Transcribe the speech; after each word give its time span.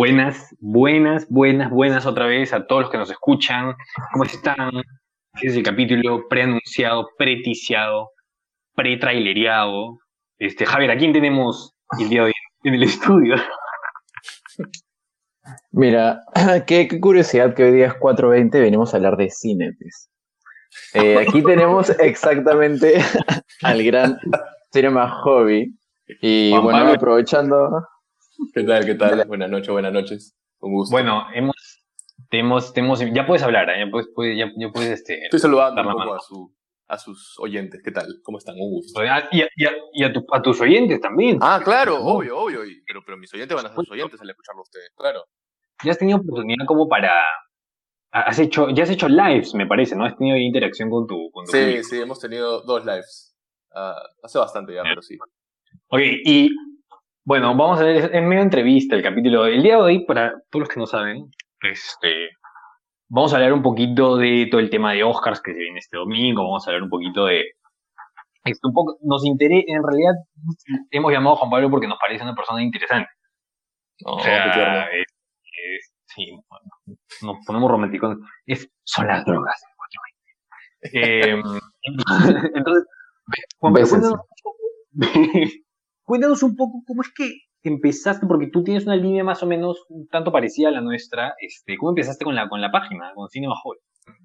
Buenas, 0.00 0.56
buenas, 0.60 1.28
buenas, 1.28 1.68
buenas 1.68 2.06
otra 2.06 2.24
vez 2.24 2.54
a 2.54 2.66
todos 2.66 2.84
los 2.84 2.90
que 2.90 2.96
nos 2.96 3.10
escuchan. 3.10 3.74
¿Cómo 4.14 4.24
están? 4.24 4.70
Este 5.34 5.48
es 5.48 5.56
el 5.56 5.62
capítulo 5.62 6.26
preanunciado, 6.26 7.06
preticiado, 7.18 8.08
pretrailereado. 8.74 9.98
Este, 10.38 10.64
Javier, 10.64 10.92
¿a 10.92 10.96
quién 10.96 11.12
tenemos 11.12 11.74
el 11.98 12.08
día 12.08 12.20
de 12.20 12.26
hoy 12.28 12.32
en 12.64 12.74
el 12.76 12.82
estudio? 12.84 13.34
Mira, 15.70 16.22
qué, 16.66 16.88
curiosidad 16.98 17.52
que 17.54 17.64
hoy 17.64 17.72
día 17.72 17.88
es 17.88 17.94
4.20, 17.96 18.52
venimos 18.52 18.94
a 18.94 18.96
hablar 18.96 19.18
de 19.18 19.28
cine. 19.28 19.72
pues. 19.78 20.08
Eh, 20.94 21.18
aquí 21.18 21.42
tenemos 21.44 21.90
exactamente 21.90 23.02
al 23.62 23.84
gran 23.84 24.18
Cinema 24.72 25.10
Hobby. 25.20 25.78
Y 26.22 26.56
bueno, 26.56 26.90
aprovechando... 26.90 27.86
¿Qué 28.54 28.64
tal? 28.64 28.84
¿Qué 28.84 28.94
tal? 28.94 29.24
Buenas 29.26 29.50
noches, 29.50 29.68
buenas 29.68 29.92
noches. 29.92 30.36
Un 30.60 30.72
gusto. 30.72 30.92
Bueno, 30.92 31.26
hemos, 31.34 31.54
hemos, 32.30 32.76
hemos 32.76 33.00
ya 33.12 33.26
puedes 33.26 33.42
hablar, 33.42 33.70
¿eh? 33.70 33.84
ya 33.84 33.90
puedes, 33.90 34.36
ya, 34.36 34.50
ya 34.56 34.68
puedes 34.72 34.90
este, 34.90 35.24
Estoy 35.24 35.40
saludando 35.40 35.80
un 35.82 35.92
poco 35.92 36.14
a, 36.14 36.20
su, 36.20 36.54
a 36.88 36.98
sus 36.98 37.38
oyentes. 37.38 37.80
¿Qué 37.82 37.90
tal? 37.90 38.06
¿Cómo 38.22 38.38
están? 38.38 38.56
Un 38.56 38.70
gusto. 38.70 39.04
Y, 39.04 39.08
a, 39.08 39.28
y 39.32 40.04
a, 40.04 40.12
tu, 40.12 40.26
a 40.32 40.42
tus 40.42 40.60
oyentes 40.60 41.00
también. 41.00 41.38
Ah, 41.40 41.60
claro, 41.62 41.96
obvio, 41.96 42.38
obvio. 42.38 42.60
Pero, 42.86 43.02
pero 43.04 43.16
mis 43.16 43.32
oyentes 43.34 43.54
van 43.54 43.66
a 43.66 43.68
ser 43.68 43.76
sus 43.76 43.90
oyentes 43.90 44.20
al 44.20 44.30
escucharlo 44.30 44.60
a 44.60 44.62
ustedes, 44.62 44.90
claro. 44.96 45.24
Ya 45.84 45.92
has 45.92 45.98
tenido 45.98 46.18
oportunidad 46.18 46.66
como 46.66 46.88
para 46.88 47.12
has 48.12 48.38
hecho, 48.38 48.70
ya 48.70 48.82
has 48.82 48.90
hecho 48.90 49.08
lives, 49.08 49.54
me 49.54 49.66
parece, 49.66 49.94
¿no? 49.94 50.04
Has 50.04 50.16
tenido 50.16 50.36
interacción 50.36 50.90
con 50.90 51.06
tu, 51.06 51.30
con 51.30 51.46
Sí, 51.46 51.82
sí, 51.84 52.00
hemos 52.00 52.18
tenido 52.18 52.62
dos 52.62 52.84
lives. 52.84 53.36
Uh, 53.72 54.24
hace 54.24 54.38
bastante 54.38 54.74
ya, 54.74 54.82
pero 54.82 55.00
sí. 55.00 55.16
Ok, 55.88 56.00
y 56.24 56.50
bueno, 57.24 57.54
vamos 57.54 57.80
a 57.80 57.84
ver, 57.84 58.14
en 58.14 58.28
medio 58.28 58.42
entrevista 58.42 58.96
el 58.96 59.02
capítulo. 59.02 59.46
El 59.46 59.62
día 59.62 59.76
de 59.76 59.82
hoy, 59.82 60.04
para 60.04 60.32
todos 60.50 60.60
los 60.60 60.68
que 60.68 60.80
no 60.80 60.86
saben, 60.86 61.30
este, 61.62 62.30
vamos 63.08 63.32
a 63.32 63.36
hablar 63.36 63.52
un 63.52 63.62
poquito 63.62 64.16
de 64.16 64.48
todo 64.50 64.60
el 64.60 64.70
tema 64.70 64.92
de 64.92 65.04
Oscars 65.04 65.40
que 65.40 65.52
se 65.52 65.58
viene 65.58 65.78
este 65.78 65.96
domingo, 65.96 66.44
vamos 66.44 66.66
a 66.66 66.70
hablar 66.70 66.84
un 66.84 66.90
poquito 66.90 67.26
de... 67.26 67.44
Esto, 68.44 68.68
un 68.68 68.74
poco, 68.74 68.96
nos 69.02 69.24
interesa, 69.26 69.64
en 69.66 69.82
realidad 69.82 70.14
hemos 70.90 71.12
llamado 71.12 71.36
a 71.36 71.38
Juan 71.38 71.50
Pablo 71.50 71.70
porque 71.70 71.86
nos 71.86 71.98
parece 71.98 72.24
una 72.24 72.34
persona 72.34 72.62
interesante. 72.62 73.10
o 74.06 74.18
sea, 74.20 74.88
sí, 76.06 76.30
bueno, 76.48 76.98
nos 77.20 77.46
ponemos 77.46 77.70
románticos. 77.70 78.16
Es, 78.46 78.66
son 78.84 79.06
las 79.06 79.24
drogas. 79.24 79.62
Eh, 80.94 81.32
entonces, 82.54 82.86
Juan 83.58 83.74
Pablo, 83.74 84.24
cuéntanos, 86.10 86.42
un 86.42 86.56
poco 86.56 86.82
cómo 86.84 87.02
es 87.02 87.08
que 87.14 87.30
empezaste, 87.62 88.26
porque 88.26 88.48
tú 88.48 88.64
tienes 88.64 88.84
una 88.84 88.96
línea 88.96 89.22
más 89.22 89.44
o 89.44 89.46
menos 89.46 89.84
un 89.90 90.08
tanto 90.08 90.32
parecida 90.32 90.68
a 90.68 90.72
la 90.72 90.80
nuestra. 90.80 91.34
Este, 91.40 91.76
¿Cómo 91.76 91.92
empezaste 91.92 92.24
con 92.24 92.34
la, 92.34 92.48
con 92.48 92.60
la 92.60 92.72
página, 92.72 93.12
con 93.14 93.28
Cinema 93.28 93.54
Hobby? 93.62 93.78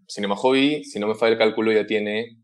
Cinema 0.08 0.36
Hobby, 0.36 0.83
si 0.83 1.00
no 1.00 1.05
me 1.05 1.14
falla 1.14 1.33
el 1.33 1.38
cálculo, 1.38 1.72
ya 1.72 1.86
tiene, 1.86 2.39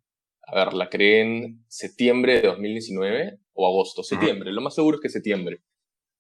a 0.45 0.56
ver, 0.56 0.73
la 0.75 0.89
creé 0.89 1.22
en 1.22 1.66
septiembre 1.67 2.39
de 2.39 2.50
2019 2.50 3.39
o 3.53 3.67
agosto, 3.67 4.03
septiembre, 4.03 4.53
lo 4.53 4.61
más 4.61 4.75
seguro 4.75 4.98
es 4.98 5.02
que 5.02 5.09
septiembre. 5.09 5.64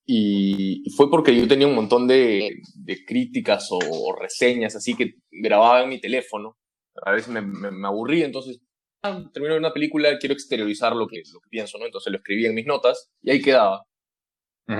Y 0.03 0.83
fue 0.97 1.11
porque 1.11 1.35
yo 1.35 1.47
tenía 1.47 1.67
un 1.67 1.75
montón 1.75 2.07
de, 2.07 2.49
de 2.73 3.05
críticas 3.05 3.67
o, 3.69 4.15
reseñas 4.19 4.75
así 4.75 4.95
que 4.95 5.13
grababa 5.29 5.83
en 5.83 5.89
mi 5.89 6.01
teléfono. 6.01 6.57
A 7.05 7.11
veces 7.11 7.29
me, 7.29 7.41
me, 7.41 7.87
aburría, 7.87 8.25
entonces 8.25 8.61
ah, 8.63 8.70
termino 9.33 9.53
de 9.53 9.59
una 9.59 9.73
película, 9.73 10.17
quiero 10.19 10.33
exteriorizar 10.33 10.95
lo 10.95 11.07
que, 11.07 11.23
lo 11.33 11.39
que 11.39 11.49
pienso, 11.49 11.77
¿no? 11.77 11.85
Entonces 11.85 12.11
lo 12.11 12.17
escribí 12.17 12.45
en 12.45 12.55
mis 12.55 12.65
notas 12.65 13.09
y 13.21 13.31
ahí 13.31 13.41
quedaba. 13.41 13.85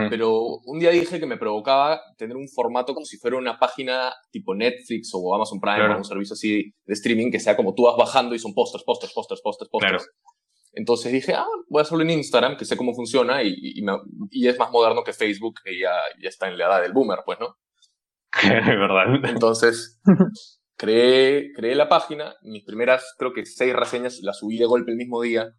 Pero 0.10 0.60
un 0.64 0.80
día 0.80 0.90
dije 0.92 1.20
que 1.20 1.26
me 1.26 1.36
provocaba 1.36 2.00
tener 2.18 2.38
un 2.38 2.48
formato 2.48 2.94
como 2.94 3.06
si 3.06 3.18
fuera 3.18 3.36
una 3.36 3.60
página 3.60 4.14
tipo 4.32 4.56
Netflix 4.56 5.12
o 5.14 5.36
Amazon 5.36 5.60
Prime 5.60 5.94
o 5.94 5.98
un 5.98 6.06
servicio 6.06 6.34
así 6.34 6.74
de 6.86 6.94
streaming 6.94 7.30
que 7.30 7.42
sea 7.42 7.58
como 7.58 7.74
tú 7.74 7.84
vas 7.84 7.98
bajando 7.98 8.34
y 8.34 8.40
son 8.40 8.54
pósters, 8.54 8.86
pósters, 8.86 9.12
pósters, 9.12 9.42
pósters, 9.42 9.70
pósters. 9.70 10.08
Entonces 10.74 11.12
dije, 11.12 11.34
ah, 11.34 11.46
voy 11.68 11.80
a 11.80 11.84
hacerlo 11.84 12.04
en 12.04 12.12
Instagram, 12.12 12.56
que 12.56 12.64
sé 12.64 12.78
cómo 12.78 12.94
funciona 12.94 13.44
y, 13.44 13.54
y, 14.30 14.48
es 14.48 14.58
más 14.58 14.72
moderno 14.72 15.04
que 15.04 15.12
Facebook, 15.12 15.60
que 15.64 15.78
ya, 15.78 15.92
ya 16.22 16.30
está 16.30 16.48
en 16.48 16.58
la 16.58 16.68
edad 16.68 16.82
del 16.82 16.94
boomer, 16.94 17.20
pues, 17.26 17.40
¿no? 17.40 17.58
¿Verdad? 18.42 19.30
Entonces, 19.30 20.00
creé, 20.82 21.54
creé 21.54 21.76
la 21.76 21.88
página, 21.88 22.36
mis 22.42 22.64
primeras, 22.64 23.14
creo 23.20 23.34
que 23.34 23.46
seis 23.46 23.72
reseñas 23.72 24.20
las 24.24 24.40
subí 24.40 24.58
de 24.58 24.66
golpe 24.66 24.90
el 24.90 24.98
mismo 24.98 25.22
día, 25.22 25.54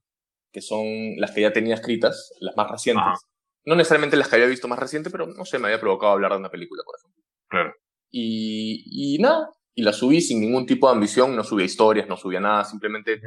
que 0.50 0.60
son 0.60 0.84
las 1.16 1.30
que 1.30 1.42
ya 1.42 1.52
tenía 1.52 1.76
escritas, 1.76 2.34
las 2.40 2.56
más 2.56 2.68
recientes. 2.68 3.04
No 3.64 3.76
necesariamente 3.76 4.16
las 4.16 4.28
que 4.28 4.34
había 4.34 4.48
visto 4.48 4.66
más 4.66 4.80
reciente, 4.80 5.10
pero 5.10 5.28
no 5.28 5.44
sé, 5.44 5.60
me 5.60 5.68
había 5.68 5.78
provocado 5.78 6.14
hablar 6.14 6.32
de 6.32 6.38
una 6.38 6.50
película, 6.50 6.82
por 6.84 6.96
ejemplo. 6.98 7.22
Claro. 7.48 7.72
Y, 8.10 9.14
y 9.14 9.18
nada, 9.22 9.48
y 9.76 9.82
la 9.82 9.92
subí 9.92 10.20
sin 10.20 10.40
ningún 10.40 10.66
tipo 10.66 10.88
de 10.88 10.94
ambición, 10.94 11.36
no 11.36 11.44
subía 11.44 11.66
historias, 11.66 12.08
no 12.08 12.16
subía 12.16 12.40
nada, 12.40 12.64
simplemente 12.64 13.20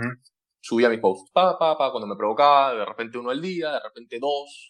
subía 0.59 0.89
mis 0.89 1.00
posts, 1.00 1.31
pa, 1.31 1.57
pa, 1.57 1.77
pa, 1.77 1.91
cuando 1.91 2.07
me 2.07 2.17
provocaba, 2.17 2.73
de 2.75 2.83
repente 2.83 3.17
uno 3.17 3.29
al 3.29 3.41
día, 3.41 3.72
de 3.72 3.79
repente 3.79 4.19
dos, 4.19 4.67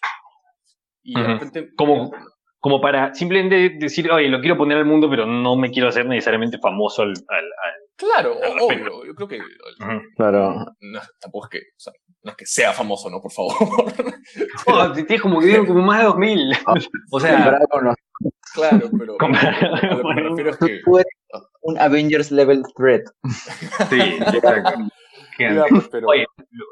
y 1.02 1.20
de 1.20 1.26
repente... 1.26 1.74
Como, 1.74 2.12
como 2.66 2.80
para 2.80 3.14
simplemente 3.14 3.76
decir, 3.78 4.10
oye, 4.10 4.26
lo 4.26 4.40
quiero 4.40 4.56
poner 4.56 4.76
al 4.76 4.84
mundo, 4.84 5.08
pero 5.08 5.24
no 5.24 5.54
me 5.54 5.70
quiero 5.70 5.88
hacer 5.88 6.04
necesariamente 6.04 6.58
famoso 6.58 7.02
al... 7.02 7.10
al, 7.10 7.44
claro, 7.94 8.34
obvio, 8.60 9.04
yo 9.06 9.14
creo 9.14 9.28
que... 9.28 9.40
Claro. 10.16 10.66
No, 10.80 11.00
tampoco 11.20 11.46
es 11.46 11.50
que, 11.50 11.58
o 11.58 11.78
sea, 11.78 11.92
no 12.24 12.32
es 12.32 12.36
que 12.36 12.44
sea 12.44 12.72
famoso, 12.72 13.08
¿no? 13.08 13.22
Por 13.22 13.30
favor. 13.30 13.52
oh, 14.66 14.92
tienes 14.94 15.22
como 15.22 15.38
que 15.38 15.64
como 15.64 15.80
más 15.80 16.00
de 16.00 16.04
2000. 16.06 16.52
o 17.12 17.20
sea... 17.20 17.56
Claro, 18.52 18.90
pero... 18.98 19.12
lo 19.12 19.16
que 19.18 20.14
me 20.14 20.22
refiero 20.22 20.50
es 20.50 20.56
que... 20.56 20.80
Un 21.62 21.78
Avengers 21.78 22.32
level 22.32 22.64
threat. 22.76 23.02
Sí, 23.90 24.00
exacto. 24.00 24.88
Oye, 26.08 26.26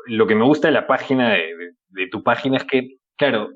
lo 0.06 0.26
que 0.26 0.34
me 0.34 0.44
gusta 0.44 0.66
de 0.66 0.74
la 0.74 0.88
página, 0.88 1.34
de, 1.34 2.08
tu 2.10 2.24
página, 2.24 2.56
es 2.56 2.64
que, 2.64 2.96
claro, 3.16 3.50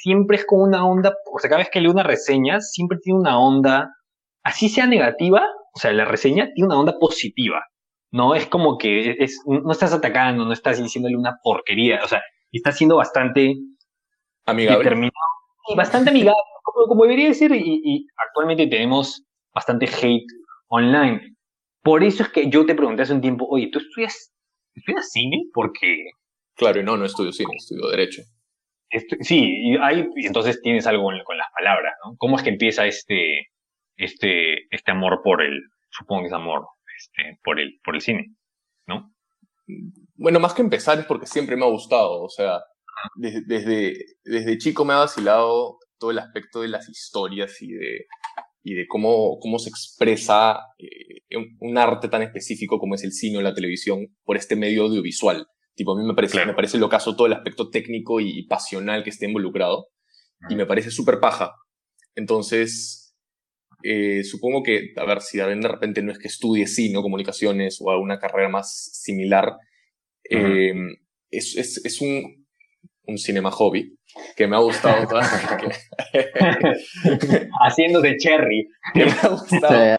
siempre 0.00 0.36
es 0.36 0.46
como 0.46 0.64
una 0.64 0.86
onda, 0.86 1.14
o 1.32 1.38
sea, 1.38 1.50
cada 1.50 1.60
vez 1.60 1.70
que 1.70 1.80
leo 1.80 1.90
una 1.90 2.02
reseña, 2.02 2.60
siempre 2.60 2.98
tiene 3.02 3.20
una 3.20 3.38
onda, 3.38 3.90
así 4.42 4.68
sea 4.68 4.86
negativa, 4.86 5.46
o 5.74 5.78
sea, 5.78 5.92
la 5.92 6.04
reseña 6.04 6.50
tiene 6.54 6.68
una 6.68 6.80
onda 6.80 6.98
positiva, 6.98 7.64
¿no? 8.10 8.34
Es 8.34 8.46
como 8.46 8.78
que 8.78 9.16
es, 9.18 9.40
no 9.46 9.70
estás 9.70 9.92
atacando, 9.92 10.44
no 10.44 10.52
estás 10.52 10.82
diciéndole 10.82 11.16
una 11.16 11.38
porquería, 11.42 12.00
o 12.04 12.08
sea, 12.08 12.22
estás 12.50 12.76
siendo 12.76 12.96
bastante 12.96 13.54
amigable. 14.46 15.10
Y 15.68 15.76
bastante 15.76 16.10
amigable, 16.10 16.40
como, 16.62 17.04
debería 17.04 17.32
ser, 17.34 17.52
y, 17.52 17.80
y 17.84 18.06
actualmente 18.16 18.66
tenemos 18.66 19.24
bastante 19.54 19.86
hate 19.86 20.26
online. 20.68 21.36
Por 21.82 22.02
eso 22.02 22.24
es 22.24 22.28
que 22.30 22.50
yo 22.50 22.66
te 22.66 22.74
pregunté 22.74 23.02
hace 23.02 23.14
un 23.14 23.20
tiempo, 23.20 23.46
oye, 23.48 23.68
¿tú 23.72 23.78
estudias 23.78 24.32
¿Estudias 24.74 25.10
cine? 25.10 25.44
Porque... 25.52 26.10
Claro, 26.54 26.82
no, 26.82 26.96
no 26.96 27.04
estudio 27.04 27.32
cine, 27.32 27.54
estudio 27.56 27.88
derecho. 27.88 28.22
Sí, 29.20 29.70
y 29.72 29.76
hay, 29.76 30.06
entonces 30.16 30.60
tienes 30.62 30.86
algo 30.86 31.04
con, 31.04 31.36
las 31.36 31.48
palabras, 31.54 31.94
¿no? 32.04 32.16
¿Cómo 32.18 32.36
es 32.36 32.42
que 32.42 32.50
empieza 32.50 32.86
este, 32.86 33.48
este, 33.96 34.66
este 34.74 34.90
amor 34.90 35.20
por 35.22 35.42
el, 35.42 35.60
supongo 35.90 36.22
que 36.22 36.26
es 36.28 36.32
amor, 36.32 36.66
este, 36.98 37.38
por 37.42 37.60
el, 37.60 37.80
por 37.84 37.94
el 37.94 38.00
cine, 38.00 38.34
¿no? 38.86 39.12
Bueno, 40.14 40.40
más 40.40 40.54
que 40.54 40.62
empezar 40.62 40.98
es 40.98 41.06
porque 41.06 41.26
siempre 41.26 41.56
me 41.56 41.64
ha 41.64 41.68
gustado, 41.68 42.22
o 42.22 42.28
sea, 42.28 42.60
desde, 43.16 43.42
desde, 43.46 43.94
desde 44.24 44.58
chico 44.58 44.84
me 44.84 44.92
ha 44.92 44.98
vacilado 44.98 45.78
todo 45.98 46.10
el 46.10 46.18
aspecto 46.18 46.60
de 46.60 46.68
las 46.68 46.88
historias 46.88 47.60
y 47.62 47.72
de, 47.72 48.06
y 48.64 48.74
de 48.74 48.86
cómo, 48.86 49.38
cómo 49.40 49.58
se 49.58 49.68
expresa 49.70 50.58
eh, 50.78 51.22
un, 51.60 51.78
arte 51.78 52.08
tan 52.08 52.22
específico 52.22 52.78
como 52.78 52.94
es 52.94 53.04
el 53.04 53.12
cine 53.12 53.38
o 53.38 53.42
la 53.42 53.54
televisión 53.54 54.06
por 54.24 54.36
este 54.36 54.56
medio 54.56 54.84
audiovisual. 54.84 55.46
Tipo, 55.74 55.92
a 55.92 56.00
mí 56.00 56.06
me 56.06 56.14
parece, 56.14 56.44
me 56.44 56.54
parece 56.54 56.78
lo 56.78 56.88
caso 56.88 57.16
todo 57.16 57.26
el 57.26 57.32
aspecto 57.32 57.70
técnico 57.70 58.20
y 58.20 58.46
pasional 58.46 59.02
que 59.02 59.10
esté 59.10 59.26
involucrado. 59.26 59.88
Y 60.48 60.56
me 60.56 60.66
parece 60.66 60.90
súper 60.90 61.20
paja. 61.20 61.54
Entonces, 62.14 63.14
eh, 63.82 64.22
supongo 64.24 64.62
que, 64.62 64.92
a 64.96 65.04
ver, 65.04 65.20
si 65.20 65.38
de 65.38 65.54
repente 65.54 66.02
no 66.02 66.12
es 66.12 66.18
que 66.18 66.28
estudie 66.28 66.66
cine 66.66 66.98
o 66.98 67.02
comunicaciones 67.02 67.78
o 67.80 67.90
alguna 67.90 68.18
carrera 68.18 68.48
más 68.48 68.90
similar, 68.92 69.56
eh, 70.28 70.72
es, 71.30 71.56
es, 71.56 71.84
es, 71.84 72.00
un, 72.00 72.46
un 73.06 73.18
cinema 73.18 73.50
hobby 73.50 73.98
que 74.36 74.46
me 74.46 74.56
ha 74.56 74.60
gustado. 74.60 75.08
Haciendo 77.64 78.00
de 78.00 78.16
cherry. 78.16 78.68
Que 78.94 79.06
me 79.06 79.12
ha 79.12 79.28
gustado. 79.28 79.98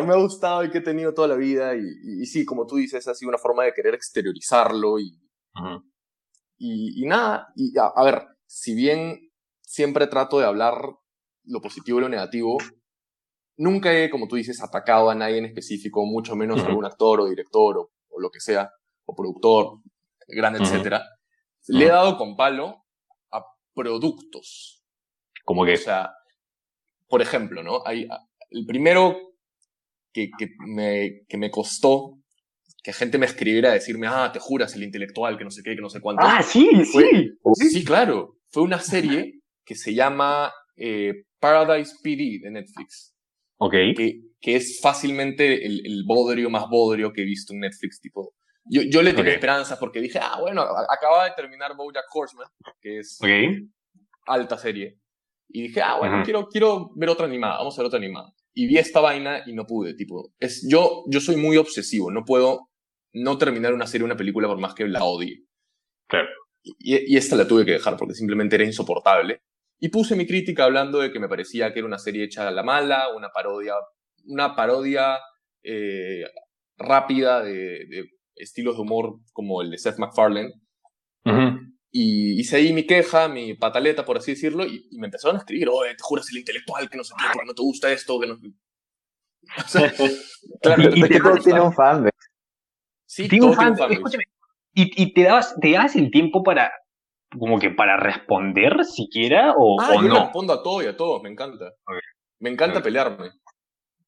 Que 0.00 0.06
me 0.06 0.14
ha 0.14 0.18
gustado 0.18 0.64
y 0.64 0.70
que 0.70 0.78
he 0.78 0.82
tenido 0.82 1.14
toda 1.14 1.28
la 1.28 1.36
vida. 1.36 1.74
Y, 1.74 2.26
sí, 2.26 2.44
como 2.44 2.66
tú 2.66 2.76
dices, 2.76 3.06
ha 3.08 3.14
sido 3.14 3.28
una 3.28 3.38
forma 3.38 3.64
de 3.64 3.72
querer 3.72 3.94
exteriorizarlo 3.94 4.98
y, 4.98 5.18
y, 6.58 7.06
nada. 7.06 7.48
Y 7.56 7.72
a, 7.78 8.02
ver, 8.02 8.26
si 8.46 8.74
bien 8.74 9.30
siempre 9.60 10.06
trato 10.06 10.38
de 10.38 10.46
hablar 10.46 10.74
lo 11.44 11.60
positivo 11.60 11.98
y 11.98 12.02
lo 12.02 12.08
negativo, 12.08 12.58
nunca 13.56 13.96
he, 13.96 14.10
como 14.10 14.28
tú 14.28 14.36
dices, 14.36 14.62
atacado 14.62 15.10
a 15.10 15.14
nadie 15.14 15.38
en 15.38 15.46
específico, 15.46 16.04
mucho 16.04 16.36
menos 16.36 16.62
a 16.62 16.66
algún 16.66 16.84
actor 16.84 17.20
o 17.20 17.28
director 17.28 17.78
o, 17.78 17.90
o, 18.08 18.20
lo 18.20 18.30
que 18.30 18.40
sea, 18.40 18.70
o 19.04 19.14
productor, 19.14 19.80
grande, 20.28 20.60
etcétera. 20.60 21.02
Le 21.68 21.86
he 21.86 21.88
dado 21.88 22.18
con 22.18 22.36
palo 22.36 22.84
a 23.30 23.44
productos. 23.74 24.82
Como 25.44 25.64
que. 25.64 25.74
O 25.74 25.78
sea, 25.78 26.14
por 27.08 27.22
ejemplo, 27.22 27.62
¿no? 27.62 27.82
Hay, 27.86 28.08
el 28.50 28.66
primero 28.66 29.33
que, 30.14 30.30
que, 30.38 30.48
me, 30.66 31.24
que 31.28 31.36
me 31.36 31.50
costó 31.50 32.18
que 32.84 32.92
gente 32.92 33.16
me 33.16 33.24
escribiera 33.24 33.70
a 33.70 33.74
decirme, 33.74 34.06
ah, 34.06 34.30
te 34.30 34.38
juras, 34.38 34.74
el 34.74 34.82
intelectual, 34.82 35.38
que 35.38 35.44
no 35.44 35.50
sé 35.50 35.62
qué, 35.62 35.74
que 35.74 35.80
no 35.80 35.88
sé 35.88 36.00
cuánto. 36.00 36.22
Ah, 36.22 36.42
sí, 36.42 36.68
sí. 36.84 37.32
Sí, 37.54 37.82
claro. 37.82 38.36
Fue 38.50 38.62
una 38.62 38.78
serie 38.78 39.40
que 39.64 39.74
se 39.74 39.94
llama 39.94 40.52
eh, 40.76 41.24
Paradise 41.40 41.94
PD 42.02 42.40
de 42.42 42.50
Netflix. 42.50 43.14
Ok. 43.56 43.72
Que, 43.96 44.20
que 44.38 44.56
es 44.56 44.80
fácilmente 44.82 45.64
el, 45.64 45.80
el, 45.86 46.04
bodrio 46.04 46.50
más 46.50 46.68
bodrio 46.68 47.10
que 47.10 47.22
he 47.22 47.24
visto 47.24 47.54
en 47.54 47.60
Netflix, 47.60 48.02
tipo. 48.02 48.34
Yo, 48.66 48.82
yo 48.82 49.02
le 49.02 49.14
tenía 49.14 49.32
esperanza 49.32 49.78
porque 49.78 50.02
dije, 50.02 50.18
ah, 50.20 50.38
bueno, 50.40 50.62
acaba 50.62 51.24
de 51.24 51.30
terminar 51.34 51.74
Bojack 51.74 52.04
Horseman, 52.14 52.48
que 52.82 52.98
es 52.98 53.18
alta 54.26 54.58
serie. 54.58 54.98
Y 55.48 55.62
dije, 55.62 55.80
ah, 55.80 55.96
bueno, 55.98 56.22
quiero, 56.22 56.48
quiero 56.48 56.90
ver 56.96 57.08
otra 57.08 57.24
animada, 57.24 57.58
vamos 57.58 57.78
a 57.78 57.82
ver 57.82 57.86
otra 57.86 57.98
animada. 57.98 58.30
Y 58.54 58.66
vi 58.66 58.78
esta 58.78 59.00
vaina 59.00 59.42
y 59.46 59.52
no 59.52 59.66
pude, 59.66 59.94
tipo, 59.94 60.32
es, 60.38 60.66
yo, 60.68 61.04
yo 61.08 61.20
soy 61.20 61.36
muy 61.36 61.56
obsesivo, 61.56 62.10
no 62.10 62.24
puedo 62.24 62.70
no 63.12 63.36
terminar 63.36 63.74
una 63.74 63.86
serie, 63.86 64.04
una 64.04 64.16
película 64.16 64.48
por 64.48 64.58
más 64.58 64.74
que 64.74 64.86
la 64.86 65.04
odie. 65.04 65.44
Claro. 66.08 66.28
Y, 66.62 67.12
y, 67.12 67.16
esta 67.16 67.36
la 67.36 67.46
tuve 67.46 67.64
que 67.64 67.72
dejar 67.72 67.96
porque 67.96 68.14
simplemente 68.14 68.56
era 68.56 68.64
insoportable. 68.64 69.40
Y 69.80 69.88
puse 69.88 70.16
mi 70.16 70.26
crítica 70.26 70.64
hablando 70.64 71.00
de 71.00 71.12
que 71.12 71.20
me 71.20 71.28
parecía 71.28 71.72
que 71.72 71.80
era 71.80 71.88
una 71.88 71.98
serie 71.98 72.24
hecha 72.24 72.48
a 72.48 72.52
la 72.52 72.62
mala, 72.62 73.08
una 73.14 73.30
parodia, 73.30 73.74
una 74.26 74.54
parodia 74.54 75.18
eh, 75.62 76.24
rápida 76.76 77.42
de, 77.42 77.86
de, 77.86 78.10
estilos 78.36 78.76
de 78.76 78.82
humor 78.82 79.20
como 79.32 79.62
el 79.62 79.70
de 79.70 79.78
Seth 79.78 79.98
MacFarlane. 79.98 80.52
Y 81.96 82.40
hice 82.40 82.56
ahí 82.56 82.72
mi 82.72 82.84
queja, 82.84 83.28
mi 83.28 83.54
pataleta, 83.54 84.04
por 84.04 84.18
así 84.18 84.32
decirlo, 84.32 84.66
y, 84.66 84.88
me 84.98 85.06
empezaron 85.06 85.36
a 85.36 85.38
escribir, 85.38 85.68
oye, 85.68 85.94
te 85.94 86.02
juras 86.02 86.28
el 86.32 86.38
intelectual, 86.38 86.90
que 86.90 86.96
no 86.96 87.04
sé 87.04 87.14
qué, 87.16 87.46
no 87.46 87.54
te 87.54 87.62
gusta 87.62 87.92
esto, 87.92 88.18
que 88.18 88.26
no... 88.26 88.38
O 89.64 89.68
sea, 89.68 89.92
claro, 90.62 90.82
y, 90.82 90.98
y 90.98 91.02
te 91.02 91.20
tiene 91.44 91.60
un 91.60 91.72
fan, 91.72 92.10
Sí, 93.06 93.28
tiene 93.28 93.46
un 93.46 93.54
fan, 93.54 93.76
escúchame, 93.92 94.24
y, 94.74 95.02
y 95.02 95.14
te, 95.14 95.22
dabas, 95.22 95.54
te 95.60 95.70
dabas 95.70 95.94
el 95.94 96.10
tiempo 96.10 96.42
para, 96.42 96.72
como 97.38 97.60
que 97.60 97.70
para 97.70 97.96
responder 97.96 98.84
siquiera, 98.84 99.54
o, 99.56 99.80
ah, 99.80 99.90
o 99.96 100.02
yo 100.02 100.08
no? 100.08 100.24
respondo 100.24 100.52
a 100.52 100.64
todo 100.64 100.82
y 100.82 100.86
a 100.86 100.96
todos, 100.96 101.22
me 101.22 101.30
encanta. 101.30 101.66
Okay. 101.86 102.00
Me 102.40 102.50
encanta 102.50 102.80
okay. 102.80 102.90
pelearme. 102.90 103.30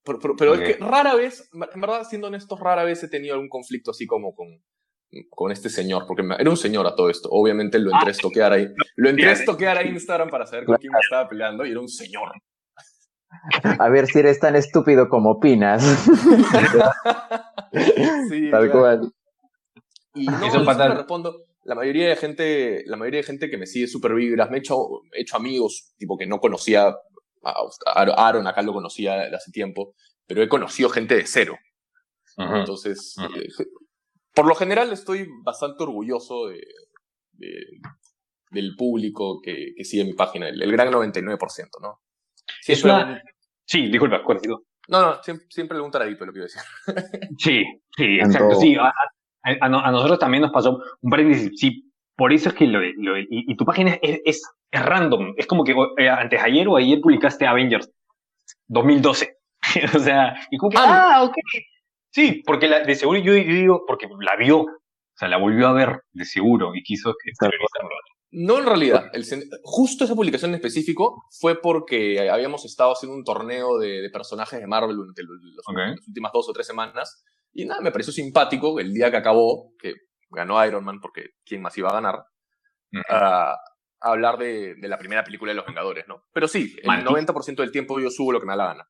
Pero, 0.03 0.19
pero, 0.19 0.35
pero 0.37 0.53
okay. 0.55 0.71
es 0.71 0.77
que 0.77 0.85
rara 0.85 1.15
vez, 1.15 1.49
en 1.53 1.81
verdad, 1.81 2.03
siendo 2.03 2.27
honesto, 2.27 2.57
rara 2.57 2.83
vez 2.83 3.01
he 3.05 3.09
tenido 3.09 3.35
algún 3.35 3.49
conflicto 3.49 3.93
así 3.93 4.07
como 4.09 4.35
con, 4.35 4.61
con 5.31 5.53
este 5.53 5.69
señor, 5.69 6.05
porque 6.07 6.23
era 6.39 6.51
un 6.51 6.57
señor 6.57 6.87
a 6.87 6.95
todo 6.95 7.11
esto. 7.11 7.29
Obviamente 7.31 7.79
lo 7.79 7.91
entré 7.93 8.09
a 8.09 8.13
estoquear 8.13 8.53
ahí. 8.53 8.69
Lo 8.97 9.09
entré 9.09 9.29
a 9.29 9.33
estoquear 9.33 9.79
a 9.79 9.85
Instagram 9.85 10.29
para 10.31 10.47
saber 10.47 10.65
con 10.65 10.77
quién 10.77 10.93
me 10.93 10.99
estaba 11.01 11.29
peleando 11.29 11.65
y 11.65 11.71
era 11.71 11.81
un 11.81 11.89
señor. 11.89 12.31
A 13.79 13.89
ver 13.89 14.07
si 14.07 14.19
eres 14.19 14.39
tan 14.41 14.57
estúpido 14.57 15.09
como 15.09 15.31
opinas. 15.33 15.83
sí, 18.29 18.51
Tal 18.51 18.71
claro. 18.71 18.73
cual. 18.73 19.13
Y 20.15 20.27
no, 20.27 20.47
Eso 20.47 20.65
me 20.65 20.89
respondo. 20.89 21.45
La 21.65 21.75
mayoría 21.75 22.09
de 22.09 22.17
gente, 22.17 22.85
la 22.87 22.97
mayoría 22.97 23.21
de 23.21 23.27
gente 23.27 23.51
que 23.51 23.59
me 23.59 23.67
sigue 23.67 23.89
super 23.89 24.15
vibras, 24.15 24.51
me 24.51 24.59
he 24.59 24.61
hecho, 24.61 25.03
he 25.13 25.23
hecho 25.23 25.37
amigos, 25.37 25.93
tipo 25.99 26.17
que 26.17 26.27
no 26.27 26.39
conocía 26.39 26.95
a 27.43 28.03
Aaron, 28.17 28.47
acá 28.47 28.63
lo 28.63 28.73
conocía 28.73 29.23
hace 29.35 29.51
tiempo, 29.51 29.95
pero 30.27 30.43
he 30.43 30.49
conocido 30.49 30.89
gente 30.89 31.17
de 31.17 31.27
cero. 31.27 31.59
Uh 32.37 32.43
-huh. 32.43 32.61
Entonces, 32.61 33.15
uh 33.19 33.23
-huh. 33.23 33.43
eh, 33.43 33.49
por 34.37 34.47
lo 34.47 34.55
general 34.55 34.93
estoy 34.93 35.27
bastante 35.43 35.83
orgulloso 35.83 36.49
de, 36.49 36.61
de, 37.33 37.49
del 38.51 38.77
público 38.77 39.41
que, 39.43 39.73
que, 39.75 39.83
sigue 39.83 40.05
mi 40.05 40.13
página, 40.13 40.47
el, 40.47 40.63
el 40.63 40.71
gran 40.71 40.93
99%, 40.93 41.39
¿no? 41.81 42.03
Sí, 42.61 42.73
es 42.73 42.85
una... 42.85 43.23
Sí, 43.65 43.89
disculpa, 43.89 44.23
cuéntalo. 44.23 44.65
No, 44.89 45.01
no, 45.01 45.23
siempre, 45.23 45.47
siempre 45.49 45.81
un 45.81 45.91
taradito 45.91 46.27
lo 46.27 46.33
que 46.33 46.41
iba 46.41 46.47
a 46.47 46.49
decir. 46.49 46.63
sí, 47.39 47.65
sí, 47.97 48.05
exacto. 48.19 48.57
Sí, 48.57 48.77
a, 48.77 48.89
a, 49.43 49.57
a, 49.61 49.91
nosotros 49.91 50.19
también 50.19 50.43
nos 50.43 50.53
pasó 50.53 50.83
un 51.01 51.11
paréntesis. 51.11 51.59
Sí, 51.59 51.91
por 52.15 52.31
eso 52.33 52.51
es 52.51 52.55
que 52.55 52.67
lo, 52.67 52.81
lo 52.81 53.19
y, 53.19 53.27
y, 53.31 53.57
tu 53.57 53.65
página 53.65 53.99
es, 54.03 54.21
es, 54.25 54.43
es, 54.71 54.83
random. 54.85 55.33
Es 55.39 55.47
como 55.47 55.65
que 55.65 55.75
eh, 55.97 56.09
antes 56.11 56.41
ayer 56.41 56.69
o 56.69 56.77
ayer 56.77 57.01
publicaste 57.01 57.47
Avengers 57.47 57.91
2012. 58.69 59.35
o 59.97 59.99
sea, 59.99 60.37
y 60.51 60.59
como 60.59 60.71
que, 60.71 60.77
ah, 60.79 61.15
ah 61.17 61.25
ok. 61.25 61.35
Sí, 62.17 62.43
porque 62.47 62.67
la, 62.67 62.81
de 62.81 62.95
seguro 62.95 63.19
yo, 63.19 63.35
yo, 63.35 63.43
digo, 63.43 63.85
porque 63.87 64.09
la 64.21 64.37
vio, 64.37 64.61
o 64.61 64.69
sea, 65.15 65.29
la 65.29 65.37
volvió 65.37 65.69
a 65.69 65.75
ver, 65.75 66.01
de 66.15 66.25
seguro, 66.25 66.75
y 66.75 66.83
quiso 66.83 67.11
exteriorizarlo. 67.11 67.91
No, 68.31 68.59
en 68.59 68.65
realidad. 68.65 69.11
El, 69.13 69.23
justo 69.63 70.05
esa 70.05 70.15
publicación 70.15 70.53
en 70.53 70.55
específico 70.55 71.27
fue 71.39 71.61
porque 71.61 72.31
habíamos 72.31 72.65
estado 72.65 72.93
haciendo 72.93 73.15
un 73.15 73.23
torneo 73.23 73.77
de, 73.77 74.01
de 74.01 74.09
personajes 74.09 74.59
de 74.59 74.67
Marvel 74.67 74.97
durante 74.97 75.23
los, 75.25 75.39
okay. 75.67 75.91
las 75.91 76.09
últimas 76.09 76.33
dos 76.33 76.49
o 76.49 76.55
tres 76.55 76.67
semanas. 76.67 77.23
Y 77.53 77.67
nada, 77.67 77.83
me 77.83 77.93
pareció 77.93 78.15
simpático 78.15 78.81
el 78.81 78.95
día 78.95 79.11
que 79.11 79.19
acabó, 79.19 79.75
que 79.79 79.93
ganó 80.31 80.65
Iron 80.65 80.87
Man, 80.87 81.01
porque 81.03 81.33
¿quién 81.45 81.61
más 81.61 81.77
iba 81.77 81.91
a 81.91 82.01
ganar? 82.01 82.15
Uh 82.95 82.97
-huh. 82.97 83.05
a 83.11 83.59
hablar 84.01 84.39
de, 84.39 84.75
de, 84.77 84.89
la 84.89 84.97
primera 84.97 85.23
película 85.23 85.51
de 85.51 85.57
los 85.57 85.67
Vengadores, 85.67 86.09
¿no? 86.09 86.25
Pero 86.33 86.49
sí, 86.49 86.75
el 86.81 86.87
Maldito. 86.87 87.11
90% 87.11 87.57
del 87.57 87.73
tiempo 87.73 88.01
yo 88.01 88.09
subo 88.09 88.33
lo 88.33 88.41
que 88.41 88.47
me 88.47 88.53
da 88.53 88.57
la 88.57 88.67
gana. 88.69 88.89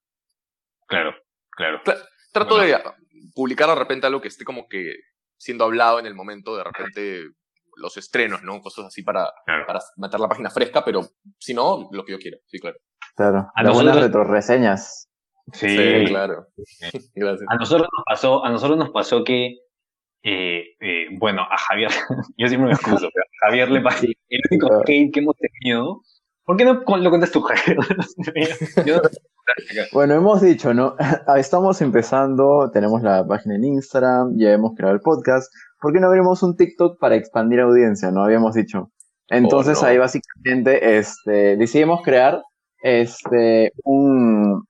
Claro, 0.87 1.13
claro. 1.51 1.81
Cla 1.83 1.97
trato 2.37 2.57
bueno. 2.57 2.67
de 2.67 3.06
publicar 3.35 3.69
de 3.69 3.75
repente 3.75 4.07
algo 4.07 4.21
que 4.21 4.29
esté 4.29 4.45
como 4.45 4.69
que 4.69 4.95
siendo 5.39 5.65
hablado 5.65 5.99
en 5.99 6.07
el 6.07 6.15
momento, 6.15 6.57
de 6.57 6.65
repente 6.65 7.23
los 7.77 7.97
estrenos, 7.97 8.43
¿no? 8.43 8.61
Cosas 8.61 8.87
así 8.87 9.03
para, 9.03 9.31
claro. 9.45 9.67
para 9.67 9.81
meter 9.97 10.19
la 10.19 10.29
página 10.29 10.51
fresca, 10.51 10.85
pero 10.85 11.03
si 11.39 11.55
no, 11.55 11.89
lo 11.93 12.05
que 12.05 12.13
yo 12.13 12.19
quiera, 12.19 12.39
sí, 12.47 12.59
claro. 12.59 12.79
Claro, 13.15 13.51
a 13.55 13.63
nosotros... 13.63 13.85
buenas 13.85 14.03
retroreseñas. 14.03 15.09
Sí, 15.53 15.69
sí 15.69 16.05
claro. 16.07 16.47
Gracias. 17.15 17.49
A 17.49 17.57
nosotros 17.57 17.89
nos 17.93 18.05
pasó, 18.05 18.45
a 18.45 18.51
nosotros 18.51 18.79
nos 18.79 18.91
pasó 18.91 19.25
que, 19.25 19.59
eh, 20.23 20.65
eh, 20.81 21.07
bueno, 21.19 21.43
a 21.43 21.57
Javier, 21.57 21.91
yo 22.37 22.49
siempre 22.49 22.69
me 22.69 22.75
excuso, 22.75 23.09
pero 23.13 23.25
a 23.25 23.47
Javier 23.47 23.71
le 23.71 23.81
pasó, 23.81 24.07
el 24.07 24.41
único 24.51 24.83
hate 24.87 25.13
que 25.13 25.21
hemos 25.21 25.37
tenido, 25.37 26.03
¿por 26.47 26.57
qué 26.57 26.65
no 26.65 26.75
lo 26.75 27.11
cuentas 27.11 27.33
tú, 27.33 27.43
Javier? 27.43 27.77
bueno, 29.93 30.15
hemos 30.15 30.41
dicho, 30.41 30.73
¿no? 30.73 30.95
Estamos 31.37 31.83
empezando, 31.83 32.71
tenemos 32.73 33.03
la 33.03 33.27
página 33.27 33.57
en 33.57 33.65
Instagram, 33.65 34.39
ya 34.39 34.53
hemos 34.53 34.75
creado 34.75 34.95
el 34.95 35.01
podcast. 35.01 35.53
¿Por 35.81 35.93
qué 35.93 36.01
no 36.01 36.07
abrimos 36.07 36.43
un 36.43 36.57
TikTok 36.57 36.99
para 36.99 37.17
expandir 37.17 37.61
audiencia? 37.61 38.11
No 38.11 38.25
habíamos 38.25 38.55
dicho. 38.55 38.91
Entonces 39.29 39.79
oh, 39.79 39.83
no. 39.83 39.89
ahí 39.89 39.99
básicamente 39.99 40.99
este, 40.99 41.57
decidimos 41.57 42.01
crear 42.03 42.41
este, 42.81 43.73
un, 43.83 44.65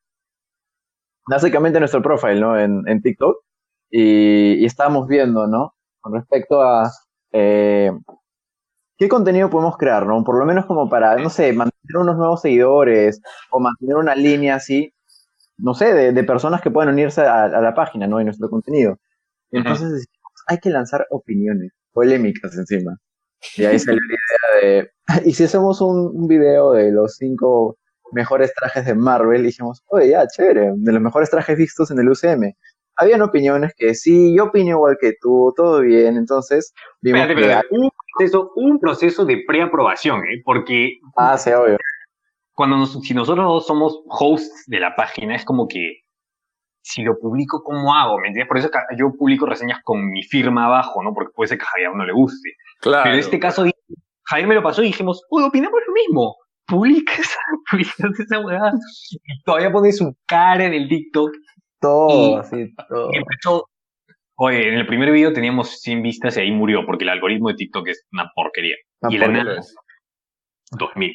básicamente 1.28 1.78
nuestro 1.78 2.00
profile, 2.00 2.40
¿no? 2.40 2.58
En, 2.58 2.82
en 2.88 3.02
TikTok. 3.02 3.36
Y, 3.90 4.54
y, 4.54 4.64
estábamos 4.64 5.06
viendo, 5.06 5.46
¿no? 5.46 5.74
Con 6.00 6.14
respecto 6.14 6.62
a 6.62 6.90
eh, 7.32 7.92
qué 8.96 9.08
contenido 9.08 9.50
podemos 9.50 9.76
crear, 9.76 10.06
¿no? 10.06 10.24
Por 10.24 10.38
lo 10.38 10.44
menos 10.46 10.66
como 10.66 10.88
para, 10.88 11.16
no 11.16 11.30
sé, 11.30 11.52
mantener 11.52 11.96
unos 11.96 12.16
nuevos 12.16 12.40
seguidores 12.40 13.20
o 13.50 13.60
mantener 13.60 13.96
una 13.96 14.14
línea 14.14 14.56
así, 14.56 14.92
no 15.58 15.74
sé, 15.74 15.92
de, 15.94 16.12
de 16.12 16.24
personas 16.24 16.60
que 16.60 16.70
puedan 16.70 16.92
unirse 16.92 17.22
a, 17.22 17.44
a, 17.44 17.60
la 17.60 17.74
página, 17.74 18.06
¿no? 18.06 18.20
Y 18.20 18.24
nuestro 18.24 18.48
contenido. 18.48 18.98
Entonces, 19.50 20.06
-huh. 20.06 20.44
hay 20.48 20.58
que 20.58 20.70
lanzar 20.70 21.06
opiniones, 21.10 21.72
polémicas 21.92 22.56
encima. 22.56 22.96
Y 23.56 23.64
ahí 23.64 23.78
salió 23.78 24.00
la 24.00 24.14
idea 24.14 24.80
de, 24.82 24.90
y 25.28 25.32
si 25.32 25.44
hacemos 25.44 25.80
un, 25.80 26.10
un 26.14 26.26
video 26.26 26.72
de 26.72 26.90
los 26.92 27.16
cinco 27.16 27.78
mejores 28.12 28.52
trajes 28.54 28.86
de 28.86 28.94
Marvel, 28.94 29.42
dijimos, 29.42 29.82
oye, 29.88 30.10
ya, 30.10 30.26
chévere, 30.26 30.72
de 30.74 30.92
los 30.92 31.02
mejores 31.02 31.30
trajes 31.30 31.56
vistos 31.56 31.90
en 31.90 31.98
el 31.98 32.08
UCM. 32.08 32.54
Habían 32.96 33.22
opiniones 33.22 33.74
que 33.76 33.94
sí, 33.94 34.34
yo 34.36 34.44
opino 34.44 34.70
igual 34.70 34.96
que 35.00 35.12
tú, 35.20 35.52
todo 35.56 35.80
bien, 35.80 36.16
entonces 36.16 36.72
vimos 37.00 37.20
espérate, 37.20 37.40
que 37.40 37.48
espérate. 37.48 37.68
Un, 37.70 37.90
proceso, 38.16 38.52
un 38.56 38.78
proceso 38.80 39.24
de 39.24 39.44
preaprobación, 39.46 40.20
¿eh? 40.20 40.42
porque 40.44 40.98
ah, 41.16 41.36
sí, 41.36 41.50
obvio. 41.50 41.76
cuando 42.54 42.76
nos, 42.76 42.92
si 43.02 43.14
nosotros 43.14 43.66
somos 43.66 44.00
hosts 44.08 44.64
de 44.66 44.80
la 44.80 44.94
página, 44.96 45.36
es 45.36 45.44
como 45.44 45.68
que 45.68 46.00
si 46.82 47.02
lo 47.02 47.18
publico, 47.18 47.62
¿cómo 47.64 47.94
hago? 47.94 48.18
¿Me 48.18 48.28
entiendes? 48.28 48.48
Por 48.48 48.58
eso 48.58 48.70
yo 48.96 49.12
publico 49.18 49.44
reseñas 49.44 49.80
con 49.82 50.08
mi 50.08 50.22
firma 50.22 50.66
abajo, 50.66 51.02
¿no? 51.02 51.12
Porque 51.12 51.32
puede 51.34 51.48
ser 51.48 51.58
que 51.58 51.64
a 51.64 51.68
Javier 51.68 51.94
no 51.94 52.06
le 52.06 52.12
guste. 52.12 52.50
Claro. 52.80 53.02
Pero 53.02 53.14
en 53.14 53.20
este 53.20 53.40
caso, 53.40 53.64
Javier 54.22 54.48
me 54.48 54.54
lo 54.54 54.62
pasó 54.62 54.82
y 54.82 54.86
dijimos, 54.86 55.24
uy, 55.30 55.42
opinamos 55.42 55.80
lo 55.86 55.92
mismo 55.92 56.36
publica 56.66 57.14
esa, 57.14 57.38
publicas 57.70 58.20
esa. 58.20 58.40
Y 59.24 59.42
todavía 59.44 59.72
pone 59.72 59.92
su 59.92 60.14
cara 60.26 60.64
en 60.64 60.74
el 60.74 60.88
TikTok. 60.88 61.32
Todo, 61.80 62.40
y, 62.40 62.44
sí, 62.44 62.74
todo. 62.88 63.10
Y 63.12 63.18
empezó, 63.18 63.68
oye, 64.36 64.68
en 64.68 64.74
el 64.74 64.86
primer 64.86 65.10
video 65.10 65.32
teníamos 65.32 65.80
100 65.80 66.02
vistas 66.02 66.36
y 66.36 66.40
ahí 66.40 66.50
murió, 66.50 66.84
porque 66.86 67.04
el 67.04 67.10
algoritmo 67.10 67.48
de 67.48 67.56
TikTok 67.56 67.88
es 67.88 68.06
una 68.12 68.30
porquería. 68.34 68.76
Una 69.02 69.14
y 69.14 69.18
porquería. 69.18 69.44
la 69.44 69.54
nada, 69.54 69.62
2000, 70.72 71.12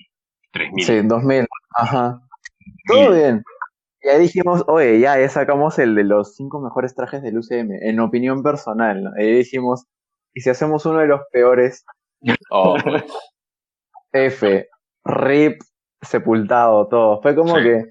3000. 0.52 0.86
Sí, 0.86 1.02
2000, 1.04 1.48
ajá. 1.78 2.22
Todo 2.88 3.12
bien. 3.12 3.44
Y 4.04 4.10
ahí 4.10 4.20
dijimos, 4.20 4.64
oye, 4.68 5.00
ya, 5.00 5.20
ya 5.20 5.30
sacamos 5.30 5.78
el 5.78 5.94
de 5.94 6.04
los 6.04 6.36
cinco 6.36 6.60
mejores 6.60 6.96
trajes 6.96 7.22
del 7.22 7.38
UCM, 7.38 7.72
en 7.82 8.00
opinión 8.00 8.42
personal, 8.42 9.04
¿no? 9.04 9.12
Y 9.18 9.24
ahí 9.24 9.36
dijimos, 9.36 9.86
¿y 10.34 10.42
si 10.42 10.50
hacemos 10.50 10.86
uno 10.86 11.00
de 11.00 11.08
los 11.08 11.22
peores? 11.32 11.86
Oh, 12.52 12.78
F, 14.14 14.68
rip, 15.06 15.62
sepultado, 16.02 16.88
todo. 16.88 17.22
Fue 17.22 17.36
como 17.36 17.58
sí. 17.58 17.64
que 17.64 17.86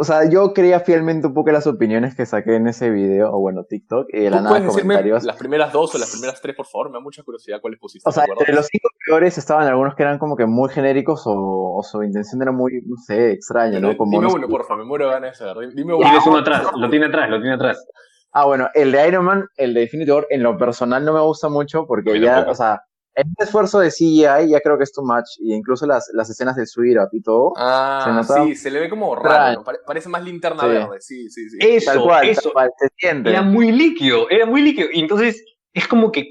o 0.00 0.04
sea, 0.04 0.30
yo 0.30 0.54
creía 0.54 0.78
fielmente 0.78 1.26
un 1.26 1.34
poco 1.34 1.50
las 1.50 1.66
opiniones 1.66 2.14
que 2.14 2.24
saqué 2.24 2.54
en 2.54 2.68
ese 2.68 2.88
video, 2.88 3.32
o 3.32 3.40
bueno, 3.40 3.64
TikTok, 3.64 4.06
y 4.12 4.20
de 4.20 4.30
la 4.30 4.40
nada 4.40 4.64
comentarios. 4.64 5.24
las 5.24 5.36
primeras 5.36 5.72
dos 5.72 5.92
o 5.92 5.98
las 5.98 6.12
primeras 6.12 6.40
tres, 6.40 6.54
por 6.54 6.66
favor? 6.66 6.90
Me 6.90 6.94
da 6.94 7.00
mucha 7.00 7.24
curiosidad 7.24 7.60
cuáles 7.60 7.80
pusiste. 7.80 8.08
O 8.08 8.12
sea, 8.12 8.24
entre 8.24 8.54
los 8.54 8.68
cinco 8.70 8.90
peores 9.04 9.36
estaban 9.38 9.66
algunos 9.66 9.96
que 9.96 10.04
eran 10.04 10.20
como 10.20 10.36
que 10.36 10.46
muy 10.46 10.68
genéricos 10.68 11.22
o, 11.26 11.82
su 11.82 12.04
intención 12.04 12.40
era 12.40 12.52
muy, 12.52 12.80
no 12.86 12.96
sé, 12.96 13.32
extraña, 13.32 13.80
¿no? 13.80 13.96
Como 13.96 14.20
dime 14.20 14.32
uno, 14.32 14.46
porfa, 14.46 14.76
me 14.76 14.84
muero 14.84 15.06
de 15.06 15.14
ganas 15.14 15.36
de 15.36 15.44
saber. 15.44 15.74
Dime 15.74 15.94
uno. 15.94 16.04
Tienes 16.04 16.24
uno 16.24 16.38
atrás, 16.38 16.68
lo 16.76 16.88
tiene 16.88 17.06
atrás, 17.06 17.28
lo 17.28 17.40
tiene 17.40 17.54
atrás. 17.56 17.84
Ah, 18.30 18.46
bueno, 18.46 18.68
el 18.74 18.92
de 18.92 19.08
Iron 19.08 19.24
Man, 19.24 19.48
el 19.56 19.74
de 19.74 19.82
Infinity 19.82 20.12
War, 20.12 20.26
en 20.30 20.44
lo 20.44 20.56
personal 20.56 21.04
no 21.04 21.12
me 21.12 21.20
gusta 21.22 21.48
mucho 21.48 21.86
porque 21.88 22.20
ya, 22.20 22.46
o 22.48 22.54
sea, 22.54 22.82
el 23.18 23.26
esfuerzo 23.38 23.80
de 23.80 23.90
CGI 23.90 24.48
ya 24.48 24.60
creo 24.60 24.78
que 24.78 24.84
es 24.84 24.92
too 24.92 25.04
much, 25.04 25.26
y 25.40 25.52
incluso 25.52 25.86
las, 25.86 26.08
las 26.14 26.30
escenas 26.30 26.54
del 26.54 26.68
Sweet 26.68 26.98
Up 26.98 27.08
y 27.12 27.20
todo. 27.20 27.52
Ah, 27.56 28.22
sí, 28.24 28.54
se 28.54 28.70
le 28.70 28.78
ve 28.78 28.88
como 28.88 29.16
raro, 29.16 29.64
parece 29.84 30.08
más 30.08 30.22
linterna 30.22 30.64
verde, 30.64 31.00
sí, 31.00 31.28
sí, 31.28 31.50
sí. 31.50 31.58
Eso, 31.60 31.92
tal 31.92 32.02
cual, 32.02 32.28
eso. 32.28 32.52
se 32.78 32.88
siente. 32.96 33.30
Era 33.30 33.42
muy 33.42 33.72
líquido, 33.72 34.30
era 34.30 34.46
muy 34.46 34.62
líquido. 34.62 34.88
Y 34.92 35.00
entonces, 35.00 35.44
es 35.72 35.88
como 35.88 36.12
que 36.12 36.30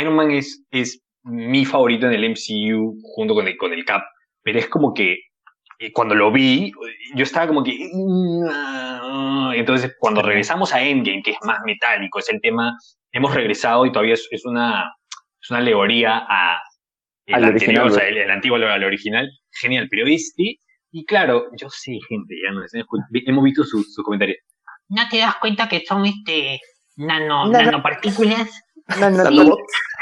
Iron 0.00 0.14
Man 0.14 0.30
es, 0.30 0.62
es 0.70 1.02
mi 1.22 1.64
favorito 1.64 2.06
en 2.06 2.12
el 2.12 2.30
MCU 2.30 2.98
junto 3.02 3.34
con 3.34 3.48
el, 3.48 3.56
con 3.56 3.72
el 3.72 3.84
Cap, 3.86 4.02
pero 4.42 4.58
es 4.58 4.68
como 4.68 4.92
que 4.92 5.16
eh, 5.78 5.90
cuando 5.92 6.14
lo 6.14 6.30
vi, 6.30 6.70
yo 7.14 7.22
estaba 7.22 7.46
como 7.46 7.64
que... 7.64 7.72
Entonces, 9.54 9.96
cuando 9.98 10.20
regresamos 10.20 10.74
a 10.74 10.82
Endgame, 10.82 11.22
que 11.22 11.30
es 11.30 11.38
más 11.44 11.60
metálico, 11.64 12.18
es 12.18 12.28
el 12.28 12.40
tema, 12.42 12.76
hemos 13.12 13.34
regresado 13.34 13.86
y 13.86 13.92
todavía 13.92 14.14
es 14.14 14.44
una 14.44 14.84
es 15.42 15.50
una 15.50 15.60
alegoría 15.60 16.24
a 16.28 16.60
el 17.26 17.44
anterior, 17.44 17.86
o 17.86 17.90
sea, 17.90 18.08
el, 18.08 18.30
antiguo 18.30 18.56
al 18.56 18.84
original. 18.84 19.30
Genial, 19.52 19.88
pero 19.90 20.06
este, 20.06 20.58
y 20.92 21.04
claro, 21.04 21.46
yo 21.56 21.68
sé, 21.70 21.98
gente, 22.08 22.34
ya 22.44 22.52
no 22.52 22.62
hemos 23.12 23.44
visto 23.44 23.64
sus 23.64 23.94
su 23.94 24.02
comentarios. 24.02 24.38
¿No 24.88 25.02
te 25.08 25.18
das 25.18 25.36
cuenta 25.36 25.68
que 25.68 25.84
son 25.86 26.06
este 26.06 26.60
nano, 26.96 27.48
nanopartículas? 27.48 28.62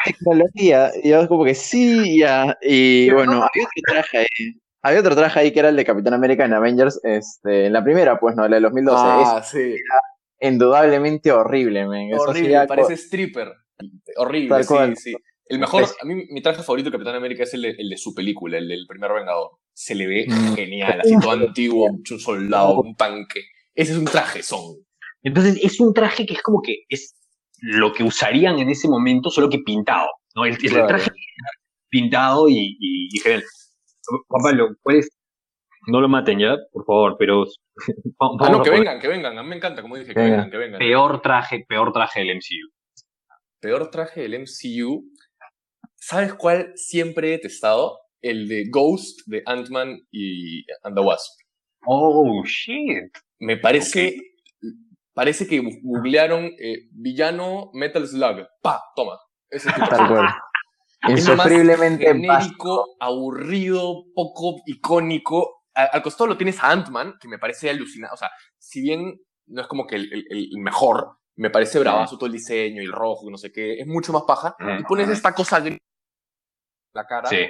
tecnología. 0.04 0.90
Y 1.02 1.10
yo 1.10 1.28
como 1.28 1.44
que 1.44 1.54
sí, 1.54 2.18
ya. 2.18 2.56
Y 2.62 3.10
bueno, 3.10 3.34
había 3.34 3.64
otro 3.64 3.82
traje 3.86 4.18
ahí. 4.18 4.60
Había 4.82 5.00
otro 5.00 5.16
traje 5.16 5.40
ahí 5.40 5.52
que 5.52 5.58
era 5.58 5.68
el 5.68 5.76
de 5.76 5.84
Capitán 5.84 6.14
América 6.14 6.44
en 6.44 6.54
Avengers, 6.54 7.00
este, 7.02 7.66
en 7.66 7.72
la 7.72 7.82
primera, 7.82 8.18
pues 8.18 8.36
no, 8.36 8.46
la 8.48 8.56
de 8.56 8.62
2012. 8.62 9.02
Ah, 9.04 9.42
sí. 9.42 9.76
indudablemente 10.40 11.32
horrible, 11.32 11.86
men. 11.86 12.10
Horrible, 12.16 12.66
parece 12.66 12.94
stripper. 12.94 13.52
Horrible, 14.16 14.64
sí, 14.64 14.96
sí. 14.96 15.16
El 15.48 15.58
mejor, 15.58 15.84
a 15.84 16.04
mí 16.04 16.26
mi 16.30 16.42
traje 16.42 16.62
favorito 16.62 16.90
de 16.90 16.92
Capitán 16.92 17.14
América 17.14 17.44
es 17.44 17.54
el 17.54 17.62
de, 17.62 17.96
su 17.96 18.14
película, 18.14 18.58
el 18.58 18.68
del 18.68 18.86
primer 18.86 19.12
Vengador. 19.12 19.52
Se 19.72 19.94
le 19.94 20.06
ve 20.06 20.26
mm. 20.28 20.54
genial, 20.54 21.00
así 21.00 21.18
todo 21.20 21.30
antiguo, 21.32 21.86
un 21.86 22.20
soldado, 22.20 22.80
un 22.80 22.94
tanque. 22.94 23.40
Ese 23.74 23.92
es 23.92 23.98
un 23.98 24.04
traje, 24.04 24.42
son. 24.42 24.76
Entonces 25.22 25.58
es 25.62 25.80
un 25.80 25.94
traje 25.94 26.26
que 26.26 26.34
es 26.34 26.42
como 26.42 26.60
que 26.60 26.84
es 26.88 27.14
lo 27.60 27.92
que 27.92 28.04
usarían 28.04 28.58
en 28.58 28.68
ese 28.68 28.88
momento, 28.88 29.30
solo 29.30 29.48
que 29.48 29.58
pintado. 29.60 30.08
¿no? 30.34 30.44
El, 30.44 30.58
traje 30.58 31.10
pintado 31.88 32.48
y, 32.48 32.76
y, 32.78 33.18
genial. 33.20 33.44
Juan 34.26 34.42
Pablo, 34.42 34.68
No 35.86 36.00
lo 36.00 36.08
maten 36.08 36.38
ya, 36.38 36.56
por 36.72 36.84
favor, 36.84 37.16
pero. 37.18 37.44
ah, 38.20 38.50
no, 38.50 38.62
que 38.62 38.70
vengan, 38.70 39.00
que 39.00 39.08
vengan. 39.08 39.38
A 39.38 39.42
mí 39.42 39.48
me 39.48 39.56
encanta, 39.56 39.82
como 39.82 39.96
dije, 39.96 40.14
que 40.14 40.20
vengan, 40.20 40.50
que 40.50 40.56
vengan. 40.56 40.78
Peor 40.78 41.20
traje, 41.20 41.64
peor 41.68 41.92
traje 41.92 42.20
del 42.20 42.36
MCU. 42.36 42.72
Peor 43.60 43.90
traje 43.90 44.22
del 44.22 44.40
MCU. 44.40 45.04
¿Sabes 46.00 46.34
cuál 46.34 46.72
siempre 46.76 47.28
he 47.28 47.30
detestado? 47.32 47.98
El 48.20 48.48
de 48.48 48.64
Ghost 48.70 49.20
de 49.26 49.42
Ant-Man 49.46 49.98
y 50.10 50.64
and 50.82 50.96
the 50.96 51.02
Wasp. 51.02 51.40
Oh, 51.86 52.42
shit. 52.44 53.16
Me 53.40 53.56
parece. 53.56 54.16
Parece 55.12 55.46
que 55.48 55.60
googlearon 55.82 56.44
eh, 56.58 56.88
villano 56.92 57.70
Metal 57.74 58.06
Slug. 58.06 58.46
¡Pa! 58.62 58.82
Toma. 58.94 59.18
Ese 59.50 59.72
tipo 59.72 59.88
Tal 59.88 60.28
Insufriblemente 61.08 62.06
genérico, 62.06 62.96
aburrido, 63.00 64.04
poco 64.14 64.62
icónico. 64.66 65.62
Al, 65.74 66.02
costado 66.02 66.28
lo 66.28 66.36
tienes 66.36 66.62
a 66.62 66.70
Ant-Man, 66.70 67.14
que 67.20 67.28
me 67.28 67.38
parece 67.38 67.70
alucinante. 67.70 68.14
O 68.14 68.16
sea, 68.16 68.30
si 68.58 68.80
bien 68.82 69.20
no 69.46 69.60
es 69.60 69.66
como 69.68 69.86
que 69.86 69.96
el, 69.96 70.12
el 70.12 70.50
mejor, 70.58 71.18
me 71.38 71.50
parece 71.50 71.78
bravazo 71.78 72.16
todo 72.16 72.26
el 72.26 72.32
diseño 72.32 72.82
y 72.82 72.84
el 72.84 72.92
rojo 72.92 73.28
y 73.28 73.30
no 73.30 73.38
sé 73.38 73.52
qué, 73.52 73.80
es 73.80 73.86
mucho 73.86 74.12
más 74.12 74.22
paja. 74.22 74.56
Y 74.78 74.82
pones 74.82 75.08
esta 75.08 75.32
cosa 75.32 75.60
gris 75.60 75.78
la 76.92 77.06
cara. 77.06 77.28
Sí. 77.28 77.46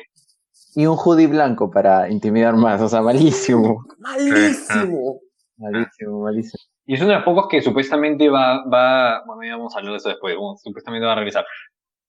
Y 0.75 0.87
un 0.87 0.97
hoodie 0.97 1.27
blanco 1.27 1.71
para 1.71 2.11
intimidar 2.11 2.55
más, 2.55 2.81
o 2.83 2.89
sea, 2.89 3.01
malísimo. 3.01 3.85
Malísimo. 3.99 5.21
malísimo, 5.57 6.21
malísimo. 6.23 6.63
Y 6.85 6.95
es 6.95 7.01
uno 7.01 7.11
de 7.11 7.17
los 7.17 7.25
pocos 7.25 7.49
que 7.49 7.63
supuestamente 7.63 8.29
va, 8.29 8.65
va, 8.67 9.25
bueno, 9.27 9.45
ya 9.45 9.57
vamos 9.57 9.75
a 9.75 9.79
hablar 9.79 9.93
de 9.93 9.99
eso 9.99 10.09
después, 10.11 10.37
supuestamente 10.63 11.07
va 11.07 11.13
a 11.13 11.17
regresar. 11.17 11.47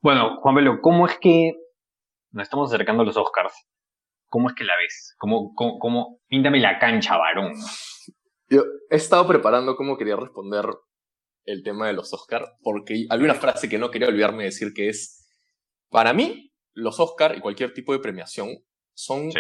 Bueno, 0.02 0.38
Juan 0.42 0.56
Belo, 0.56 0.82
¿cómo 0.82 1.08
es 1.08 1.18
que 1.20 1.54
nos 2.32 2.44
estamos 2.44 2.72
acercando 2.72 3.04
a 3.04 3.06
los 3.06 3.18
Oscars? 3.18 3.54
¿Cómo 4.30 4.50
es 4.50 4.56
que 4.56 4.64
la 4.64 4.76
ves? 4.78 5.16
¿Cómo, 5.18 5.54
cómo, 5.56 5.80
cómo? 5.80 6.20
Píntame 6.28 6.60
la 6.60 6.78
cancha, 6.78 7.18
varón. 7.18 7.54
Yo 8.50 8.64
he 8.90 8.96
estado 8.96 9.28
preparando 9.28 9.76
cómo 9.76 9.98
quería 9.98 10.16
responder 10.16 10.66
el 11.46 11.64
tema 11.64 11.88
de 11.88 11.94
los 11.94 12.14
Oscars, 12.14 12.48
porque 12.62 13.06
había 13.10 13.26
una 13.26 13.36
frase 13.36 13.70
que 13.70 13.78
no 13.78 13.92
quería 13.92 14.08
olvidarme 14.08 14.44
de 14.44 14.50
decir 14.50 14.74
que 14.74 14.90
es, 14.90 15.28
para 15.90 16.14
mí, 16.14 16.54
los 16.74 17.00
Oscars 17.00 17.38
y 17.38 17.42
cualquier 17.42 17.74
tipo 17.74 17.94
de 17.94 18.00
premiación 18.00 18.50
son 18.94 19.32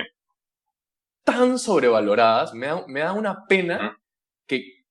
tan 1.24 1.60
sobrevaloradas, 1.60 2.53
me 2.53 2.68
da, 2.68 2.86
me 2.88 3.01
da 3.01 3.13
una 3.13 3.46
pena 3.48 4.01
que, 4.48 4.86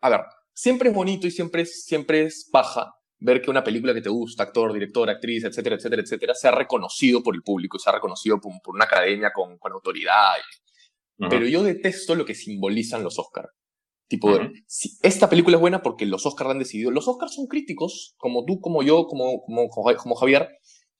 a 0.00 0.10
ver, 0.10 0.20
siempre 0.54 0.88
es 0.88 0.94
bonito 0.94 1.26
y 1.26 1.30
siempre 1.30 1.66
siempre 1.66 2.22
es 2.22 2.48
paja 2.50 2.96
ver 3.18 3.40
que 3.40 3.50
una 3.50 3.64
película 3.64 3.94
que 3.94 4.02
te 4.02 4.08
gusta, 4.08 4.42
actor, 4.42 4.72
director, 4.72 5.08
actriz, 5.08 5.44
etcétera, 5.44 5.76
etcétera, 5.76 6.02
etcétera, 6.02 6.34
sea 6.34 6.50
reconocido 6.50 7.22
por 7.22 7.34
el 7.34 7.42
público, 7.42 7.78
sea 7.78 7.94
reconocido 7.94 8.40
por, 8.40 8.52
una 8.74 8.84
academia 8.84 9.32
con, 9.32 9.58
con 9.58 9.72
autoridad. 9.72 10.34
Pero 11.18 11.46
yo 11.46 11.62
detesto 11.62 12.14
lo 12.14 12.26
que 12.26 12.34
simbolizan 12.34 13.02
los 13.02 13.18
Oscars. 13.18 13.48
Tipo, 14.08 14.38
si 14.66 14.90
esta 15.02 15.28
película 15.28 15.56
es 15.56 15.60
buena 15.60 15.82
porque 15.82 16.06
los 16.06 16.26
Oscars 16.26 16.50
han 16.50 16.60
decidido. 16.60 16.90
Los 16.90 17.08
Oscars 17.08 17.34
son 17.34 17.46
críticos, 17.46 18.14
como 18.18 18.44
tú, 18.44 18.60
como 18.60 18.82
yo, 18.82 19.06
como, 19.06 19.42
como, 19.42 19.68
como 19.68 20.14
Javier, 20.14 20.48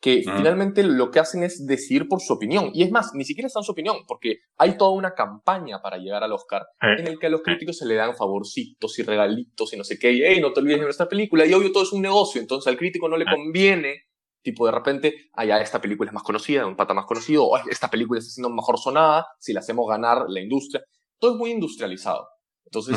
que 0.00 0.22
finalmente 0.22 0.82
lo 0.82 1.10
que 1.10 1.20
hacen 1.20 1.42
es 1.42 1.66
decidir 1.66 2.08
por 2.08 2.20
su 2.20 2.32
opinión. 2.32 2.70
Y 2.74 2.82
es 2.82 2.90
más, 2.90 3.12
ni 3.14 3.24
siquiera 3.24 3.46
está 3.46 3.60
en 3.60 3.64
su 3.64 3.72
opinión, 3.72 3.98
porque 4.06 4.38
hay 4.56 4.76
toda 4.76 4.90
una 4.90 5.14
campaña 5.14 5.80
para 5.80 5.98
llegar 5.98 6.22
al 6.22 6.32
Oscar 6.32 6.66
en 6.80 7.06
el 7.06 7.18
que 7.18 7.26
a 7.26 7.30
los 7.30 7.42
críticos 7.42 7.78
se 7.78 7.86
le 7.86 7.94
dan 7.94 8.14
favorcitos 8.14 8.98
y 8.98 9.02
regalitos 9.02 9.72
y 9.72 9.76
no 9.76 9.84
sé 9.84 9.98
qué, 9.98 10.12
y 10.12 10.22
hey, 10.22 10.40
no 10.40 10.52
te 10.52 10.60
olvides 10.60 10.80
de 10.80 10.90
esta 10.90 11.08
película, 11.08 11.46
y 11.46 11.54
obvio 11.54 11.72
todo 11.72 11.82
es 11.82 11.92
un 11.92 12.02
negocio, 12.02 12.40
entonces 12.40 12.68
al 12.68 12.76
crítico 12.76 13.08
no 13.08 13.16
le 13.16 13.24
conviene, 13.24 14.02
tipo 14.42 14.66
de 14.66 14.72
repente, 14.72 15.14
ah, 15.32 15.44
ya, 15.44 15.60
esta 15.60 15.80
película 15.80 16.10
es 16.10 16.14
más 16.14 16.22
conocida, 16.22 16.66
un 16.66 16.76
pata 16.76 16.94
más 16.94 17.06
conocido, 17.06 17.44
o 17.44 17.56
esta 17.68 17.88
película 17.88 18.20
está 18.20 18.30
siendo 18.30 18.50
mejor 18.50 18.78
sonada, 18.78 19.26
si 19.40 19.52
la 19.52 19.60
hacemos 19.60 19.88
ganar 19.88 20.26
la 20.28 20.40
industria. 20.40 20.84
Todo 21.18 21.32
es 21.32 21.36
muy 21.36 21.50
industrializado. 21.50 22.28
Entonces, 22.66 22.96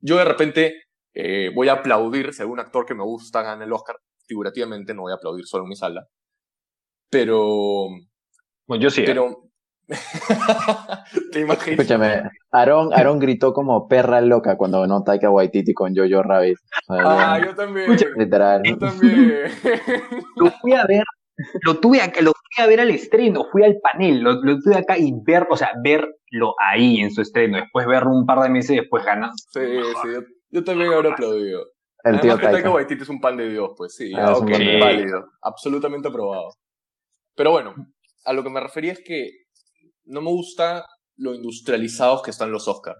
yo 0.00 0.16
de 0.16 0.24
repente 0.24 0.74
eh, 1.14 1.50
voy 1.54 1.68
a 1.68 1.74
aplaudir 1.74 2.32
si 2.32 2.42
algún 2.42 2.60
actor 2.60 2.86
que 2.86 2.94
me 2.94 3.04
gusta 3.04 3.42
gana 3.42 3.64
el 3.64 3.72
Oscar, 3.72 3.96
figurativamente 4.26 4.94
no 4.94 5.02
voy 5.02 5.12
a 5.12 5.16
aplaudir 5.16 5.46
solo 5.46 5.64
en 5.64 5.68
mi 5.70 5.76
sala, 5.76 6.06
pero. 7.10 7.88
Bueno, 8.66 8.82
yo 8.82 8.90
sí. 8.90 9.02
¿eh? 9.02 9.04
Pero. 9.06 9.48
¿Te 11.32 11.40
imaginas? 11.40 11.80
Escúchame, 11.80 12.22
Aaron, 12.50 12.94
Aaron 12.94 13.18
gritó 13.18 13.52
como 13.52 13.88
perra 13.88 14.22
loca 14.22 14.56
cuando 14.56 14.86
no 14.86 15.02
Taika 15.02 15.28
Waititi 15.28 15.74
con 15.74 15.94
Jojo 15.94 16.22
Rabbit. 16.22 16.56
Ah, 16.88 17.38
yo 17.44 17.54
también. 17.54 17.94
literal. 18.16 18.62
Yo 18.64 18.78
también. 18.78 19.42
lo 20.36 20.50
fui 20.62 20.72
a 20.72 20.86
ver, 20.86 21.04
lo 21.62 21.80
tuve 21.80 22.00
acá, 22.00 22.20
lo 22.20 22.32
fui 22.32 22.64
a 22.64 22.66
ver 22.66 22.80
al 22.80 22.90
estreno, 22.90 23.46
fui 23.50 23.64
al 23.64 23.78
panel, 23.80 24.20
lo, 24.20 24.40
tuve 24.40 24.76
acá 24.76 24.98
y 24.98 25.12
ver, 25.24 25.46
o 25.50 25.56
sea, 25.56 25.72
verlo 25.82 26.54
ahí 26.58 27.00
en 27.00 27.10
su 27.10 27.22
estreno, 27.22 27.58
después 27.58 27.86
verlo 27.86 28.10
un 28.10 28.26
par 28.26 28.40
de 28.40 28.50
meses 28.50 28.76
después 28.76 29.04
ganar. 29.04 29.30
Sí, 29.52 29.60
sí, 29.60 30.08
yo, 30.50 30.64
también 30.64 30.92
habré 30.92 31.12
aplaudido. 31.12 31.66
El 32.04 32.20
tío 32.20 32.36
que 32.36 32.46
Taika 32.46 32.70
Waititi 32.70 33.02
es 33.02 33.08
un 33.08 33.20
pan 33.20 33.36
de 33.36 33.48
Dios, 33.48 33.70
pues 33.76 33.94
sí, 33.94 34.12
ah, 34.16 34.34
válido, 34.40 35.30
absolutamente 35.40 36.08
aprobado. 36.08 36.50
Pero 37.36 37.52
bueno, 37.52 37.74
a 38.24 38.32
lo 38.32 38.42
que 38.42 38.50
me 38.50 38.60
refería 38.60 38.92
es 38.92 39.02
que 39.04 39.30
no 40.04 40.20
me 40.20 40.30
gusta 40.30 40.86
lo 41.16 41.34
industrializados 41.34 42.22
que 42.22 42.30
están 42.30 42.50
los 42.50 42.68
Oscars. 42.68 42.98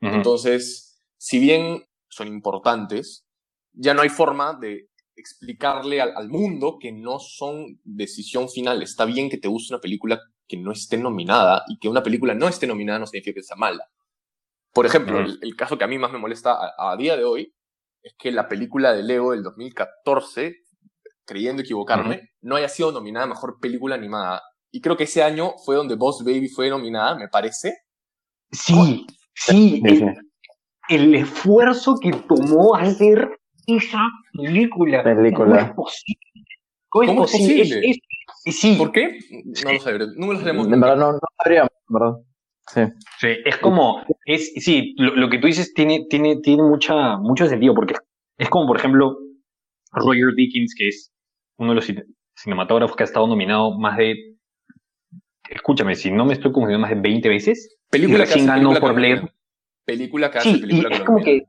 Entonces, 0.00 1.02
si 1.16 1.38
bien 1.38 1.82
son 2.08 2.28
importantes, 2.28 3.24
ya 3.72 3.94
no 3.94 4.02
hay 4.02 4.10
forma 4.10 4.52
de 4.60 4.88
explicarle 5.16 6.00
al, 6.00 6.28
mundo 6.28 6.78
que 6.80 6.92
no 6.92 7.18
son 7.18 7.80
decisión 7.84 8.48
final. 8.48 8.82
Está 8.82 9.04
bien 9.04 9.30
que 9.30 9.38
te 9.38 9.48
guste 9.48 9.74
una 9.74 9.80
película 9.80 10.20
que 10.46 10.56
no 10.56 10.72
esté 10.72 10.98
nominada 10.98 11.64
y 11.68 11.78
que 11.78 11.88
una 11.88 12.02
película 12.02 12.34
no 12.34 12.48
esté 12.48 12.66
nominada 12.66 12.98
no 12.98 13.06
significa 13.06 13.34
que 13.34 13.42
sea 13.42 13.56
mala. 13.56 13.88
Por 14.72 14.86
ejemplo, 14.86 15.20
el, 15.20 15.56
caso 15.56 15.78
que 15.78 15.84
a 15.84 15.88
mí 15.88 15.98
más 15.98 16.12
me 16.12 16.18
molesta 16.18 16.52
a, 16.52 16.92
a, 16.92 16.96
día 16.96 17.16
de 17.16 17.24
hoy 17.24 17.54
es 18.02 18.14
que 18.18 18.32
la 18.32 18.48
película 18.48 18.92
de 18.92 19.04
Lego 19.04 19.30
del 19.30 19.42
2014 19.42 20.64
creyendo 21.24 21.62
equivocarme, 21.62 22.30
no 22.42 22.56
haya 22.56 22.68
sido 22.68 22.92
nominada 22.92 23.24
a 23.24 23.28
Mejor 23.28 23.58
Película 23.60 23.94
Animada. 23.94 24.42
Y 24.70 24.80
creo 24.80 24.96
que 24.96 25.04
ese 25.04 25.22
año 25.22 25.54
fue 25.64 25.76
donde 25.76 25.94
Boss 25.94 26.24
Baby 26.24 26.48
fue 26.48 26.68
nominada, 26.68 27.14
me 27.14 27.28
parece. 27.28 27.74
Sí. 28.50 29.06
Sí, 29.36 29.82
el, 30.88 31.14
esfuerzo 31.14 31.96
que 32.00 32.12
tomó 32.12 32.76
hacer 32.76 33.33
esa 33.66 34.08
película. 34.32 35.02
película. 35.02 35.74
¿Cómo 35.74 35.88
es 35.88 35.94
posible? 35.94 36.20
¿Cómo, 36.88 37.24
es 37.24 37.32
posible? 37.32 38.00
sí. 38.46 38.76
¿Por 38.76 38.92
qué? 38.92 39.18
No 39.64 39.72
lo 39.72 39.80
sabemos. 39.80 40.16
No 40.16 40.32
lo 40.32 40.38
sabemos. 40.38 40.66
En 40.72 40.80
verdad 40.80 40.96
no, 40.96 41.12
no 41.12 41.20
sabríamos, 41.42 41.72
¿verdad? 41.88 42.14
Sí. 42.66 42.80
sí. 43.20 43.28
es 43.44 43.58
como, 43.58 44.02
es, 44.24 44.52
sí, 44.56 44.94
lo, 44.96 45.28
que 45.28 45.38
tú 45.38 45.46
dices 45.46 45.74
tiene, 45.74 46.06
tiene, 46.08 46.40
tiene 46.40 46.62
mucha, 46.62 47.18
mucho 47.18 47.46
sentido, 47.46 47.74
porque 47.74 47.94
es 48.38 48.48
como, 48.48 48.66
por 48.66 48.78
ejemplo, 48.78 49.18
Roger 49.92 50.34
Dickens, 50.34 50.74
que 50.76 50.88
es 50.88 51.12
uno 51.58 51.70
de 51.70 51.76
los 51.76 51.92
cinematógrafos 52.36 52.96
que 52.96 53.02
ha 53.02 53.06
estado 53.06 53.26
nominado 53.26 53.78
más 53.78 53.98
de, 53.98 54.36
escúchame, 55.50 55.94
si 55.94 56.10
no 56.10 56.24
me 56.24 56.32
estoy 56.32 56.52
confundiendo 56.52 56.80
más 56.86 56.90
de 56.90 57.00
20 57.00 57.28
veces, 57.28 57.76
película 57.90 58.24
que 58.26 58.44
ganó 58.44 58.74
por 58.80 58.94
Blade. 58.94 59.30
Película 59.84 60.30
que 60.30 60.38
hace, 60.38 60.58
película 60.58 60.88
y 60.90 60.94
es 60.94 61.00
como 61.00 61.22
que 61.22 61.42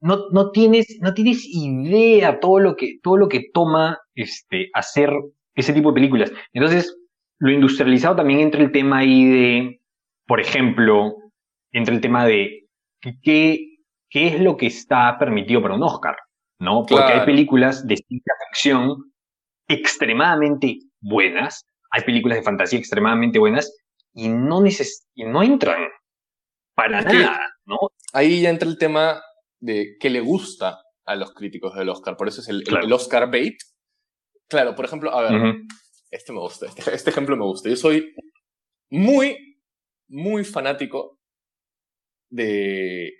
no, 0.00 0.30
no, 0.30 0.50
tienes, 0.50 0.98
no 1.00 1.14
tienes 1.14 1.44
idea 1.44 2.40
todo 2.40 2.60
lo 2.60 2.76
que, 2.76 2.98
todo 3.02 3.16
lo 3.16 3.28
que 3.28 3.44
toma 3.52 3.98
este, 4.14 4.70
hacer 4.74 5.10
ese 5.54 5.72
tipo 5.72 5.90
de 5.90 5.94
películas. 5.94 6.32
Entonces, 6.52 6.96
lo 7.38 7.50
industrializado 7.50 8.16
también 8.16 8.40
entra 8.40 8.62
el 8.62 8.72
tema 8.72 8.98
ahí 8.98 9.24
de, 9.24 9.80
por 10.26 10.40
ejemplo, 10.40 11.16
entre 11.72 11.94
el 11.94 12.00
tema 12.00 12.24
de 12.26 12.66
qué, 13.22 13.78
qué 14.10 14.26
es 14.28 14.40
lo 14.40 14.56
que 14.56 14.66
está 14.66 15.18
permitido 15.18 15.62
para 15.62 15.74
un 15.74 15.82
Oscar, 15.82 16.16
¿no? 16.58 16.84
Porque 16.86 17.12
hay 17.12 17.26
películas 17.26 17.86
de 17.86 17.96
ciencia 17.96 18.32
ficción 18.48 19.12
extremadamente 19.68 20.78
buenas, 21.00 21.64
hay 21.90 22.02
películas 22.02 22.38
de 22.38 22.44
fantasía 22.44 22.78
extremadamente 22.78 23.38
buenas 23.38 23.76
y 24.14 24.28
no, 24.28 24.60
neces 24.60 25.06
y 25.14 25.24
no 25.24 25.42
entran 25.42 25.88
para 26.74 27.02
nada, 27.02 27.40
¿no? 27.64 27.78
Ahí 28.12 28.42
ya 28.42 28.50
entra 28.50 28.68
el 28.68 28.78
tema 28.78 29.22
de 29.60 29.96
qué 29.98 30.10
le 30.10 30.20
gusta 30.20 30.82
a 31.04 31.16
los 31.16 31.32
críticos 31.32 31.74
del 31.74 31.88
Oscar, 31.88 32.16
por 32.16 32.28
eso 32.28 32.40
es 32.40 32.48
el, 32.48 32.64
el 32.66 32.92
Oscar 32.92 33.30
bait. 33.30 33.56
Claro, 34.48 34.74
por 34.74 34.84
ejemplo, 34.84 35.12
a 35.12 35.22
ver, 35.22 35.56
este 36.10 36.32
me 36.32 36.40
gusta, 36.40 36.66
este, 36.66 36.94
este 36.94 37.10
ejemplo 37.10 37.36
me 37.36 37.44
gusta. 37.44 37.68
Yo 37.68 37.76
soy 37.76 38.14
muy 38.90 39.46
muy 40.08 40.44
fanático 40.44 41.18
de, 42.30 43.12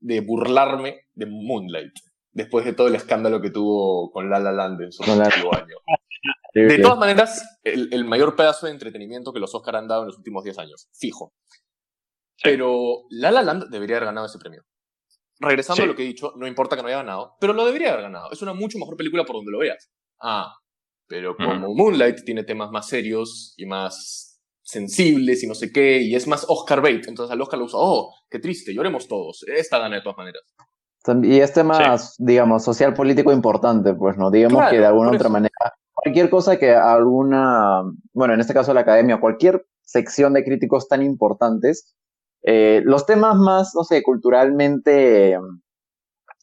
de 0.00 0.20
burlarme 0.20 1.02
de 1.14 1.26
Moonlight, 1.26 1.94
después 2.32 2.64
de 2.64 2.72
todo 2.72 2.88
el 2.88 2.94
escándalo 2.94 3.40
que 3.40 3.50
tuvo 3.50 4.10
con 4.10 4.30
La 4.30 4.38
La 4.38 4.52
Land 4.52 4.82
en 4.82 4.92
su 4.92 5.02
último 5.02 5.54
año. 5.54 5.76
De 6.54 6.78
todas 6.78 6.98
maneras, 6.98 7.58
el, 7.64 8.04
mayor 8.04 8.36
pedazo 8.36 8.66
de 8.66 8.72
entretenimiento 8.72 9.32
que 9.32 9.40
los 9.40 9.52
Oscar 9.56 9.74
han 9.74 9.88
dado 9.88 10.02
en 10.02 10.06
los 10.06 10.18
últimos 10.18 10.44
10 10.44 10.60
años, 10.60 10.88
fijo. 10.92 11.32
Pero 12.44 13.06
La 13.10 13.32
La 13.32 13.42
Land 13.42 13.70
debería 13.70 13.96
haber 13.96 14.06
ganado 14.06 14.26
ese 14.28 14.38
premio. 14.38 14.62
Regresando 15.40 15.82
a 15.82 15.86
lo 15.86 15.96
que 15.96 16.04
he 16.04 16.06
dicho, 16.06 16.32
no 16.36 16.46
importa 16.46 16.76
que 16.76 16.82
no 16.82 16.88
haya 16.88 16.98
ganado, 16.98 17.36
pero 17.40 17.52
lo 17.52 17.66
debería 17.66 17.92
haber 17.92 18.02
ganado. 18.02 18.30
Es 18.30 18.40
una 18.42 18.54
mucho 18.54 18.78
mejor 18.78 18.96
película 18.96 19.24
por 19.24 19.36
donde 19.36 19.50
lo 19.50 19.58
veas. 19.58 19.90
Ah, 20.20 20.54
pero 21.06 21.36
como 21.36 21.74
Moonlight 21.74 22.24
tiene 22.24 22.44
temas 22.44 22.70
más 22.70 22.88
serios 22.88 23.54
y 23.56 23.66
más 23.66 24.40
sensibles 24.62 25.42
y 25.42 25.46
no 25.46 25.54
sé 25.54 25.70
qué, 25.70 26.00
y 26.00 26.14
es 26.14 26.26
más 26.26 26.46
Oscar 26.48 26.80
bait. 26.80 27.06
Entonces 27.06 27.32
al 27.32 27.40
Oscar 27.40 27.58
lo 27.58 27.66
usa, 27.66 27.78
oh, 27.80 28.14
qué 28.30 28.38
triste, 28.38 28.72
lloremos 28.72 29.06
todos. 29.06 29.44
Esta 29.46 29.78
gana 29.78 29.96
de 29.96 30.02
todas 30.02 30.16
maneras. 30.16 30.42
Y 31.22 31.40
este 31.40 31.62
más, 31.62 32.14
digamos, 32.18 32.64
social 32.64 32.94
político 32.94 33.30
importante, 33.30 33.92
pues, 33.92 34.16
¿no? 34.16 34.30
Digamos 34.30 34.70
que 34.70 34.78
de 34.78 34.86
alguna 34.86 35.10
otra 35.10 35.28
manera, 35.28 35.52
cualquier 35.92 36.30
cosa 36.30 36.58
que 36.58 36.74
alguna, 36.74 37.82
bueno, 38.14 38.32
en 38.32 38.40
este 38.40 38.54
caso 38.54 38.72
la 38.72 38.80
academia, 38.80 39.20
cualquier 39.20 39.66
sección 39.82 40.32
de 40.32 40.44
críticos 40.44 40.88
tan 40.88 41.02
importantes, 41.02 41.94
eh, 42.44 42.82
los 42.84 43.06
temas 43.06 43.36
más, 43.36 43.72
no 43.74 43.84
sé, 43.84 44.02
culturalmente 44.02 45.38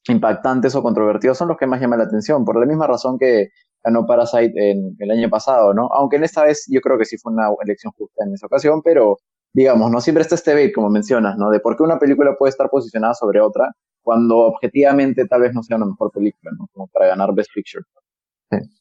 impactantes 0.07 0.73
o 0.75 0.81
controvertidos 0.81 1.37
son 1.37 1.49
los 1.49 1.57
que 1.57 1.67
más 1.67 1.79
llaman 1.79 1.99
la 1.99 2.05
atención, 2.05 2.43
por 2.43 2.59
la 2.59 2.65
misma 2.65 2.87
razón 2.87 3.19
que 3.19 3.49
ganó 3.83 4.05
Parasite 4.05 4.71
en 4.71 4.95
el 4.97 5.11
año 5.11 5.29
pasado, 5.29 5.73
¿no? 5.73 5.87
Aunque 5.93 6.15
en 6.15 6.23
esta 6.23 6.43
vez 6.43 6.65
yo 6.69 6.81
creo 6.81 6.97
que 6.97 7.05
sí 7.05 7.17
fue 7.17 7.33
una 7.33 7.49
elección 7.63 7.93
justa 7.95 8.25
en 8.25 8.33
esa 8.33 8.47
ocasión, 8.47 8.81
pero 8.83 9.17
digamos, 9.53 9.91
no 9.91 10.01
siempre 10.01 10.23
está 10.23 10.35
este 10.35 10.53
bait, 10.53 10.73
como 10.73 10.89
mencionas, 10.89 11.37
¿no? 11.37 11.49
De 11.51 11.59
por 11.59 11.77
qué 11.77 11.83
una 11.83 11.99
película 11.99 12.35
puede 12.37 12.49
estar 12.49 12.69
posicionada 12.69 13.13
sobre 13.13 13.41
otra 13.41 13.71
cuando 14.01 14.37
objetivamente 14.37 15.27
tal 15.27 15.41
vez 15.41 15.53
no 15.53 15.61
sea 15.61 15.77
una 15.77 15.85
mejor 15.85 16.11
película, 16.11 16.51
¿no? 16.57 16.67
Como 16.73 16.87
para 16.87 17.07
ganar 17.07 17.33
Best 17.33 17.51
Picture. 17.53 17.83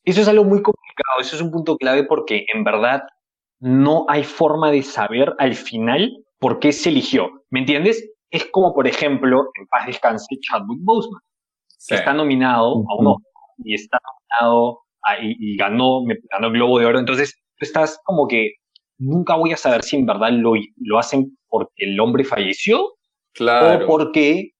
Eso 0.05 0.21
es 0.23 0.29
algo 0.29 0.45
muy 0.45 0.63
complicado, 0.63 1.21
eso 1.21 1.37
es 1.37 1.43
un 1.43 1.51
punto 1.51 1.77
clave 1.77 2.05
porque 2.05 2.47
en 2.53 2.65
verdad 2.65 3.03
no 3.61 4.07
hay 4.09 4.25
forma 4.25 4.71
de 4.71 4.83
saber 4.83 5.35
al 5.39 5.55
final 5.55 6.25
por 6.41 6.59
qué 6.59 6.73
se 6.73 6.89
eligió. 6.89 7.45
¿Me 7.51 7.61
entiendes? 7.61 8.11
Es 8.31 8.47
como, 8.47 8.75
por 8.75 8.89
ejemplo, 8.89 9.51
en 9.59 9.67
paz 9.67 9.87
descanse 9.87 10.37
Chadwick 10.41 10.81
Boseman, 10.83 11.21
que 11.89 11.95
está 11.97 12.13
nominado 12.13 12.85
a 12.89 12.97
uno 12.99 13.17
y 13.59 13.75
está 13.75 13.99
nominado 14.03 14.81
y, 15.23 15.57
ganó, 15.57 16.05
me, 16.05 16.17
ganó 16.31 16.49
el 16.49 16.55
Globo 16.55 16.79
de 16.79 16.87
Oro. 16.87 16.99
Entonces, 16.99 17.35
tú 17.57 17.65
estás 17.65 18.01
como 18.05 18.27
que 18.27 18.55
nunca 18.99 19.35
voy 19.35 19.53
a 19.53 19.57
saber 19.57 19.83
si 19.83 19.97
en 19.97 20.07
verdad 20.07 20.31
lo, 20.33 20.55
lo 20.77 20.99
hacen 20.99 21.37
porque 21.49 21.73
el 21.77 21.99
hombre 22.01 22.25
falleció 22.25 22.95
claro. 23.35 23.85
o 23.85 23.87
porque 23.87 24.51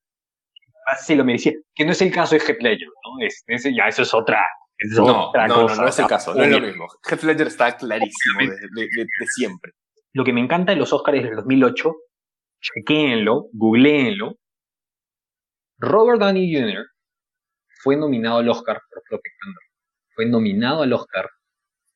se 0.99 1.15
lo 1.15 1.25
merecía. 1.25 1.53
Que 1.75 1.85
no 1.85 1.93
es 1.93 2.03
el 2.03 2.13
caso 2.13 2.35
de 2.35 2.41
Heath 2.41 2.61
Ledger, 2.61 2.89
¿no? 2.89 3.25
Es, 3.25 3.45
ya 3.75 3.87
eso 3.87 4.03
es 4.03 4.13
otra, 4.13 4.45
no, 4.97 5.29
otra 5.29 5.47
no, 5.47 5.63
cosa. 5.63 5.77
No, 5.77 5.83
no, 5.83 5.89
es 5.89 5.99
el 5.99 6.07
caso, 6.07 6.35
no 6.35 6.43
es 6.43 6.51
lo 6.51 6.61
mismo. 6.61 6.87
Heath 7.09 7.23
Ledger 7.23 7.47
está 7.47 7.77
clarísimo 7.77 8.41
de, 8.41 8.83
de, 8.83 9.07
siempre. 9.37 9.73
Lo 10.13 10.25
que 10.25 10.33
me 10.33 10.41
encanta 10.41 10.73
de 10.73 10.79
los 10.79 10.93
Oscars 10.93 11.23
del 11.23 11.37
2008, 11.37 11.95
chequéenlo, 12.61 13.49
googleenlo. 13.53 14.37
Robert 15.79 16.21
Downey 16.21 16.55
Jr. 16.55 16.87
fue 17.83 17.97
nominado 17.97 18.39
al 18.39 18.49
Oscar 18.49 18.81
por 18.91 19.03
Tropic 19.09 19.33
Thunder 19.41 19.71
fue 20.21 20.27
nominado 20.27 20.83
al 20.83 20.93
Oscar 20.93 21.31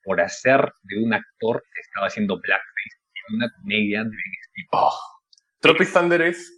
por 0.02 0.18
hacer 0.20 0.72
de 0.82 1.04
un 1.04 1.12
actor 1.12 1.62
que 1.74 1.80
estaba 1.80 2.06
haciendo 2.06 2.40
blackface 2.40 2.96
en 3.28 3.36
una 3.36 3.52
comedia 3.60 4.04
de 4.04 4.10
Ben 4.10 4.66
oh. 4.72 4.98
Tropic 5.60 5.92
Thunder 5.92 6.22
es... 6.22 6.50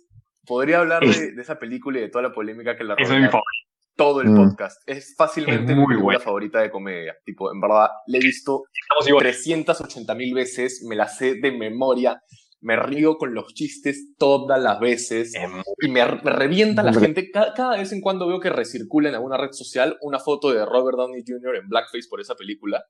Podría 0.47 0.79
hablar 0.79 1.03
de, 1.03 1.35
esa 1.41 1.59
película 1.59 1.99
y 1.99 2.03
de 2.03 2.09
toda 2.09 2.23
la 2.23 2.33
polémica 2.33 2.77
que 2.77 2.85
la 2.85 2.95
rodea. 2.95 3.31
Todo 3.97 4.21
el 4.21 4.29
mm. 4.29 4.37
podcast. 4.37 4.83
Es 4.87 5.15
fácilmente 5.17 5.75
mi 5.75 5.87
película 5.87 6.21
favorita 6.21 6.61
de 6.61 6.71
comedia. 6.71 7.17
Tipo, 7.25 7.53
en 7.53 7.61
verdad, 7.61 7.89
le 8.07 8.19
he 8.19 8.21
visto 8.21 8.65
380 9.19 10.15
mil 10.15 10.35
veces, 10.35 10.85
me 10.87 10.97
la 10.97 11.09
sé 11.09 11.37
de 11.41 11.51
memoria 11.51 12.21
me 12.61 12.77
río 12.77 13.17
con 13.17 13.33
los 13.33 13.55
chistes 13.55 14.15
todas 14.19 14.61
las 14.61 14.81
veces 14.81 15.35
y 15.81 15.89
me, 15.89 16.05
revienta 16.05 16.83
la 16.83 16.93
gente. 16.93 17.31
Cada, 17.31 17.77
vez 17.77 17.93
en 17.93 18.01
cuando 18.01 18.27
veo 18.27 18.41
que 18.41 18.51
recircula 18.51 19.09
en 19.09 19.15
alguna 19.15 19.37
red 19.37 19.53
social 19.53 19.97
una 20.01 20.19
foto 20.19 20.53
de 20.53 20.65
Robert 20.65 20.97
Downey 20.97 21.23
Jr. 21.25 21.57
en 21.57 21.69
blackface 21.69 22.09
por 22.09 22.21
esa 22.21 22.35
película 22.35 22.85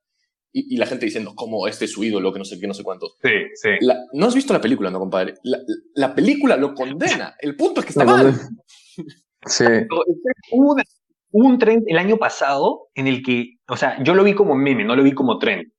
y, 0.51 0.79
la 0.79 0.87
gente 0.87 1.05
diciendo, 1.05 1.35
como 1.35 1.69
este 1.69 1.85
es 1.85 1.93
su 1.93 2.03
ídolo, 2.03 2.33
que 2.33 2.39
no 2.39 2.47
sé 2.47 2.59
qué, 2.59 2.67
no 2.67 2.73
sé 2.73 2.83
cuántos. 2.83 3.19
Sí, 3.23 3.29
sí. 3.55 3.69
no 4.15 4.27
has 4.27 4.35
visto 4.35 4.55
la 4.55 4.61
película, 4.63 4.91
¿no, 4.91 4.99
compadre? 4.99 5.35
La, 5.43 6.15
película 6.15 6.57
lo 6.57 6.73
condena. 6.73 7.35
El 7.39 7.57
punto 7.57 7.81
es 7.81 7.87
que 7.87 7.91
está 7.91 8.07
mal. 8.07 8.35
Sí. 9.45 9.65
Hubo, 10.53 10.75
un 11.31 11.59
tren 11.59 11.83
el 11.87 11.99
año 11.99 12.17
pasado 12.17 12.89
en 12.95 13.07
el 13.07 13.23
que, 13.23 13.57
o 13.69 13.77
sea, 13.77 14.03
yo 14.03 14.15
lo 14.15 14.25
vi 14.25 14.35
como 14.35 14.55
meme, 14.55 14.85
no 14.85 14.97
lo 14.97 15.03
vi 15.03 15.13
como 15.13 15.39
tren. 15.39 15.73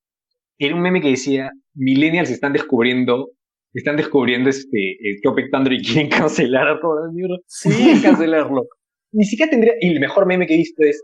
Era 0.60 0.76
un 0.76 0.82
meme 0.82 1.02
que 1.02 1.10
decía, 1.10 1.52
millennials 1.74 2.30
están 2.30 2.54
descubriendo 2.54 3.32
están 3.74 3.96
descubriendo 3.96 4.50
este 4.50 4.98
Topic 5.24 5.52
Thunder 5.52 5.74
y 5.74 5.82
quieren 5.82 6.10
cancelar 6.10 6.68
a 6.68 6.80
toda 6.80 7.06
la 7.06 7.12
mierda. 7.12 7.38
Sí, 7.48 7.70
cancelarlo. 8.04 8.68
Ni 9.12 9.26
siquiera 9.26 9.50
tendría. 9.50 9.74
Y 9.80 9.94
el 9.94 10.00
mejor 10.00 10.26
meme 10.26 10.46
que 10.48 10.56
he 10.56 10.58
visto 10.58 10.84
es. 10.84 11.02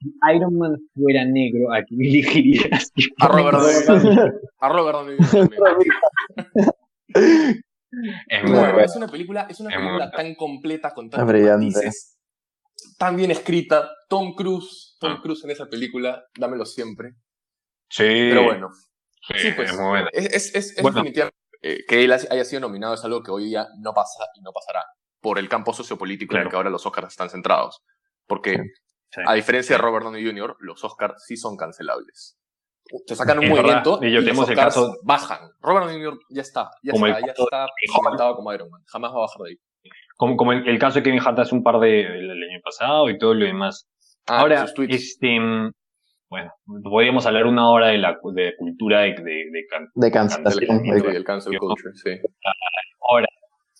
Si 0.00 0.12
Iron 0.34 0.58
Man 0.58 0.76
fuera 0.94 1.24
negro, 1.24 1.72
¿a 1.72 1.82
quién 1.82 2.02
elegirías? 2.02 2.92
A 3.20 3.28
Robert 3.28 3.86
Downey. 3.86 4.18
A 4.58 4.68
Robert 4.68 4.98
Downey. 4.98 5.16
Es, 8.28 8.50
muy 8.50 8.82
es 8.82 8.96
una 8.96 9.06
película, 9.06 9.46
es 9.48 9.60
una 9.60 9.70
película 9.70 10.10
tan 10.10 10.34
completa 10.34 10.92
con 10.92 11.08
tantos 11.08 11.32
matices, 11.32 12.13
tan 12.98 13.16
bien 13.16 13.30
escrita. 13.30 13.90
Tom 14.08 14.34
Cruise, 14.34 14.96
Tom 15.00 15.14
ah. 15.16 15.20
Cruise 15.22 15.44
en 15.44 15.50
esa 15.50 15.66
película, 15.66 16.24
dámelo 16.38 16.64
siempre. 16.64 17.14
Sí. 17.88 18.04
Pero 18.04 18.44
bueno, 18.44 18.70
Sí, 19.26 19.52
pues, 19.56 19.70
es, 19.70 19.78
muy 19.78 20.00
es, 20.12 20.54
es, 20.54 20.76
definitivamente 20.76 21.36
eh, 21.62 21.84
que 21.88 22.04
él 22.04 22.12
haya 22.12 22.44
sido 22.44 22.60
nominado 22.60 22.92
es 22.92 23.04
algo 23.04 23.22
que 23.22 23.30
hoy 23.30 23.46
día 23.46 23.66
no 23.78 23.94
pasa 23.94 24.24
y 24.34 24.42
no 24.42 24.52
pasará 24.52 24.84
por 25.20 25.38
el 25.38 25.48
campo 25.48 25.72
sociopolítico 25.72 26.34
en 26.36 26.42
el 26.42 26.48
que 26.50 26.56
ahora 26.56 26.68
los 26.68 26.84
Oscars 26.84 27.08
están 27.08 27.30
centrados. 27.30 27.82
Porque, 28.26 28.58
a 29.26 29.34
diferencia 29.34 29.76
de 29.76 29.82
Robert 29.82 30.04
Downey 30.04 30.24
Jr., 30.26 30.56
los 30.60 30.84
Oscars 30.84 31.24
sí 31.24 31.38
son 31.38 31.56
cancelables. 31.56 32.38
Te 33.06 33.16
sacan 33.16 33.38
un 33.38 33.48
movimiento 33.48 33.98
y, 34.02 34.10
los 34.10 34.38
Oscars 34.38 34.74
caso... 34.74 34.98
bajan. 35.02 35.52
Robert 35.60 35.86
Downey 35.86 36.04
Jr. 36.04 36.18
ya 36.28 36.42
está, 36.42 36.70
ya 36.82 36.92
como 36.92 37.06
está, 37.06 37.20
ya 37.26 37.32
está 37.32 38.34
como 38.34 38.52
Iron 38.52 38.68
Man. 38.68 38.82
Jamás 38.86 39.12
va 39.12 39.16
a 39.16 39.20
bajar 39.20 39.42
de 39.44 39.50
ahí. 39.50 39.56
Como, 40.16 40.36
como 40.36 40.52
el, 40.52 40.78
caso 40.78 40.98
de 40.98 41.02
Kevin 41.02 41.20
Hart 41.20 41.38
hace 41.38 41.54
un 41.54 41.62
par 41.62 41.80
de 41.80 42.02
el, 42.02 42.30
año 42.30 42.60
pasado 42.62 43.10
y 43.10 43.18
todo 43.18 43.34
lo 43.34 43.44
demás. 43.44 43.88
Ah, 44.26 44.40
Ahora, 44.40 44.64
este, 44.88 45.38
bueno, 46.28 46.52
podríamos 46.82 47.26
hablar 47.26 47.46
una 47.46 47.68
hora 47.70 47.88
de 47.88 47.98
la 47.98 48.18
de 48.32 48.54
cultura 48.56 49.00
de, 49.00 49.14
de, 49.14 49.44
de 49.94 50.10
cancelación. 50.10 50.82
del 50.82 51.24
cancel 51.24 51.58
culture, 51.58 51.94
sí. 51.94 52.10
Ahora, 53.08 53.26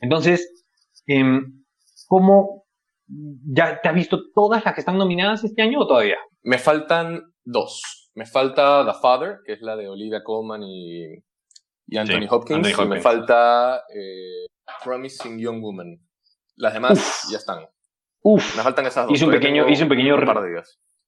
entonces, 0.00 0.64
em, 1.06 1.64
¿cómo 2.06 2.64
ya 3.06 3.80
te 3.80 3.88
has 3.88 3.94
visto 3.94 4.18
todas 4.34 4.64
las 4.64 4.74
que 4.74 4.80
están 4.80 4.98
nominadas 4.98 5.44
este 5.44 5.62
año 5.62 5.80
o 5.80 5.86
todavía? 5.86 6.18
Me 6.42 6.58
faltan 6.58 7.22
dos. 7.44 8.10
Me 8.14 8.26
falta 8.26 8.84
The 8.86 8.98
Father, 9.00 9.38
que 9.44 9.54
es 9.54 9.62
la 9.62 9.76
de 9.76 9.88
Olivia 9.88 10.22
Colman 10.22 10.62
y, 10.62 11.16
Anthony, 11.96 12.26
Hopkins, 12.30 12.78
Y 12.78 12.86
me 12.86 13.00
falta 13.00 13.82
eh, 13.92 14.46
Promising 14.84 15.38
Young 15.38 15.60
Woman. 15.60 15.98
Las 16.56 16.74
demás 16.74 17.28
ya 17.30 17.38
están. 17.38 17.66
Uf. 18.22 18.56
Me 18.56 18.62
faltan 18.62 18.86
esas 18.86 19.06
dos. 19.06 19.14
Hice 19.14 19.24
un 19.24 19.32
pequeño, 19.32 19.68
hice 19.68 19.82
un 19.82 19.88
pequeño, 19.88 20.16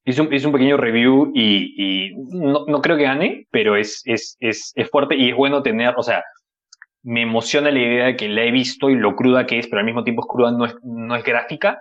Hice 0.04 0.20
un, 0.20 0.28
un, 0.28 0.52
pequeño 0.52 0.76
review 0.76 1.32
y, 1.34 2.12
no, 2.30 2.64
no, 2.66 2.80
creo 2.80 2.96
que 2.96 3.02
gane, 3.02 3.48
pero 3.50 3.76
es, 3.76 4.02
es, 4.04 4.36
es, 4.38 4.72
es, 4.76 4.88
fuerte 4.88 5.16
y 5.16 5.30
es 5.30 5.36
bueno 5.36 5.62
tener, 5.62 5.94
o 5.96 6.02
sea, 6.02 6.22
me 7.02 7.22
emociona 7.22 7.70
la 7.70 7.80
idea 7.80 8.06
de 8.06 8.16
que 8.16 8.28
la 8.28 8.44
he 8.44 8.52
visto 8.52 8.88
y 8.88 8.94
lo 8.94 9.16
cruda 9.16 9.46
que 9.46 9.58
es, 9.58 9.66
pero 9.66 9.80
al 9.80 9.86
mismo 9.86 10.04
tiempo 10.04 10.22
es 10.22 10.28
cruda, 10.28 10.52
no 10.52 10.64
es, 10.64 10.76
no 10.82 11.16
es 11.16 11.24
gráfica, 11.24 11.80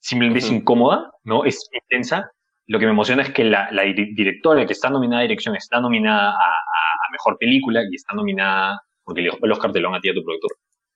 simplemente 0.00 0.40
es 0.40 0.50
incómoda, 0.50 1.10
¿no? 1.24 1.44
Es 1.44 1.68
intensa. 1.72 2.30
Lo 2.66 2.78
que 2.78 2.86
me 2.86 2.92
emociona 2.92 3.22
es 3.22 3.30
que 3.30 3.44
la, 3.44 3.70
la 3.70 3.82
directora 3.82 4.66
que 4.66 4.72
está 4.72 4.90
nominada 4.90 5.20
a 5.20 5.22
dirección 5.22 5.56
está 5.56 5.80
nominada 5.80 6.30
a, 6.30 6.34
a, 6.34 7.10
mejor 7.12 7.36
película 7.38 7.82
y 7.90 7.94
está 7.94 8.14
nominada, 8.14 8.82
porque 9.04 9.20
el 9.20 9.52
Oscar 9.52 9.72
te 9.72 9.80
lo 9.80 9.88
han 9.88 9.96
a 9.96 10.00
ti 10.00 10.08
a 10.08 10.14
tu 10.14 10.24
productor, 10.24 10.52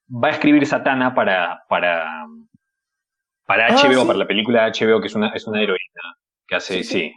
va 0.09 0.29
a 0.29 0.33
escribir 0.33 0.67
Satana 0.67 1.15
para, 1.15 1.63
para, 1.69 2.27
para 3.47 3.69
HBO, 3.69 4.03
ah, 4.03 4.07
para 4.07 4.19
la 4.19 4.27
película 4.27 4.69
HBO, 4.69 5.01
que 5.01 5.09
es 5.09 5.15
una, 5.15 5.31
es 5.31 5.47
una 5.47 5.63
heroína 5.63 6.17
que 6.47 6.57
hace, 6.57 6.85
sí, 6.85 7.13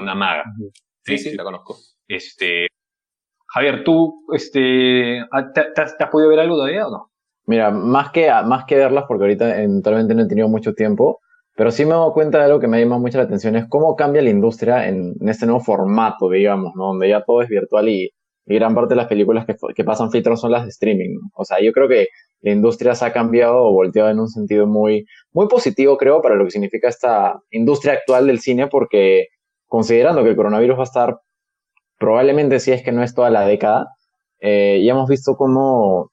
una, 0.00 0.14
maga. 0.14 0.44
Sí, 1.04 1.18
sí, 1.18 1.36
la 1.36 1.44
conozco. 1.44 1.76
Este, 2.08 2.68
Javier, 3.48 3.84
¿tú 3.84 4.24
este, 4.32 5.20
ah, 5.20 5.52
¿te, 5.52 5.80
has 5.80 6.10
podido 6.10 6.30
ver 6.30 6.40
algo 6.40 6.56
todavía 6.56 6.86
o 6.86 6.90
no? 6.90 7.10
Mira, 7.46 7.70
más 7.70 8.10
que, 8.10 8.30
más 8.46 8.64
que 8.64 8.76
verlas, 8.76 9.04
porque 9.06 9.24
ahorita 9.24 9.58
eventualmente 9.58 10.14
no 10.14 10.22
he 10.22 10.28
tenido 10.28 10.48
mucho 10.48 10.72
tiempo, 10.72 11.20
pero 11.54 11.70
sí 11.70 11.84
me 11.84 11.90
he 11.90 11.94
dado 11.94 12.14
cuenta 12.14 12.38
de 12.38 12.44
algo 12.44 12.58
que 12.58 12.66
me 12.66 12.78
ha 12.78 12.80
llamado 12.80 13.02
mucho 13.02 13.18
la 13.18 13.24
atención, 13.24 13.54
es 13.56 13.66
cómo 13.68 13.94
cambia 13.96 14.22
la 14.22 14.30
industria 14.30 14.88
en, 14.88 15.14
en 15.20 15.28
este 15.28 15.44
nuevo 15.44 15.60
formato, 15.60 16.30
digamos, 16.30 16.72
¿no? 16.74 16.86
Donde 16.86 17.10
ya 17.10 17.22
todo 17.22 17.42
es 17.42 17.48
virtual 17.50 17.88
y, 17.88 18.10
gran 18.46 18.74
parte 18.74 18.90
de 18.90 18.96
las 18.96 19.06
películas 19.06 19.46
que, 19.46 19.54
que 19.74 19.84
pasan 19.84 20.10
filtros 20.10 20.40
son 20.40 20.52
las 20.52 20.64
de 20.64 20.70
streaming. 20.70 21.18
O 21.34 21.44
sea, 21.44 21.60
yo 21.60 21.72
creo 21.72 21.88
que 21.88 22.08
la 22.42 22.52
industria 22.52 22.94
se 22.94 23.06
ha 23.06 23.12
cambiado 23.12 23.56
o 23.56 23.72
volteado 23.72 24.10
en 24.10 24.20
un 24.20 24.28
sentido 24.28 24.66
muy, 24.66 25.06
muy 25.32 25.48
positivo, 25.48 25.96
creo, 25.96 26.20
para 26.20 26.34
lo 26.34 26.44
que 26.44 26.50
significa 26.50 26.88
esta 26.88 27.40
industria 27.50 27.94
actual 27.94 28.26
del 28.26 28.40
cine, 28.40 28.66
porque 28.66 29.28
considerando 29.66 30.22
que 30.22 30.30
el 30.30 30.36
coronavirus 30.36 30.76
va 30.76 30.82
a 30.82 30.84
estar 30.84 31.20
probablemente, 31.98 32.60
si 32.60 32.72
es 32.72 32.82
que 32.82 32.92
no 32.92 33.02
es 33.02 33.14
toda 33.14 33.30
la 33.30 33.46
década, 33.46 33.88
eh, 34.40 34.82
ya 34.84 34.92
hemos 34.92 35.08
visto 35.08 35.36
cómo, 35.36 36.10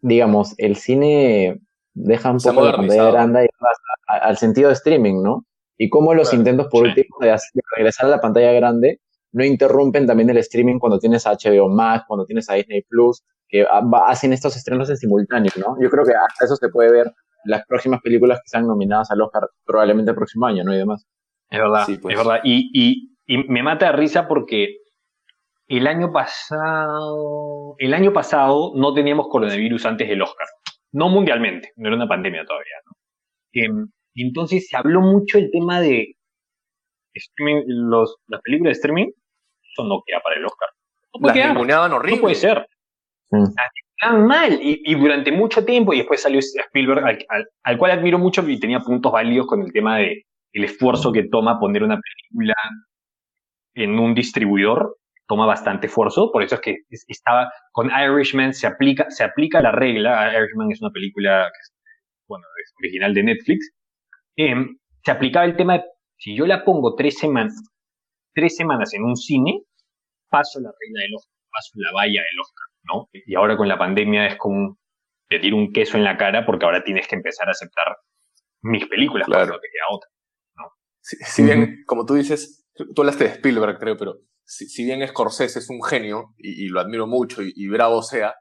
digamos, 0.00 0.54
el 0.58 0.76
cine 0.76 1.60
deja 1.94 2.30
un 2.30 2.38
poco 2.38 2.64
la 2.64 2.76
pantalla 2.76 3.10
grande 3.10 3.44
y 3.44 3.48
pasa 3.58 4.24
al 4.24 4.36
sentido 4.36 4.68
de 4.68 4.74
streaming, 4.74 5.22
¿no? 5.22 5.44
Y 5.76 5.88
cómo 5.88 6.14
los 6.14 6.32
intentos, 6.32 6.68
por 6.68 6.84
último, 6.84 7.16
de, 7.20 7.36
regresar 7.76 8.06
a 8.06 8.10
la 8.10 8.20
pantalla 8.20 8.52
grande 8.52 9.00
no 9.32 9.44
interrumpen 9.44 10.06
también 10.06 10.30
el 10.30 10.36
streaming 10.38 10.78
cuando 10.78 10.98
tienes 10.98 11.26
a 11.26 11.32
HBO 11.32 11.68
Max, 11.68 12.04
cuando 12.06 12.26
tienes 12.26 12.48
a 12.50 12.54
Disney 12.54 12.82
Plus, 12.82 13.22
que 13.48 13.66
hacen 14.06 14.32
estos 14.32 14.56
estrenos 14.56 14.88
en 14.90 14.96
simultáneo, 14.96 15.50
¿no? 15.56 15.76
Yo 15.80 15.90
creo 15.90 16.04
que 16.04 16.12
hasta 16.12 16.44
eso 16.44 16.56
se 16.56 16.68
puede 16.68 16.90
ver 16.90 17.12
las 17.44 17.66
próximas 17.66 18.00
películas 18.00 18.38
que 18.38 18.48
sean 18.48 18.66
nominadas 18.66 19.10
al 19.10 19.20
Oscar 19.20 19.48
probablemente 19.64 20.10
el 20.10 20.16
próximo 20.16 20.46
año, 20.46 20.64
¿no? 20.64 20.74
Y 20.74 20.78
demás. 20.78 21.06
Es 21.50 21.58
verdad, 21.58 21.84
pues. 22.00 22.14
es 22.14 22.24
verdad. 22.24 22.40
Y, 22.44 23.08
me 23.48 23.62
mata 23.62 23.86
de 23.86 23.92
risa 23.92 24.28
porque 24.28 24.76
el 25.68 25.86
año 25.86 26.12
pasado, 26.12 27.76
el 27.78 27.94
año 27.94 28.12
pasado 28.12 28.72
no 28.74 28.92
teníamos 28.92 29.28
coronavirus 29.28 29.86
antes 29.86 30.08
del 30.08 30.22
Oscar. 30.22 30.46
No 30.92 31.08
mundialmente, 31.08 31.72
no 31.76 31.88
era 31.88 31.96
una 31.96 32.08
pandemia 32.08 32.44
todavía, 32.44 32.74
¿no? 32.84 32.92
Em, 33.54 33.88
entonces 34.14 34.68
se 34.68 34.76
habló 34.76 35.00
mucho 35.00 35.38
el 35.38 35.50
tema 35.50 35.80
de 35.80 36.16
streaming, 37.14 37.64
los, 37.66 38.16
las 38.26 38.42
películas 38.42 38.72
de 38.72 38.80
streaming, 38.80 39.10
eso 39.72 39.84
no 39.84 40.02
queda 40.06 40.20
para 40.20 40.36
el 40.36 40.44
Oscar. 40.44 40.68
No 41.14 41.20
puede 41.20 41.32
horrible. 41.94 42.16
No 42.16 42.20
puede 42.20 42.34
ser. 42.34 42.66
Mm. 43.30 44.26
mal. 44.26 44.58
Y, 44.60 44.94
durante 44.94 45.32
mucho 45.32 45.64
tiempo, 45.64 45.92
y 45.92 45.98
después 45.98 46.22
salió 46.22 46.40
Spielberg, 46.40 47.26
al, 47.62 47.78
cual 47.78 47.90
admiro 47.92 48.18
mucho 48.18 48.46
y 48.48 48.60
tenía 48.60 48.80
puntos 48.80 49.12
válidos 49.12 49.46
con 49.46 49.62
el 49.62 49.72
tema 49.72 49.98
de 49.98 50.24
el 50.52 50.64
esfuerzo 50.64 51.12
que 51.12 51.24
toma 51.24 51.58
poner 51.58 51.82
una 51.82 51.98
película 51.98 52.54
en 53.74 53.98
un 53.98 54.14
distribuidor, 54.14 54.98
toma 55.26 55.46
bastante 55.46 55.86
esfuerzo, 55.86 56.30
por 56.30 56.42
eso 56.42 56.56
es 56.56 56.60
que 56.60 56.76
estaba 57.08 57.50
con 57.72 57.90
Irishman 57.90 58.52
se 58.52 58.66
aplica, 58.66 59.10
se 59.10 59.24
aplica 59.24 59.62
la 59.62 59.72
regla, 59.72 60.30
Irishman 60.38 60.70
es 60.70 60.82
una 60.82 60.90
película 60.90 61.50
bueno, 62.28 62.46
es 62.62 62.74
original 62.80 63.14
de 63.14 63.22
Netflix, 63.22 63.70
em, 64.36 64.76
se 65.04 65.10
aplicaba 65.10 65.46
el 65.46 65.56
tema 65.56 65.74
de 65.78 65.84
si 66.18 66.36
yo 66.36 66.46
la 66.46 66.64
pongo 66.64 66.94
tres 66.94 67.18
semanas, 67.18 67.54
tres 68.34 68.56
semanas 68.56 68.94
en 68.94 69.04
un 69.04 69.16
cine, 69.16 69.64
paso 70.28 70.60
la 70.60 70.70
regla 70.80 71.02
del 71.02 71.14
Oscar, 71.14 71.36
paso 71.50 71.70
la 71.74 71.92
valla 71.92 72.20
del 72.22 72.40
Oscar. 72.40 72.72
¿no? 72.84 73.08
Y 73.12 73.34
ahora 73.34 73.56
con 73.56 73.68
la 73.68 73.78
pandemia 73.78 74.26
es 74.26 74.36
como 74.36 74.78
pedir 75.28 75.54
un 75.54 75.72
queso 75.72 75.96
en 75.96 76.04
la 76.04 76.16
cara 76.16 76.44
porque 76.44 76.64
ahora 76.64 76.84
tienes 76.84 77.08
que 77.08 77.16
empezar 77.16 77.48
a 77.48 77.52
aceptar 77.52 77.96
mis 78.62 78.86
películas 78.86 79.26
claro. 79.26 79.58
que 79.60 79.68
queda 79.72 79.84
otra, 79.90 80.10
¿no? 80.56 80.72
Si, 81.00 81.42
bien, 81.42 81.82
como 81.86 82.04
tú 82.04 82.14
dices, 82.14 82.64
tú 82.74 83.02
hablaste 83.02 83.24
de 83.24 83.30
Spielberg, 83.30 83.78
creo, 83.78 83.96
pero 83.96 84.20
si, 84.44 84.68
si 84.68 84.84
bien 84.84 85.06
Scorsese 85.06 85.58
es 85.58 85.68
un 85.70 85.82
genio 85.82 86.34
y, 86.36 86.68
lo 86.68 86.80
admiro 86.80 87.06
mucho 87.06 87.42
y, 87.42 87.68
bravo 87.68 88.02
sea, 88.02 88.34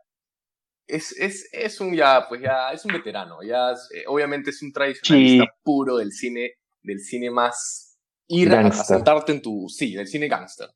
es, 0.86 1.18
es, 1.18 1.50
es, 1.54 1.80
un 1.80 1.96
ya, 1.96 2.26
pues 2.28 2.42
ya, 2.42 2.72
es 2.72 2.84
un 2.86 2.94
veterano, 2.94 3.42
ya, 3.42 3.72
eh, 3.72 4.04
obviamente 4.08 4.50
es 4.50 4.62
un 4.62 4.72
tradicionalista 4.74 5.46
puro 5.64 5.98
del 5.98 6.12
cine, 6.12 6.56
del 6.82 7.00
cine 7.00 7.32
más 7.32 7.91
ir 8.32 8.54
a, 8.54 8.72
sentarte 8.72 9.32
en 9.32 9.42
tu, 9.42 9.68
sí, 9.70 9.94
del 9.94 10.08
cine 10.08 10.28
gangster. 10.28 10.70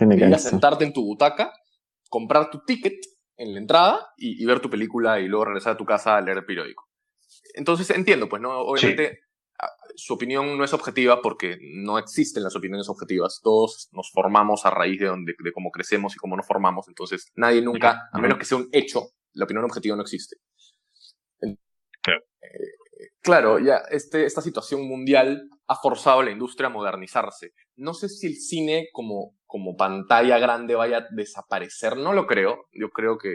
ir 0.00 0.34
a 0.34 0.38
sentarte 0.38 0.84
en 0.84 0.92
tu 0.92 1.04
butaca 1.04 1.52
comprar 2.08 2.50
tu 2.50 2.60
ticket 2.64 2.98
en 3.36 3.54
la 3.54 3.60
entrada 3.60 4.08
y, 4.16 4.44
ver 4.44 4.60
tu 4.60 4.68
película 4.68 5.20
y 5.20 5.28
luego 5.28 5.44
regresar 5.46 5.74
a 5.74 5.76
tu 5.76 5.84
casa 5.84 6.16
a 6.16 6.20
leer 6.20 6.38
el 6.38 6.44
periódico. 6.44 6.88
Entonces 7.54 7.88
entiendo, 7.90 8.28
pues, 8.28 8.42
¿no? 8.42 8.60
Obviamente 8.60 9.20
su 9.96 10.14
opinión 10.14 10.56
no 10.56 10.64
es 10.64 10.72
objetiva 10.72 11.20
porque 11.20 11.58
no 11.60 11.98
existen 11.98 12.44
las 12.44 12.54
opiniones 12.54 12.88
objetivas. 12.88 13.40
Todos 13.42 13.88
nos 13.92 14.10
formamos 14.12 14.64
a 14.64 14.70
raíz 14.70 15.00
de, 15.00 15.06
donde, 15.06 15.34
de 15.38 15.52
cómo 15.52 15.70
crecemos 15.70 16.14
y 16.14 16.18
cómo 16.18 16.36
nos 16.36 16.46
formamos. 16.46 16.86
Entonces 16.88 17.32
nadie 17.34 17.62
nunca, 17.62 18.08
a 18.12 18.18
menos 18.18 18.38
que 18.38 18.44
sea 18.44 18.58
un 18.58 18.68
hecho, 18.72 19.10
la 19.32 19.44
opinión 19.44 19.64
objetiva 19.64 19.96
no 19.96 20.02
existe. 20.02 20.36
Claro, 22.00 22.24
ya 23.24 23.82
este, 23.90 24.24
esta 24.24 24.40
situación 24.40 24.86
mundial 24.86 25.48
ha 25.66 25.74
forzado 25.76 26.20
a 26.20 26.24
la 26.24 26.30
industria 26.30 26.68
a 26.68 26.72
modernizarse. 26.72 27.52
No 27.76 27.94
sé 27.94 28.08
si 28.08 28.26
el 28.26 28.36
cine 28.36 28.88
como, 28.92 29.34
como 29.46 29.76
pantalla 29.76 30.38
grande 30.38 30.74
vaya 30.74 30.98
a 30.98 31.06
desaparecer, 31.10 31.96
no 31.96 32.12
lo 32.12 32.26
creo. 32.26 32.66
Yo 32.72 32.90
creo 32.90 33.18
que, 33.18 33.34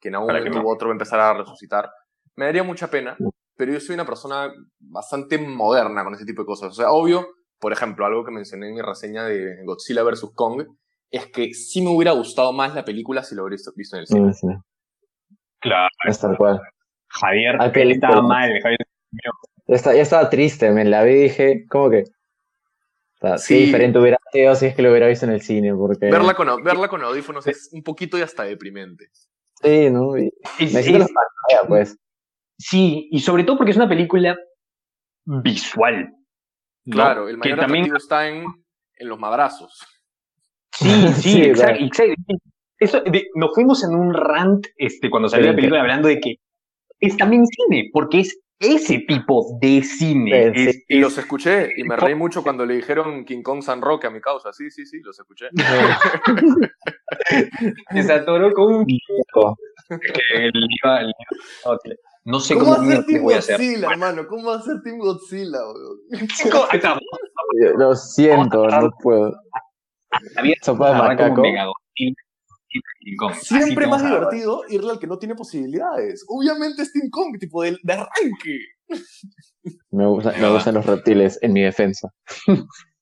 que 0.00 0.08
en 0.08 0.16
algún 0.16 0.34
momento 0.34 0.60
u 0.60 0.70
otro 0.70 0.88
va 0.88 0.92
a 0.92 0.96
empezar 0.96 1.20
a 1.20 1.34
resucitar. 1.34 1.90
Me 2.36 2.46
daría 2.46 2.62
mucha 2.62 2.88
pena, 2.88 3.16
pero 3.56 3.72
yo 3.72 3.80
soy 3.80 3.94
una 3.94 4.06
persona 4.06 4.52
bastante 4.78 5.38
moderna 5.38 6.04
con 6.04 6.14
ese 6.14 6.26
tipo 6.26 6.42
de 6.42 6.46
cosas. 6.46 6.70
O 6.70 6.74
sea, 6.74 6.90
obvio, 6.90 7.26
por 7.58 7.72
ejemplo, 7.72 8.04
algo 8.04 8.24
que 8.24 8.32
mencioné 8.32 8.68
en 8.68 8.74
mi 8.74 8.82
reseña 8.82 9.24
de 9.24 9.64
Godzilla 9.64 10.02
vs. 10.02 10.32
Kong, 10.34 10.66
es 11.10 11.26
que 11.26 11.52
sí 11.54 11.82
me 11.82 11.90
hubiera 11.90 12.12
gustado 12.12 12.52
más 12.52 12.74
la 12.74 12.84
película 12.84 13.22
si 13.22 13.34
lo 13.34 13.44
hubiera 13.44 13.62
visto 13.76 13.96
en 13.96 14.00
el 14.00 14.06
cine. 14.34 14.60
Claro. 15.60 15.88
Es 16.06 16.20
tal 16.20 16.36
cual. 16.36 16.60
Javier, 17.08 17.56
estaba 17.74 18.22
mal, 18.22 18.50
Javier 18.62 18.78
ya 19.66 20.02
estaba, 20.02 20.30
triste, 20.30 20.70
me 20.70 20.84
la 20.84 21.04
vi 21.04 21.12
y 21.12 21.22
dije, 21.24 21.66
¿cómo 21.68 21.90
que? 21.90 22.04
sí. 23.38 23.66
diferente 23.66 23.98
hubiera 23.98 24.18
sido 24.32 24.54
si 24.56 24.66
es 24.66 24.74
que 24.74 24.82
lo 24.82 24.90
hubiera 24.90 25.06
visto 25.06 25.26
en 25.26 25.32
el 25.32 25.42
cine, 25.42 25.74
porque... 25.74 26.10
Verla 26.10 26.34
con, 26.34 26.62
verla 26.62 26.88
con 26.88 27.02
audífonos 27.02 27.46
es 27.46 27.70
un 27.72 27.82
poquito 27.82 28.18
y 28.18 28.22
hasta 28.22 28.42
deprimente. 28.42 29.10
Sí, 29.62 29.90
¿no? 29.90 30.18
Y, 30.18 30.32
pues. 31.68 31.96
Sí, 32.58 33.08
y 33.10 33.20
sobre 33.20 33.44
todo 33.44 33.58
porque 33.58 33.70
es 33.70 33.76
una 33.76 33.88
película 33.88 34.36
visual. 35.24 36.12
Claro, 36.90 37.28
el 37.28 37.38
mayor 37.38 37.56
que 37.56 37.60
también... 37.60 37.96
está 37.96 38.28
en, 38.28 38.44
en 38.96 39.08
los 39.08 39.18
madrazos. 39.18 39.72
Sí, 40.72 40.88
sí, 41.20 41.42
exacto. 41.42 41.84
Eso, 42.78 43.00
nos 43.36 43.54
fuimos 43.54 43.84
en 43.84 43.94
un 43.94 44.12
rant 44.12 44.66
este, 44.76 45.08
cuando 45.08 45.28
salió 45.28 45.50
la 45.50 45.54
película 45.54 45.80
hablando 45.80 46.08
de 46.08 46.18
que 46.18 46.36
es 46.98 47.16
también 47.16 47.44
cine, 47.46 47.90
porque 47.92 48.20
es 48.20 48.41
ese 48.62 49.00
tipo 49.00 49.58
de 49.60 49.82
cine. 49.82 50.72
y 50.88 50.98
los 50.98 51.18
escuché 51.18 51.72
y 51.76 51.82
me 51.82 51.96
reí 51.96 52.14
mucho 52.14 52.42
cuando 52.42 52.64
le 52.64 52.76
dijeron 52.76 53.24
King 53.24 53.42
Kong 53.42 53.62
San 53.62 53.82
Roque 53.82 54.06
a 54.06 54.10
mi 54.10 54.20
causa. 54.20 54.52
Sí, 54.52 54.70
sí, 54.70 54.86
sí, 54.86 55.00
los 55.00 55.18
escuché. 55.18 55.48
Se 57.92 58.12
atoró 58.12 58.52
con 58.52 58.74
un 58.74 58.86
chico. 58.86 59.58
No 62.24 62.38
sé 62.38 62.54
cómo, 62.54 62.76
cómo 62.76 62.88
hacer 62.88 63.04
Team 63.04 63.24
Godzilla, 63.24 63.90
hermano. 63.90 64.26
¿Cómo 64.28 64.48
va 64.48 64.56
a 64.56 64.62
ser 64.62 64.80
Team 64.82 64.98
Godzilla, 64.98 65.58
Lo 67.76 67.96
siento, 67.96 68.68
no 68.68 68.90
puedo. 69.02 69.34
Había 70.36 70.54
Sopa 70.62 70.92
de 70.92 70.94
macaco. 70.94 71.42
Siempre 73.40 73.86
más 73.86 74.02
divertido 74.02 74.62
irle 74.68 74.92
al 74.92 74.98
que 74.98 75.06
no 75.06 75.18
tiene 75.18 75.34
posibilidades. 75.34 76.24
Obviamente 76.28 76.82
es 76.82 76.92
King 76.92 77.10
Kong, 77.10 77.38
tipo 77.38 77.62
de, 77.62 77.78
arranque. 77.88 78.58
Me, 79.90 80.04
me 80.04 80.50
gustan 80.50 80.74
los 80.74 80.86
reptiles 80.86 81.38
en 81.42 81.52
mi 81.52 81.62
defensa. 81.62 82.08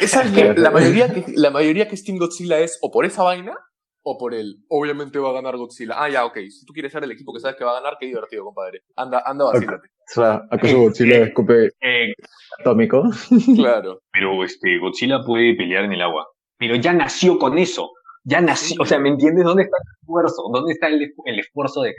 Esa 0.00 0.24
la, 0.24 0.70
mayoría 0.70 1.12
que, 1.12 1.24
la 1.34 1.50
mayoría 1.50 1.88
que 1.88 1.96
Steam 1.96 2.18
Godzilla 2.18 2.58
es 2.58 2.78
o 2.82 2.90
por 2.90 3.04
esa 3.04 3.22
vaina 3.22 3.56
o 4.02 4.18
por 4.18 4.34
él. 4.34 4.56
Obviamente 4.68 5.18
va 5.18 5.30
a 5.30 5.34
ganar 5.34 5.56
Godzilla. 5.56 5.94
Ah, 5.96 6.08
ya, 6.08 6.24
ok. 6.24 6.38
Si 6.48 6.64
tú 6.64 6.72
quieres 6.72 6.92
ser 6.92 7.04
el 7.04 7.12
equipo 7.12 7.32
que 7.32 7.40
sabes 7.40 7.56
que 7.56 7.64
va 7.64 7.72
a 7.72 7.80
ganar, 7.80 7.96
qué 8.00 8.06
divertido, 8.06 8.44
compadre. 8.44 8.82
Anda, 8.96 9.22
anda, 9.24 9.44
vacílate. 9.46 9.88
O 9.88 10.12
sea, 10.12 10.42
¿acaso 10.50 10.78
Godzilla 10.78 11.16
eh, 11.16 11.22
escupe 11.22 11.70
eh, 11.80 12.12
atómico? 12.58 13.04
Claro. 13.56 14.00
Pero 14.12 14.42
este, 14.44 14.78
Godzilla 14.78 15.20
puede 15.24 15.54
pelear 15.54 15.84
en 15.84 15.92
el 15.92 16.02
agua. 16.02 16.26
Pero 16.58 16.76
ya 16.76 16.92
nació 16.92 17.38
con 17.38 17.58
eso. 17.58 17.90
Ya 18.24 18.40
nació. 18.40 18.82
O 18.82 18.84
sea, 18.84 18.98
¿me 18.98 19.08
entiendes? 19.08 19.44
¿Dónde 19.44 19.64
está 19.64 19.76
el 19.78 20.00
esfuerzo? 20.00 20.42
¿Dónde 20.52 20.72
está 20.72 20.88
el, 20.88 21.12
el 21.24 21.38
esfuerzo 21.38 21.82
de. 21.82 21.94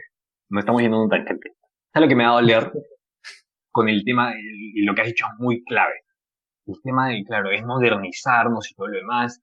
No 0.50 0.60
estamos 0.60 0.82
yendo 0.82 0.98
a 0.98 1.04
un 1.04 1.10
tangente. 1.10 1.54
¿Sabes 1.94 2.06
lo 2.06 2.10
que 2.10 2.16
me 2.16 2.24
ha 2.24 2.28
dado 2.28 2.42
leer? 2.42 2.72
Con 3.72 3.88
el 3.88 4.04
tema, 4.04 4.34
y 4.36 4.84
lo 4.84 4.94
que 4.94 5.02
has 5.02 5.08
dicho 5.08 5.26
es 5.32 5.40
muy 5.40 5.64
clave. 5.64 5.94
El 6.66 6.76
tema 6.84 7.10
de, 7.10 7.24
claro, 7.24 7.52
es 7.52 7.64
modernizarnos 7.64 8.70
y 8.70 8.76
todo 8.76 8.88
lo 8.88 8.98
demás 8.98 9.42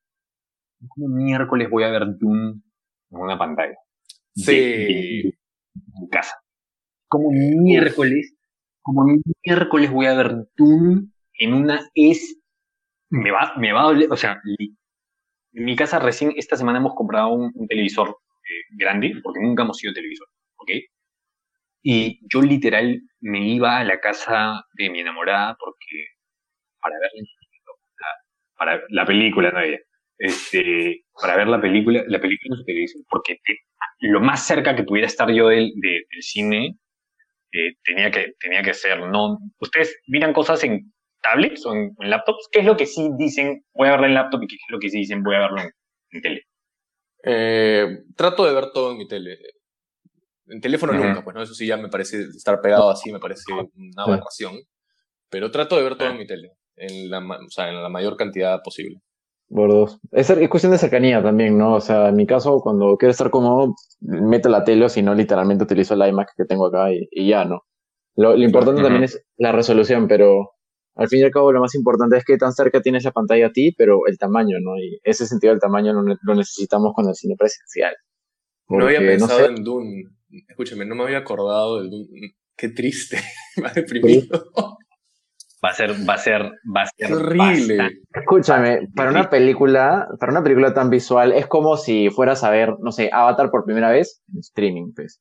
¿Cómo 0.86 1.08
miércoles 1.08 1.68
voy 1.70 1.84
a 1.84 1.90
ver 1.90 2.06
Doom 2.18 2.62
en 3.10 3.18
una 3.18 3.36
pantalla? 3.36 3.76
Sí. 4.34 5.22
en 5.24 6.08
casa. 6.10 6.36
Como 7.08 7.30
miércoles, 7.32 8.34
como 8.82 9.04
miércoles 9.44 9.90
voy 9.90 10.06
a 10.06 10.14
ver 10.14 10.36
Doom 10.56 11.10
en 11.40 11.54
una 11.54 11.80
es, 11.94 12.38
me 13.10 13.30
va, 13.30 13.54
me 13.56 13.72
va 13.72 13.80
a 13.80 13.84
doler, 13.84 14.12
o 14.12 14.16
sea, 14.16 14.40
en 15.58 15.64
mi 15.64 15.76
casa 15.76 15.98
recién 15.98 16.32
esta 16.36 16.56
semana 16.56 16.78
hemos 16.78 16.94
comprado 16.94 17.32
un, 17.32 17.52
televisor 17.68 18.08
eh, 18.08 18.62
grande, 18.76 19.14
porque 19.22 19.40
nunca 19.40 19.64
hemos 19.64 19.76
sido 19.76 19.92
televisor, 19.92 20.28
¿ok? 20.56 20.70
Y 21.82 22.20
yo 22.32 22.42
literal 22.42 23.00
me 23.20 23.46
iba 23.48 23.78
a 23.78 23.84
la 23.84 23.98
casa 24.00 24.64
de 24.74 24.90
mi 24.90 25.00
enamorada 25.00 25.56
porque 25.58 26.06
para 26.80 26.96
ver 27.00 27.10
para 28.56 28.82
la 28.88 29.06
película 29.06 29.50
no 29.52 29.58
había 29.58 29.78
este, 30.18 31.04
para 31.20 31.36
ver 31.36 31.46
la 31.46 31.60
película, 31.60 32.02
la 32.08 32.20
película 32.20 32.54
en 32.54 32.58
su 32.58 32.64
televisión, 32.64 33.04
porque 33.08 33.38
lo 34.00 34.20
más 34.20 34.46
cerca 34.46 34.74
que 34.74 34.82
pudiera 34.82 35.06
estar 35.06 35.30
yo 35.30 35.48
del, 35.48 35.72
del 35.76 36.22
cine 36.22 36.76
eh, 37.52 37.74
tenía, 37.84 38.10
que, 38.10 38.34
tenía 38.40 38.62
que 38.62 38.74
ser, 38.74 39.00
¿no? 39.00 39.38
¿Ustedes 39.58 40.00
miran 40.08 40.32
cosas 40.32 40.62
en 40.64 40.92
tablets 41.22 41.64
o 41.66 41.74
en, 41.74 41.94
laptops? 41.98 42.48
¿Qué 42.50 42.60
es 42.60 42.66
lo 42.66 42.76
que 42.76 42.86
sí 42.86 43.10
dicen, 43.16 43.64
voy 43.74 43.88
a 43.88 43.92
verlo 43.92 44.06
en 44.06 44.14
laptop 44.14 44.42
y 44.42 44.46
qué 44.46 44.54
es 44.54 44.70
lo 44.70 44.78
que 44.78 44.90
sí 44.90 44.98
dicen, 44.98 45.22
voy 45.22 45.36
a 45.36 45.40
verlo 45.40 45.60
en, 46.10 46.22
tele? 46.22 46.42
Eh, 47.24 48.04
trato 48.16 48.44
de 48.44 48.54
ver 48.54 48.70
todo 48.72 48.92
en 48.92 48.98
mi 48.98 49.08
tele. 49.08 49.38
En 50.46 50.60
teléfono 50.60 50.92
nunca, 50.92 51.22
pues, 51.22 51.34
¿no? 51.34 51.42
Eso 51.42 51.54
sí 51.54 51.66
ya 51.66 51.76
me 51.76 51.88
parece, 51.88 52.22
estar 52.22 52.60
pegado 52.60 52.88
así 52.88 53.12
me 53.12 53.18
parece 53.18 53.52
una 53.52 54.04
aberración. 54.04 54.54
Pero 55.28 55.50
trato 55.50 55.76
de 55.76 55.82
ver 55.82 55.96
todo 55.96 56.08
en 56.08 56.18
mi 56.18 56.26
tele, 56.26 56.52
en 56.76 57.10
la, 57.10 57.18
o 57.18 57.50
sea, 57.50 57.68
en 57.68 57.82
la 57.82 57.88
mayor 57.90 58.16
cantidad 58.16 58.62
posible. 58.62 59.02
Por 59.50 59.88
Es, 60.12 60.28
es, 60.28 60.48
cuestión 60.48 60.72
de 60.72 60.78
cercanía 60.78 61.22
también, 61.22 61.56
¿no? 61.56 61.74
O 61.74 61.80
sea, 61.80 62.08
en 62.08 62.16
mi 62.16 62.26
caso, 62.26 62.60
cuando 62.60 62.96
quiero 62.98 63.12
estar 63.12 63.30
cómodo, 63.30 63.74
meto 64.00 64.48
la 64.50 64.62
tele 64.62 64.84
o 64.84 64.88
si 64.88 65.00
no, 65.00 65.14
literalmente 65.14 65.64
utilizo 65.64 65.94
el 65.94 66.06
iMac 66.06 66.34
que 66.36 66.44
tengo 66.44 66.66
acá 66.66 66.90
y, 66.92 67.28
ya, 67.28 67.44
¿no? 67.44 67.64
Lo, 68.14 68.36
importante 68.36 68.82
también 68.82 69.04
es 69.04 69.24
la 69.36 69.52
resolución, 69.52 70.06
pero 70.06 70.52
al 70.98 71.08
fin 71.08 71.20
y 71.20 71.22
al 71.22 71.30
cabo 71.30 71.52
lo 71.52 71.60
más 71.60 71.76
importante 71.76 72.16
es 72.16 72.24
que 72.24 72.36
tan 72.36 72.52
cerca 72.52 72.82
tiene 72.82 72.98
esa 72.98 73.12
pantalla 73.12 73.46
a 73.46 73.52
ti, 73.52 73.72
pero 73.78 74.00
el 74.08 74.18
tamaño, 74.18 74.58
¿no? 74.60 74.76
Y 74.76 74.98
ese 75.04 75.26
sentido 75.26 75.52
del 75.52 75.60
tamaño 75.60 75.92
lo, 75.92 76.34
necesitamos 76.34 76.92
con 76.92 77.08
el 77.08 77.14
cine 77.14 77.36
presencial. 77.38 77.94
no 78.68 78.84
había 78.84 78.98
pensado 78.98 79.46
en 79.46 79.62
Dune. 79.62 80.02
Escúchame, 80.48 80.84
no 80.84 80.96
me 80.96 81.04
había 81.04 81.18
acordado 81.18 81.78
del 81.78 81.90
Dune. 81.90 82.34
Qué 82.56 82.70
triste. 82.70 83.16
me 83.58 83.68
ha 83.68 83.72
deprimido. 83.72 84.28
Va 85.64 85.70
a 85.70 85.72
ser, 85.72 85.92
va 86.08 86.14
a 86.14 86.18
ser, 86.18 86.42
va 86.42 86.82
a 86.82 86.86
ser 86.86 87.12
horrible. 87.12 88.00
Escúchame, 88.12 88.88
para 88.94 89.10
una 89.10 89.30
película, 89.30 90.08
para 90.18 90.32
una 90.32 90.42
película 90.42 90.74
tan 90.74 90.90
visual, 90.90 91.32
es 91.32 91.46
como 91.46 91.76
si 91.76 92.10
fueras 92.10 92.42
a 92.42 92.50
ver, 92.50 92.74
no 92.80 92.90
sé, 92.90 93.08
Avatar 93.12 93.50
por 93.50 93.64
primera 93.64 93.90
vez 93.90 94.20
en 94.32 94.40
streaming, 94.40 94.92
pues. 94.96 95.20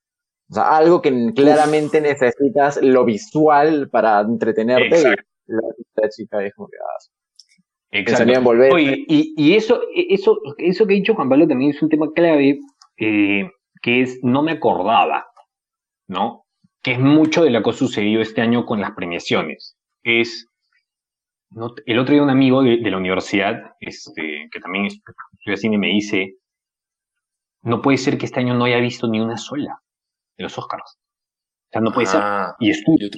O 0.49 0.55
sea, 0.55 0.75
algo 0.75 1.01
que 1.01 1.33
claramente 1.35 2.01
necesitas 2.01 2.79
lo 2.81 3.05
visual 3.05 3.89
para 3.91 4.21
entretenerte. 4.21 5.17
La, 5.47 6.09
chica 6.09 6.43
es 6.43 6.53
como 6.53 6.69
que 6.69 6.77
ah, 6.77 8.39
volver. 8.39 8.73
Oye, 8.73 9.05
y, 9.07 9.33
y 9.37 9.55
eso, 9.55 9.81
eso, 9.93 10.39
eso 10.57 10.87
que 10.87 10.93
ha 10.93 10.97
dicho 10.97 11.15
Juan 11.15 11.29
Pablo 11.29 11.47
también 11.47 11.71
es 11.71 11.81
un 11.81 11.89
tema 11.89 12.07
clave, 12.13 12.59
eh, 12.97 13.49
que 13.81 14.01
es, 14.01 14.19
no 14.23 14.43
me 14.43 14.53
acordaba, 14.53 15.27
¿no? 16.07 16.45
Que 16.81 16.93
es 16.93 16.99
mucho 16.99 17.43
de 17.43 17.49
lo 17.49 17.63
que 17.63 17.69
ha 17.69 17.73
sucedido 17.73 18.21
este 18.21 18.41
año 18.41 18.65
con 18.65 18.81
las 18.81 18.91
premiaciones 18.91 19.77
es, 20.07 20.47
el 21.85 21.99
otro 21.99 22.13
día 22.13 22.23
un 22.23 22.29
amigo 22.29 22.63
de, 22.63 22.77
la 22.77 22.97
universidad, 22.97 23.75
este, 23.79 24.47
que 24.51 24.59
también 24.59 24.85
estudia 24.85 25.57
cine, 25.57 25.77
me 25.77 25.87
dice, 25.87 26.37
no 27.61 27.81
puede 27.81 27.97
ser 27.97 28.17
que 28.17 28.25
este 28.25 28.39
año 28.39 28.53
no 28.53 28.65
haya 28.65 28.77
visto 28.77 29.07
ni 29.07 29.19
una 29.19 29.37
sola 29.37 29.81
de 30.37 30.43
los 30.43 30.57
Oscars. 30.57 30.97
O 30.97 31.69
sea, 31.71 31.81
no 31.81 31.91
puede 31.91 32.07
ser. 32.07 32.21
Ah, 32.23 32.55
y 32.59 32.69
estudio. 32.69 33.09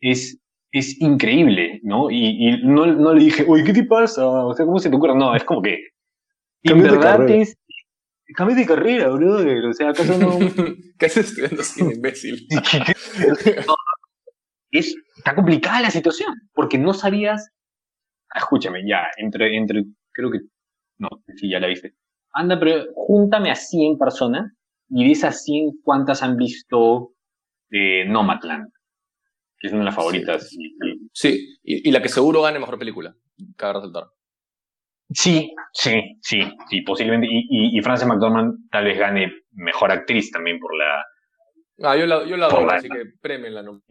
es, 0.00 0.38
es 0.72 1.00
increíble, 1.00 1.80
¿no? 1.82 2.10
Y, 2.10 2.58
no, 2.64 2.86
no, 2.86 3.12
le 3.14 3.24
dije, 3.24 3.44
oye, 3.46 3.62
¿qué 3.62 3.74
te 3.74 3.84
pasa? 3.84 4.26
O 4.26 4.54
sea, 4.54 4.64
¿cómo 4.64 4.78
se 4.78 4.88
te 4.88 4.96
ocurre? 4.96 5.14
No, 5.14 5.36
es 5.36 5.44
como 5.44 5.60
que. 5.62 5.78
En 6.62 6.82
verdad 6.82 7.28
es. 7.28 7.56
Cambio 8.34 8.56
de 8.56 8.64
carrera, 8.64 9.10
brother. 9.10 9.66
O 9.66 9.72
sea, 9.74 9.90
¿acaso 9.90 10.16
no.? 10.16 10.38
¿Qué 10.98 11.06
haces 11.06 11.28
estudiando 11.28 11.62
cine, 11.62 11.94
imbécil? 11.94 12.46
es, 14.70 14.96
está 15.18 15.34
complicada 15.34 15.82
la 15.82 15.90
situación, 15.90 16.34
porque 16.54 16.78
no 16.78 16.94
sabías, 16.94 17.50
ah, 18.34 18.38
escúchame, 18.38 18.80
ya, 18.88 19.02
entre, 19.18 19.54
entre, 19.54 19.84
creo 20.12 20.30
que, 20.30 20.38
no, 20.98 21.10
si 21.36 21.50
ya 21.50 21.60
la 21.60 21.66
viste, 21.66 21.94
anda, 22.32 22.58
pero 22.58 22.86
júntame 22.94 23.50
a 23.50 23.54
100 23.54 23.98
personas 23.98 24.50
y 24.88 25.04
de 25.04 25.12
esas 25.12 25.44
100, 25.44 25.80
¿cuántas 25.82 26.22
han 26.22 26.38
visto 26.38 27.12
eh, 27.70 28.06
Nomadland? 28.06 28.72
Que 29.62 29.68
es 29.68 29.72
una 29.72 29.82
de 29.82 29.86
las 29.86 29.94
favoritas. 29.94 30.50
Sí, 31.14 31.58
y, 31.62 31.90
la 31.90 32.02
que 32.02 32.08
seguro 32.10 32.42
gane 32.42 32.58
mejor 32.58 32.78
película, 32.78 33.14
cada 33.56 33.74
resultado. 33.74 34.12
Sí, 35.08 35.54
sí, 35.72 36.18
sí, 36.20 36.42
sí, 36.68 36.82
posiblemente. 36.82 37.28
Y, 37.30 37.46
y, 37.48 37.78
y 37.78 37.82
Frances 37.82 38.06
McDormand 38.06 38.68
tal 38.70 38.84
vez 38.84 38.98
gane 38.98 39.32
mejor 39.52 39.92
actriz 39.92 40.30
también 40.30 40.58
por 40.58 40.76
la, 40.76 41.04
Ah, 41.82 41.96
yo 41.96 42.06
la, 42.06 42.24
yo 42.24 42.36
la 42.36 42.48
doy, 42.48 42.66
así 42.70 42.88
que 42.88 43.06
prémenla. 43.20 43.62
No. 43.62 43.82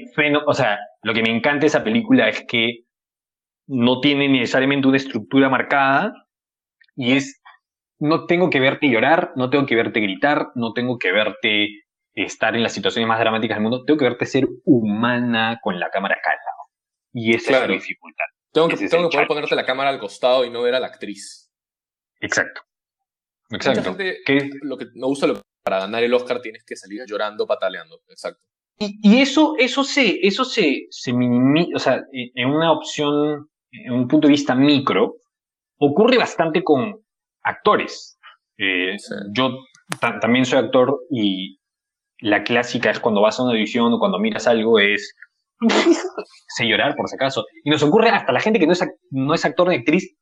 O 0.45 0.53
sea, 0.53 0.79
lo 1.01 1.13
que 1.13 1.21
me 1.21 1.29
encanta 1.29 1.61
de 1.61 1.67
esa 1.67 1.83
película 1.83 2.29
es 2.29 2.45
que 2.47 2.85
no 3.67 3.99
tiene 3.99 4.29
necesariamente 4.29 4.87
una 4.87 4.97
estructura 4.97 5.49
marcada 5.49 6.13
y 6.95 7.13
es, 7.13 7.41
no 7.99 8.25
tengo 8.25 8.49
que 8.49 8.59
verte 8.59 8.89
llorar, 8.89 9.33
no 9.35 9.49
tengo 9.49 9.65
que 9.65 9.75
verte 9.75 9.99
gritar, 9.99 10.51
no 10.55 10.73
tengo 10.73 10.97
que 10.99 11.11
verte 11.11 11.80
estar 12.13 12.55
en 12.55 12.63
las 12.63 12.73
situaciones 12.73 13.07
más 13.07 13.19
dramáticas 13.19 13.57
del 13.57 13.63
mundo, 13.63 13.83
tengo 13.85 13.97
que 13.97 14.05
verte 14.05 14.25
ser 14.25 14.47
humana 14.65 15.59
con 15.61 15.79
la 15.79 15.89
cámara 15.89 16.15
acá 16.15 16.31
Y 17.13 17.35
esa 17.35 17.53
es 17.53 17.61
la 17.61 17.67
dificultad. 17.67 18.25
Tengo 18.51 18.67
que, 18.67 18.75
tengo 18.89 19.09
que 19.09 19.15
poder 19.15 19.27
ponerte 19.27 19.55
la 19.55 19.65
cámara 19.65 19.89
al 19.89 19.99
costado 19.99 20.43
y 20.43 20.49
no 20.49 20.61
ver 20.61 20.75
a 20.75 20.79
la 20.79 20.87
actriz. 20.87 21.49
Exacto. 22.19 22.61
Exacto. 23.49 23.95
lo 24.61 24.77
que 24.77 24.85
me 24.93 25.07
gusta 25.07 25.27
lo 25.27 25.41
para 25.63 25.79
ganar 25.79 26.03
el 26.03 26.13
Oscar 26.13 26.41
tienes 26.41 26.63
que 26.63 26.75
salir 26.75 27.03
llorando, 27.05 27.45
pataleando. 27.45 28.01
Exacto. 28.07 28.41
Y, 28.79 29.21
eso, 29.21 29.53
eso 29.59 29.83
se, 29.83 30.19
eso 30.25 30.43
se, 30.43 30.87
se 30.89 31.13
minimiza, 31.13 31.75
o 31.75 31.79
sea, 31.79 32.03
en 32.11 32.49
una 32.49 32.71
opción, 32.71 33.47
en 33.71 33.93
un 33.93 34.07
punto 34.07 34.27
de 34.27 34.31
vista 34.31 34.55
micro, 34.55 35.17
ocurre 35.77 36.17
bastante 36.17 36.63
con 36.63 36.99
actores. 37.43 38.17
Eh, 38.57 38.97
yo 39.33 39.59
también 40.19 40.45
soy 40.45 40.59
actor 40.59 40.99
y 41.11 41.59
la 42.21 42.43
clásica 42.43 42.91
es 42.91 42.99
cuando 42.99 43.21
vas 43.21 43.39
a 43.39 43.43
una 43.43 43.51
audición 43.51 43.93
o 43.93 43.99
cuando 43.99 44.19
miras 44.19 44.47
algo 44.47 44.79
es 44.79 45.15
sé 46.55 46.67
llorar 46.67 46.95
por 46.95 47.07
si 47.07 47.15
acaso. 47.15 47.45
Y 47.63 47.69
nos 47.69 47.83
ocurre 47.83 48.09
hasta 48.09 48.31
la 48.31 48.39
gente 48.39 48.59
que 48.59 48.67
no 48.67 48.73
es, 48.73 48.83
no 49.09 49.33
es 49.33 49.45
actor 49.45 49.67
ni 49.67 49.75
actriz. 49.75 50.15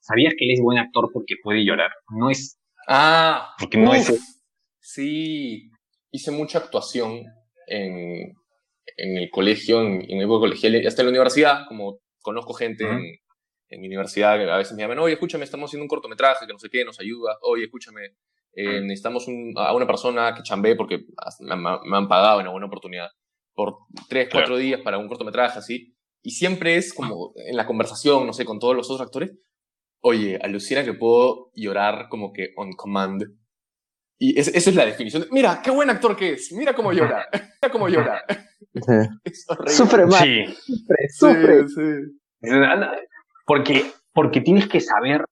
¿Sabías 0.00 0.34
que 0.36 0.44
él 0.44 0.52
es 0.52 0.60
buen 0.60 0.78
actor 0.78 1.10
porque 1.12 1.36
puede 1.42 1.64
llorar? 1.64 1.90
No 2.10 2.30
es. 2.30 2.58
Ah, 2.88 3.54
porque 3.58 3.78
no 3.78 3.94
es 3.94 4.12
Sí, 4.80 5.70
hice 6.10 6.32
mucha 6.32 6.58
actuación 6.58 7.22
en, 7.68 8.34
en 8.96 9.16
el 9.16 9.30
colegio, 9.30 9.80
en, 9.80 10.10
en 10.10 10.20
el 10.20 10.26
colegial, 10.26 10.84
hasta 10.86 11.02
en 11.02 11.06
la 11.06 11.10
universidad, 11.10 11.66
como 11.68 12.00
conozco 12.20 12.52
gente 12.52 12.84
en, 12.84 13.00
en, 13.68 13.80
mi 13.80 13.86
universidad 13.86 14.36
que 14.36 14.50
a 14.50 14.56
veces 14.56 14.74
me 14.74 14.82
llaman, 14.82 14.98
oye, 14.98 15.14
escúchame, 15.14 15.44
estamos 15.44 15.70
haciendo 15.70 15.84
un 15.84 15.88
cortometraje, 15.88 16.46
que 16.46 16.52
no 16.52 16.58
sé 16.58 16.68
qué, 16.68 16.84
nos 16.84 16.98
ayuda, 16.98 17.38
oye, 17.42 17.64
escúchame, 17.64 18.16
eh, 18.54 18.80
necesitamos 18.80 19.26
a 19.56 19.74
una 19.74 19.86
persona 19.86 20.34
que 20.34 20.42
chambee 20.42 20.76
porque 20.76 21.04
me, 21.40 21.56
me, 21.56 21.96
han 21.96 22.08
pagado 22.08 22.40
en 22.40 22.46
alguna 22.46 22.66
oportunidad 22.66 23.08
por 23.54 23.76
tres, 24.08 24.28
cuatro 24.30 24.56
días 24.56 24.80
para 24.82 24.98
un 24.98 25.08
cortometraje 25.08 25.58
así. 25.58 25.94
Y 26.22 26.30
siempre 26.30 26.76
es 26.76 26.94
como 26.94 27.32
en 27.36 27.56
la 27.56 27.66
conversación, 27.66 28.26
no 28.26 28.32
sé, 28.32 28.44
con 28.44 28.58
todos 28.58 28.76
los 28.76 28.88
otros 28.88 29.06
actores, 29.06 29.32
Oye, 30.04 30.36
alucina 30.42 30.84
que 30.84 30.94
puedo 30.94 31.52
llorar 31.54 32.08
como 32.08 32.32
que 32.32 32.52
on 32.56 32.72
command. 32.72 33.22
Y 34.18 34.38
esa 34.38 34.50
es 34.50 34.74
la 34.74 34.84
definición. 34.84 35.26
Mira, 35.30 35.60
qué 35.62 35.70
buen 35.70 35.90
actor 35.90 36.16
que 36.16 36.32
es. 36.32 36.52
Mira 36.52 36.74
cómo 36.74 36.92
llora. 36.92 37.28
Mira 37.32 37.72
cómo 37.72 37.88
llora. 37.88 38.22
Sufre 39.66 40.06
más. 40.06 40.22
Sí. 40.22 40.44
Sufre, 41.16 41.68
sufre. 41.68 42.00
Porque, 43.46 43.84
porque 44.12 44.40
tienes 44.40 44.68
que 44.68 44.80
saber. 44.80 45.24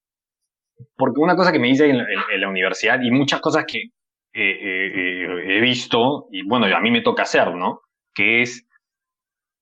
Porque 0.96 1.20
una 1.20 1.36
cosa 1.36 1.52
que 1.52 1.58
me 1.58 1.68
dice 1.68 1.88
en 1.88 1.98
la, 2.40 2.48
universidad 2.48 3.00
y 3.00 3.10
muchas 3.10 3.40
cosas 3.40 3.64
que 3.66 3.90
he 4.32 5.60
visto, 5.60 6.28
y 6.30 6.46
bueno, 6.46 6.66
a 6.74 6.80
mí 6.80 6.90
me 6.90 7.02
toca 7.02 7.22
hacer, 7.22 7.54
¿no? 7.54 7.80
Que 8.14 8.42
es. 8.42 8.66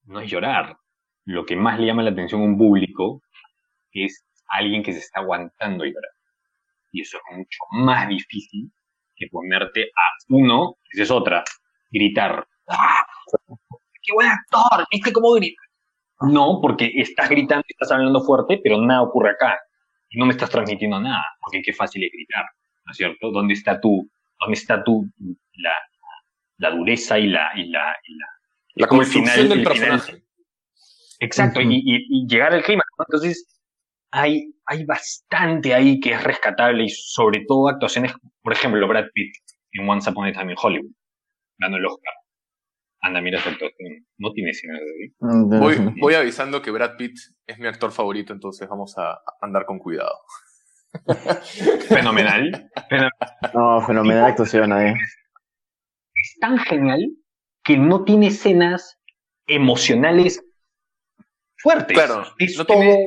No 0.05 0.21
es 0.21 0.31
llorar. 0.31 0.77
Lo 1.25 1.45
que 1.45 1.57
más 1.57 1.79
le 1.79 1.87
llama 1.87 2.03
la 2.03 2.11
atención 2.11 2.41
a 2.41 2.45
un 2.45 2.57
público 2.57 3.23
es 3.93 4.25
alguien 4.49 4.83
que 4.83 4.93
se 4.93 5.01
está 5.01 5.21
aguantando 5.21 5.85
llorar. 5.85 6.13
Y 6.93 7.03
eso 7.03 7.19
es 7.19 7.37
mucho 7.37 7.59
más 7.71 8.09
difícil 8.09 8.71
que 9.15 9.27
ponerte 9.31 9.83
a 9.85 10.25
uno, 10.29 10.77
esa 10.91 11.03
es 11.03 11.11
otra, 11.11 11.45
gritar. 11.91 12.47
¡Ah! 12.69 13.05
¡Qué 14.03 14.13
buen 14.15 14.29
actor! 14.29 14.87
¿Viste 14.91 15.13
cómo 15.13 15.33
grita? 15.33 15.61
No, 16.21 16.61
porque 16.63 16.91
estás 16.95 17.29
gritando, 17.29 17.65
estás 17.69 17.93
hablando 17.93 18.23
fuerte, 18.23 18.61
pero 18.63 18.81
nada 18.81 19.03
ocurre 19.03 19.31
acá. 19.31 19.59
No 20.13 20.27
me 20.27 20.33
estás 20.33 20.51
transmitiendo 20.51 21.01
nada, 21.01 21.25
porque 21.41 21.63
qué 21.63 21.73
fácil 21.73 22.05
es 22.05 22.13
gritar, 22.13 22.45
¿no 22.85 22.93
es 22.93 22.97
cierto? 22.97 23.31
¿Dónde 23.31 23.55
está 23.55 23.81
tu, 23.81 24.11
dónde 24.41 24.55
está 24.55 24.83
tu, 24.83 25.07
la, 25.55 25.75
la 26.59 26.71
dureza 26.71 27.19
y 27.19 27.29
la, 27.29 27.51
y 27.57 27.69
la, 27.69 27.97
y 28.05 28.15
la, 28.17 28.27
la 28.75 28.87
como 28.87 29.03
el 29.03 29.09
final, 29.09 29.49
del 29.49 29.63
personaje. 29.63 30.23
Exacto, 31.21 31.61
y, 31.61 31.83
y, 31.85 32.27
llegar 32.27 32.55
al 32.55 32.63
clima. 32.63 32.85
Entonces, 32.99 33.47
hay, 34.11 34.55
hay 34.67 34.85
bastante 34.85 35.75
ahí 35.75 36.01
que 36.01 36.13
es 36.13 36.23
rescatable 36.23 36.85
y 36.85 36.89
sobre 36.89 37.45
todo 37.47 37.69
actuaciones, 37.69 38.13
por 38.43 38.53
ejemplo, 38.53 38.87
Brad 38.87 39.07
Pitt 39.13 39.35
en 39.73 39.89
Once 39.89 40.09
Upon 40.09 40.29
a 40.29 40.33
Time 40.33 40.53
in 40.53 40.59
Hollywood, 40.61 40.93
ganó 41.59 41.77
el 41.77 41.87
Oscar. 41.87 42.15
Anda, 43.01 43.21
mira 43.21 43.39
esa 43.39 43.51
actuación. 43.51 44.07
No 44.19 44.33
tiene 44.33 44.51
escenas 44.51 44.81
de 44.81 45.15
mm, 45.21 45.61
voy, 45.61 45.77
voy 46.01 46.15
avisando 46.15 46.61
que 46.63 46.71
Brad 46.71 46.97
Pitt 46.97 47.17
es 47.47 47.59
mi 47.59 47.69
actor 47.69 47.93
favorito, 47.93 48.33
entonces 48.33 48.69
vamos 48.69 48.97
a 48.99 49.21
andar 49.41 49.67
con 49.67 49.79
cuidado. 49.79 50.19
Fenomenal. 51.89 52.71
No, 53.55 53.81
fenomenal 53.83 54.25
actuación 54.25 54.73
ahí. 54.73 54.95
Es 56.15 56.37
tan 56.41 56.59
genial 56.59 57.01
que 57.63 57.77
no 57.77 58.05
tiene 58.05 58.29
escenas 58.29 58.99
emocionales 59.47 60.43
fuertes. 61.57 61.97
Claro, 61.97 62.25
es 62.39 62.57
no 62.57 62.65
tiene, 62.65 63.07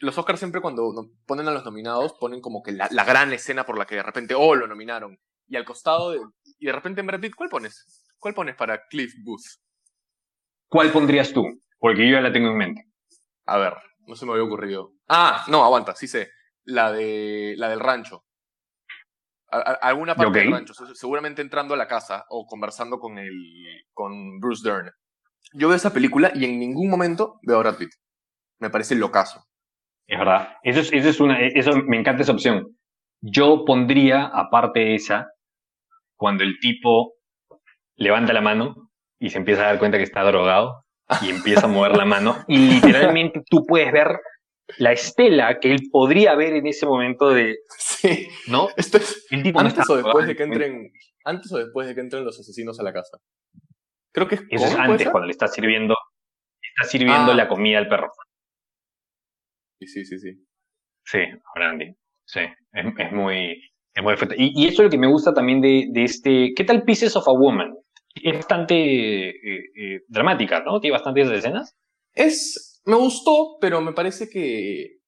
los 0.00 0.16
Oscars 0.16 0.38
siempre 0.38 0.60
cuando 0.60 1.10
ponen 1.26 1.48
a 1.48 1.52
los 1.52 1.64
nominados 1.64 2.14
ponen 2.14 2.40
como 2.40 2.62
que 2.62 2.72
la, 2.72 2.88
gran 3.04 3.32
escena 3.32 3.64
por 3.64 3.78
la 3.78 3.86
que 3.86 3.96
de 3.96 4.02
repente, 4.02 4.34
oh, 4.34 4.54
lo 4.54 4.66
nominaron. 4.66 5.18
Y 5.46 5.56
al 5.56 5.64
costado, 5.64 6.12
de, 6.12 6.20
y 6.58 6.66
de 6.66 6.72
repente 6.72 7.00
en 7.00 7.06
Brad 7.06 7.20
Pitt, 7.20 7.34
¿cuál 7.34 7.50
pones? 7.50 7.99
¿Cuál 8.20 8.34
pones 8.34 8.54
para 8.54 8.86
Cliff 8.86 9.14
Booth? 9.24 9.58
¿Cuál 10.68 10.92
pondrías 10.92 11.32
tú? 11.32 11.42
Porque 11.78 12.06
yo 12.06 12.16
ya 12.16 12.20
la 12.20 12.30
tengo 12.30 12.50
en 12.50 12.56
mente. 12.56 12.84
A 13.46 13.56
ver, 13.56 13.74
no 14.06 14.14
se 14.14 14.26
me 14.26 14.32
había 14.32 14.44
ocurrido. 14.44 14.92
Ah, 15.08 15.44
no, 15.48 15.64
aguanta, 15.64 15.94
sí 15.96 16.06
sé. 16.06 16.30
La, 16.64 16.92
de, 16.92 17.54
la 17.56 17.70
del 17.70 17.80
rancho. 17.80 18.24
alguna 19.48 20.14
parte 20.14 20.38
del 20.38 20.52
rancho. 20.52 20.74
Seguramente 20.94 21.40
entrando 21.40 21.72
a 21.72 21.78
la 21.78 21.88
casa 21.88 22.26
o 22.28 22.46
conversando 22.46 23.00
con, 23.00 23.18
el, 23.18 23.86
con 23.94 24.38
Bruce 24.38 24.68
Dern. 24.68 24.90
Yo 25.54 25.68
veo 25.68 25.76
esa 25.76 25.92
película 25.92 26.30
y 26.34 26.44
en 26.44 26.60
ningún 26.60 26.90
momento 26.90 27.40
veo 27.42 27.56
a 27.56 27.60
Brad 27.60 27.78
Pitt. 27.78 27.90
Me 28.58 28.68
parece 28.68 28.94
locazo. 28.94 29.46
Es 30.06 30.18
verdad. 30.18 30.56
Eso 30.62 30.80
es, 30.80 30.92
eso 30.92 31.08
es 31.08 31.20
una, 31.20 31.40
eso 31.40 31.72
me 31.86 31.98
encanta 31.98 32.22
esa 32.22 32.32
opción. 32.32 32.76
Yo 33.22 33.64
pondría, 33.64 34.26
aparte 34.26 34.80
de 34.80 34.94
esa, 34.94 35.28
cuando 36.16 36.44
el 36.44 36.58
tipo 36.60 37.14
levanta 38.00 38.32
la 38.32 38.40
mano 38.40 38.90
y 39.20 39.30
se 39.30 39.38
empieza 39.38 39.62
a 39.62 39.66
dar 39.66 39.78
cuenta 39.78 39.98
que 39.98 40.04
está 40.04 40.22
drogado 40.22 40.84
y 41.22 41.30
empieza 41.30 41.66
a 41.66 41.68
mover 41.68 41.96
la 41.96 42.04
mano 42.04 42.44
y 42.48 42.58
literalmente 42.58 43.42
tú 43.48 43.64
puedes 43.66 43.92
ver 43.92 44.18
la 44.78 44.92
estela 44.92 45.58
que 45.60 45.70
él 45.70 45.80
podría 45.90 46.34
ver 46.34 46.54
en 46.54 46.66
ese 46.66 46.86
momento 46.86 47.30
de 47.30 47.58
sí. 47.78 48.28
¿no? 48.48 48.68
Esto 48.76 48.98
es 48.98 49.26
antes 49.54 49.90
o 49.90 49.96
después 49.96 50.26
de 50.26 50.36
que 50.36 50.42
entren 50.44 50.90
antes 51.24 51.52
o 51.52 51.58
después 51.58 51.86
de 51.86 51.94
que 51.94 52.00
entren 52.00 52.24
los 52.24 52.38
asesinos 52.40 52.80
a 52.80 52.82
la 52.82 52.92
casa. 52.92 53.18
Creo 54.12 54.26
que 54.26 54.36
es 54.36 54.44
Eso 54.48 54.66
es 54.66 54.74
antes 54.74 55.08
cuando 55.10 55.26
le 55.26 55.32
está 55.32 55.48
sirviendo 55.48 55.94
está 56.62 56.90
sirviendo 56.90 57.32
ah. 57.32 57.34
la 57.34 57.48
comida 57.48 57.78
al 57.78 57.88
perro. 57.88 58.10
Sí, 59.80 60.04
sí, 60.04 60.18
sí. 60.18 60.46
Sí, 61.04 61.18
Brandy. 61.54 61.94
Sí, 62.26 62.40
es, 62.72 63.12
muy, 63.12 63.60
es 63.94 64.02
muy 64.02 64.16
fuerte. 64.16 64.36
Y, 64.38 64.66
eso 64.66 64.82
es 64.82 64.86
lo 64.86 64.90
que 64.90 64.98
me 64.98 65.08
gusta 65.08 65.34
también 65.34 65.60
de, 65.60 65.88
de, 65.90 66.04
este. 66.04 66.52
¿Qué 66.54 66.64
tal 66.64 66.84
Pieces 66.84 67.16
of 67.16 67.26
a 67.26 67.32
Woman? 67.32 67.74
Es 68.14 68.34
bastante 68.34 68.74
eh, 69.28 69.70
eh, 69.76 70.04
dramática, 70.08 70.60
¿no? 70.60 70.80
Tiene 70.80 70.92
bastantes 70.92 71.30
escenas. 71.30 71.76
Es. 72.12 72.80
Me 72.84 72.96
gustó, 72.96 73.58
pero 73.60 73.80
me 73.80 73.92
parece 73.92 74.28
que. 74.28 74.98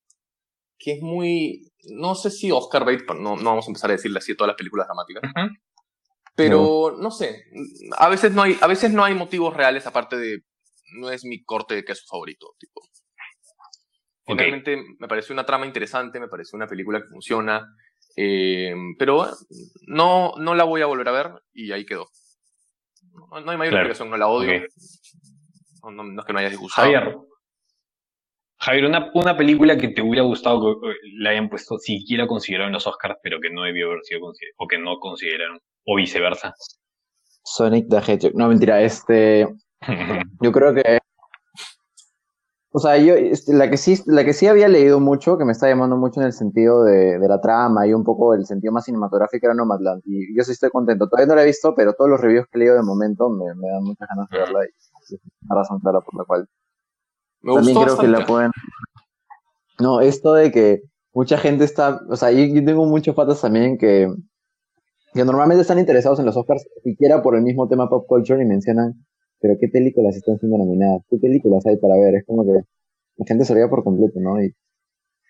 que 0.79 0.93
es 0.93 1.03
muy. 1.03 1.73
No 1.91 2.15
sé 2.15 2.31
si 2.31 2.51
Oscar 2.53 2.85
Bates, 2.85 3.07
no, 3.09 3.37
no 3.37 3.45
vamos 3.45 3.67
a 3.67 3.71
empezar 3.71 3.91
a 3.91 3.95
decirle 3.95 4.19
así 4.19 4.33
a 4.33 4.37
todas 4.37 4.49
las 4.49 4.57
películas 4.57 4.87
dramáticas. 4.87 5.23
Pero 6.35 6.97
no. 6.99 7.11
sé, 7.11 7.45
a 7.99 8.09
veces 8.09 8.33
no 8.33 8.43
hay, 8.43 8.57
a 8.61 8.67
veces 8.67 8.93
no 8.93 9.05
hay 9.05 9.15
motivos 9.15 9.55
reales 9.55 9.87
aparte 9.87 10.17
de 10.17 10.45
no 10.95 11.11
es 11.11 11.25
mi 11.25 11.43
corte 11.43 11.75
de 11.75 11.85
queso 11.85 12.05
favorito, 12.09 12.55
tipo. 12.59 12.83
Finalmente 14.25 14.83
me 14.99 15.09
pareció 15.09 15.33
una 15.33 15.45
trama 15.45 15.67
interesante, 15.67 16.21
me 16.21 16.29
pareció 16.29 16.57
una 16.57 16.69
película 16.69 17.01
que 17.01 17.09
funciona, 17.09 17.75
eh, 18.17 18.73
pero 18.99 19.29
no, 19.89 20.35
no 20.39 20.55
la 20.55 20.65
voy 20.65 20.81
a 20.81 20.87
volver 20.87 21.09
a 21.09 21.13
ver 21.13 21.33
y 21.53 21.73
ahí 21.73 21.85
quedó. 21.85 22.09
No, 23.41 23.51
hay 23.51 23.57
mayor 23.57 23.75
explicación, 23.75 24.11
no 24.11 24.17
la 24.17 24.29
odio. 24.29 24.63
No, 25.91 26.21
es 26.21 26.27
que 26.27 26.33
no 26.33 26.39
haya 26.39 26.51
disgustado. 26.51 26.87
Javier, 26.87 27.17
Javier 28.59 28.85
una, 28.85 29.11
una, 29.15 29.37
película 29.37 29.77
que 29.77 29.89
te 29.89 30.03
hubiera 30.03 30.23
gustado 30.23 30.81
que 30.81 30.89
la 31.19 31.31
hayan 31.31 31.49
puesto 31.49 31.79
siquiera 31.79 32.27
consideraron 32.27 32.69
en 32.69 32.75
los 32.75 32.87
Oscars, 32.87 33.17
pero 33.23 33.41
que 33.41 33.51
no 33.51 33.63
debió 33.63 33.87
haber 33.89 34.05
sido 34.05 34.21
considerado, 34.21 34.55
o 34.59 34.69
que 34.69 34.79
no 34.79 34.99
consideraron, 35.01 35.59
o 35.87 35.97
viceversa. 35.97 36.55
Sonic 37.45 37.89
the 37.89 37.97
Hedgehog. 37.97 38.35
No, 38.35 38.49
mentira, 38.49 38.81
este. 38.83 39.49
yo 40.41 40.53
creo 40.53 40.75
que 40.75 40.99
o 42.75 42.79
sea, 42.79 42.97
yo 42.97 43.15
este, 43.15 43.53
la 43.53 43.69
que 43.69 43.77
sí, 43.77 44.03
la 44.07 44.25
que 44.25 44.33
sí 44.33 44.47
había 44.47 44.67
leído 44.67 44.99
mucho, 44.99 45.37
que 45.37 45.45
me 45.45 45.53
está 45.53 45.69
llamando 45.69 45.99
mucho 45.99 46.21
en 46.21 46.27
el 46.27 46.33
sentido 46.33 46.85
de, 46.85 47.19
de 47.19 47.29
la 47.29 47.39
trama 47.39 47.87
y 47.87 47.93
un 47.93 48.03
poco 48.03 48.33
el 48.33 48.47
sentido 48.47 48.73
más 48.73 48.87
cinematográfico 48.87 49.47
era 49.47 49.55
Nomadland. 49.55 50.03
Y 50.07 50.35
yo 50.35 50.43
sí 50.43 50.53
estoy 50.53 50.71
contento. 50.71 51.07
Todavía 51.07 51.27
no 51.27 51.35
la 51.35 51.43
he 51.43 51.47
visto, 51.47 51.75
pero 51.75 51.93
todos 51.93 52.09
los 52.09 52.21
reviews 52.21 52.47
que 52.51 52.59
he 52.59 52.61
leído 52.61 52.75
de 52.77 52.83
momento 52.83 53.29
me, 53.29 53.55
me 53.57 53.69
dan 53.69 53.85
muchas 53.85 54.09
ganas 54.09 54.31
de 54.31 54.39
verla 54.39 54.61
y 54.65 54.69
es 54.69 55.21
una 55.49 55.61
razón 55.61 55.81
clara 55.81 56.01
por 56.01 56.19
la 56.19 56.25
cual. 56.25 56.49
Me 57.43 57.55
también 57.55 57.79
creo 57.83 57.99
que 57.99 58.09
la 58.09 58.25
pueden. 58.25 58.53
No, 59.79 60.01
esto 60.01 60.33
de 60.33 60.51
que 60.51 60.81
mucha 61.13 61.37
gente 61.37 61.65
está, 61.65 62.01
o 62.09 62.17
sea, 62.17 62.31
yo, 62.31 62.45
yo 62.45 62.65
tengo 62.65 62.87
muchos 62.87 63.15
patas 63.15 63.43
también 63.43 63.77
que, 63.77 64.09
que 65.13 65.25
normalmente 65.27 65.61
están 65.61 65.79
interesados 65.79 66.19
en 66.21 66.25
los 66.25 66.39
Oscars, 66.39 66.67
siquiera 66.83 67.23
por 67.23 67.37
el 67.37 67.43
mismo 67.43 67.69
tema 67.69 67.91
pop 67.91 68.07
culture 68.07 68.43
y 68.43 68.47
mencionan 68.47 68.95
pero 69.43 69.57
¿qué 69.61 69.69
películas 69.69 70.17
están 70.17 70.39
siendo 70.39 70.57
nominadas? 70.57 71.03
¿Qué 71.11 71.19
películas 71.19 71.67
hay 71.67 71.77
para 71.77 71.97
ver? 71.97 72.15
Es 72.15 72.25
como 72.25 72.45
que 72.45 72.53
la 72.53 73.27
gente 73.27 73.45
se 73.45 73.53
olvida 73.53 73.69
por 73.69 73.83
completo, 73.83 74.21
¿no? 74.21 74.41
Y, 74.41 74.55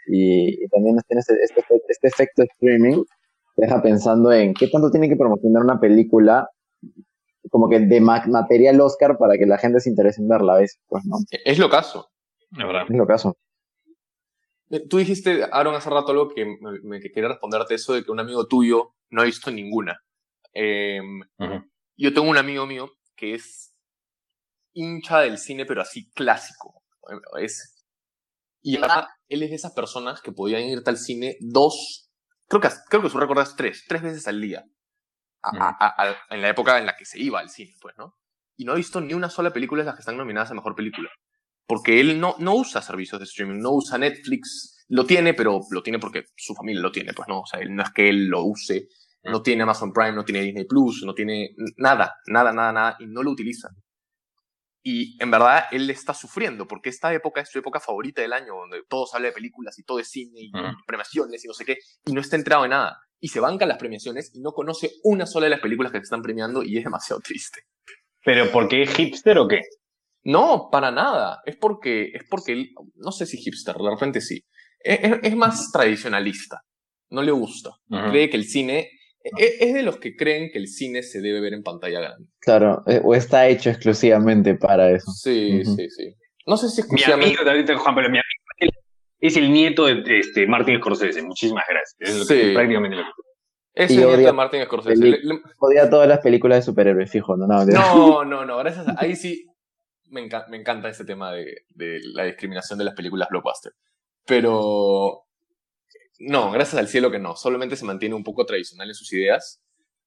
y, 0.06 0.68
también 0.68 0.98
tiene 1.08 1.20
este, 1.20 1.34
este, 1.42 1.64
este, 1.88 2.08
efecto 2.08 2.42
streaming, 2.42 3.04
te 3.56 3.64
deja 3.64 3.80
pensando 3.80 4.30
en 4.30 4.52
qué 4.52 4.68
tanto 4.68 4.90
tiene 4.90 5.08
que 5.08 5.16
promocionar 5.16 5.62
una 5.62 5.80
película 5.80 6.48
como 7.50 7.68
que 7.68 7.80
de 7.80 8.00
material 8.00 8.80
Oscar 8.80 9.16
para 9.18 9.36
que 9.38 9.46
la 9.46 9.58
gente 9.58 9.80
se 9.80 9.90
interese 9.90 10.20
en 10.20 10.28
verla, 10.28 10.56
¿ves? 10.56 10.78
Pues 10.86 11.04
no. 11.06 11.16
Es 11.44 11.58
lo 11.58 11.70
caso. 11.70 12.10
Es 12.50 12.96
lo 12.96 13.06
caso. 13.06 13.36
Eh, 14.70 14.86
tú 14.88 14.98
dijiste, 14.98 15.44
Aaron, 15.50 15.74
hace 15.74 15.90
rato 15.90 16.12
algo 16.12 16.28
que 16.28 16.46
me, 16.60 17.00
quería 17.00 17.28
responderte 17.28 17.74
eso 17.74 17.94
de 17.94 18.04
que 18.04 18.10
un 18.10 18.20
amigo 18.20 18.46
tuyo 18.46 18.94
no 19.10 19.22
ha 19.22 19.24
visto 19.24 19.50
ninguna. 19.50 20.00
Em, 20.52 21.20
yo 21.96 22.12
tengo 22.12 22.28
un 22.28 22.38
amigo 22.38 22.66
mío 22.66 22.90
que 23.16 23.34
es 23.34 23.71
hincha 24.72 25.20
del 25.20 25.38
cine, 25.38 25.64
pero 25.64 25.82
así 25.82 26.10
clásico. 26.12 26.82
Es, 27.40 27.84
y 28.62 28.76
ahora 28.76 29.08
él 29.28 29.42
es 29.42 29.50
de 29.50 29.56
esas 29.56 29.72
personas 29.72 30.20
que 30.22 30.32
podían 30.32 30.62
irte 30.62 30.88
al 30.90 30.96
cine 30.96 31.36
dos, 31.40 32.10
creo 32.48 32.60
que, 32.60 32.68
creo 32.88 33.02
que 33.02 33.10
su 33.10 33.18
récord 33.18 33.40
es 33.40 33.56
tres, 33.56 33.84
tres 33.88 34.02
veces 34.02 34.28
al 34.28 34.40
día. 34.40 34.64
en 36.30 36.42
la 36.42 36.48
época 36.48 36.78
en 36.78 36.86
la 36.86 36.96
que 36.96 37.04
se 37.04 37.18
iba 37.18 37.40
al 37.40 37.50
cine, 37.50 37.72
pues, 37.80 37.96
¿no? 37.98 38.16
Y 38.56 38.64
no 38.64 38.72
ha 38.72 38.76
visto 38.76 39.00
ni 39.00 39.14
una 39.14 39.30
sola 39.30 39.52
película 39.52 39.82
de 39.82 39.86
las 39.86 39.96
que 39.96 40.00
están 40.00 40.16
nominadas 40.16 40.50
a 40.50 40.54
Mejor 40.54 40.76
Película. 40.76 41.10
Porque 41.66 42.00
él 42.00 42.20
no, 42.20 42.36
no 42.38 42.54
usa 42.54 42.82
servicios 42.82 43.18
de 43.18 43.24
streaming, 43.24 43.60
no 43.60 43.70
usa 43.72 43.98
Netflix, 43.98 44.84
lo 44.88 45.06
tiene, 45.06 45.34
pero 45.34 45.60
lo 45.70 45.82
tiene 45.82 45.98
porque 45.98 46.26
su 46.36 46.54
familia 46.54 46.82
lo 46.82 46.92
tiene, 46.92 47.12
pues, 47.14 47.28
¿no? 47.28 47.40
O 47.40 47.46
sea, 47.46 47.60
él, 47.60 47.74
no 47.74 47.82
es 47.82 47.90
que 47.90 48.08
él 48.08 48.26
lo 48.26 48.44
use, 48.44 48.88
no 49.24 49.42
tiene 49.42 49.62
Amazon 49.62 49.92
Prime, 49.92 50.12
no 50.12 50.24
tiene 50.24 50.42
Disney 50.42 50.66
Plus, 50.66 51.02
no 51.04 51.14
tiene 51.14 51.54
nada, 51.76 52.16
nada, 52.26 52.52
nada, 52.52 52.72
nada, 52.72 52.96
y 53.00 53.06
no 53.06 53.22
lo 53.22 53.30
utiliza. 53.30 53.68
Y 54.84 55.22
en 55.22 55.30
verdad 55.30 55.64
él 55.70 55.88
está 55.90 56.12
sufriendo 56.12 56.66
porque 56.66 56.90
esta 56.90 57.12
época 57.14 57.40
es 57.40 57.50
su 57.50 57.58
época 57.58 57.78
favorita 57.78 58.20
del 58.20 58.32
año, 58.32 58.54
donde 58.54 58.82
todos 58.88 59.14
hablan 59.14 59.30
de 59.30 59.34
películas 59.34 59.78
y 59.78 59.84
todo 59.84 60.00
es 60.00 60.08
cine 60.08 60.40
y 60.40 60.50
premiaciones 60.86 61.44
y 61.44 61.48
no 61.48 61.54
sé 61.54 61.64
qué, 61.64 61.78
y 62.04 62.12
no 62.12 62.20
está 62.20 62.36
enterado 62.36 62.64
en 62.64 62.70
nada. 62.70 62.98
Y 63.20 63.28
se 63.28 63.38
banca 63.38 63.64
las 63.66 63.78
premiaciones 63.78 64.32
y 64.34 64.40
no 64.40 64.50
conoce 64.50 64.90
una 65.04 65.26
sola 65.26 65.46
de 65.46 65.50
las 65.50 65.60
películas 65.60 65.92
que 65.92 65.98
se 65.98 66.04
están 66.04 66.22
premiando 66.22 66.64
y 66.64 66.78
es 66.78 66.84
demasiado 66.84 67.20
triste. 67.20 67.60
¿Pero 68.24 68.50
porque 68.50 68.82
es 68.82 68.94
hipster 68.94 69.38
o 69.38 69.46
qué? 69.46 69.60
No, 70.24 70.68
para 70.70 70.90
nada. 70.90 71.40
Es 71.44 71.56
porque, 71.56 72.10
es 72.14 72.22
porque 72.28 72.52
él, 72.52 72.70
no 72.96 73.12
sé 73.12 73.26
si 73.26 73.36
hipster, 73.38 73.76
de 73.76 73.90
repente 73.90 74.20
sí. 74.20 74.44
Es, 74.80 75.36
más 75.36 75.70
tradicionalista. 75.72 76.62
No 77.10 77.22
le 77.22 77.30
gusta. 77.30 77.70
Cree 77.88 78.30
que 78.30 78.36
el 78.36 78.44
cine 78.44 78.78
e, 78.78 78.90
es 79.36 79.74
de 79.74 79.82
los 79.82 79.98
que 79.98 80.16
creen 80.16 80.50
que 80.50 80.58
el 80.58 80.68
cine 80.68 81.02
se 81.02 81.20
debe 81.20 81.40
ver 81.40 81.54
en 81.54 81.62
pantalla 81.62 82.00
grande. 82.00 82.28
Claro, 82.40 82.82
eh, 82.86 83.00
o 83.02 83.14
está 83.14 83.48
hecho 83.48 83.70
exclusivamente 83.70 84.54
para 84.54 84.90
eso. 84.90 85.10
Sí, 85.12 85.64
sí, 85.64 85.88
sí. 85.90 86.14
No 86.46 86.56
sé 86.56 86.68
si 86.68 86.80
exclusivamente... 86.80 87.42
Mi 87.42 87.50
amigo, 87.50 87.78
Juan, 87.78 87.94
pero 87.94 88.08
mi 88.08 88.18
amigo 88.18 88.72
es 89.20 89.36
el 89.36 89.52
nieto 89.52 89.86
de 89.86 90.18
este, 90.18 90.46
Martin 90.48 90.78
Scorsese. 90.78 91.22
Muchísimas 91.22 91.64
gracias. 91.68 91.96
Es 92.00 92.26
sí. 92.26 92.52
prácticamente 92.52 92.96
lo 92.96 93.04
que... 93.04 93.10
Es 93.74 93.90
el 93.92 93.98
nieto 93.98 94.16
de 94.16 94.32
Martin 94.32 94.64
Scorsese. 94.64 95.20
Odia 95.60 95.88
todas 95.88 96.08
las 96.08 96.18
películas 96.18 96.58
de 96.58 96.62
superhéroes, 96.62 97.10
fijo. 97.10 97.36
No, 97.36 97.46
no, 97.46 97.64
no, 97.64 98.24
no, 98.24 98.44
no 98.44 98.58
gracias. 98.58 98.84
Ahí 98.96 99.14
sí 99.14 99.46
me, 100.10 100.28
me 100.48 100.56
encanta 100.56 100.88
ese 100.88 101.04
tema 101.04 101.32
de, 101.32 101.64
de 101.70 102.00
la 102.14 102.24
discriminación 102.24 102.78
de 102.78 102.84
las 102.86 102.94
películas 102.94 103.28
blockbuster. 103.30 103.72
Pero 104.26 105.24
no, 106.22 106.50
gracias 106.52 106.78
al 106.78 106.88
cielo 106.88 107.10
que 107.10 107.18
no. 107.18 107.36
Solamente 107.36 107.76
se 107.76 107.84
mantiene 107.84 108.14
un 108.14 108.22
poco 108.22 108.46
tradicional 108.46 108.88
en 108.88 108.94
sus 108.94 109.12
ideas. 109.12 109.60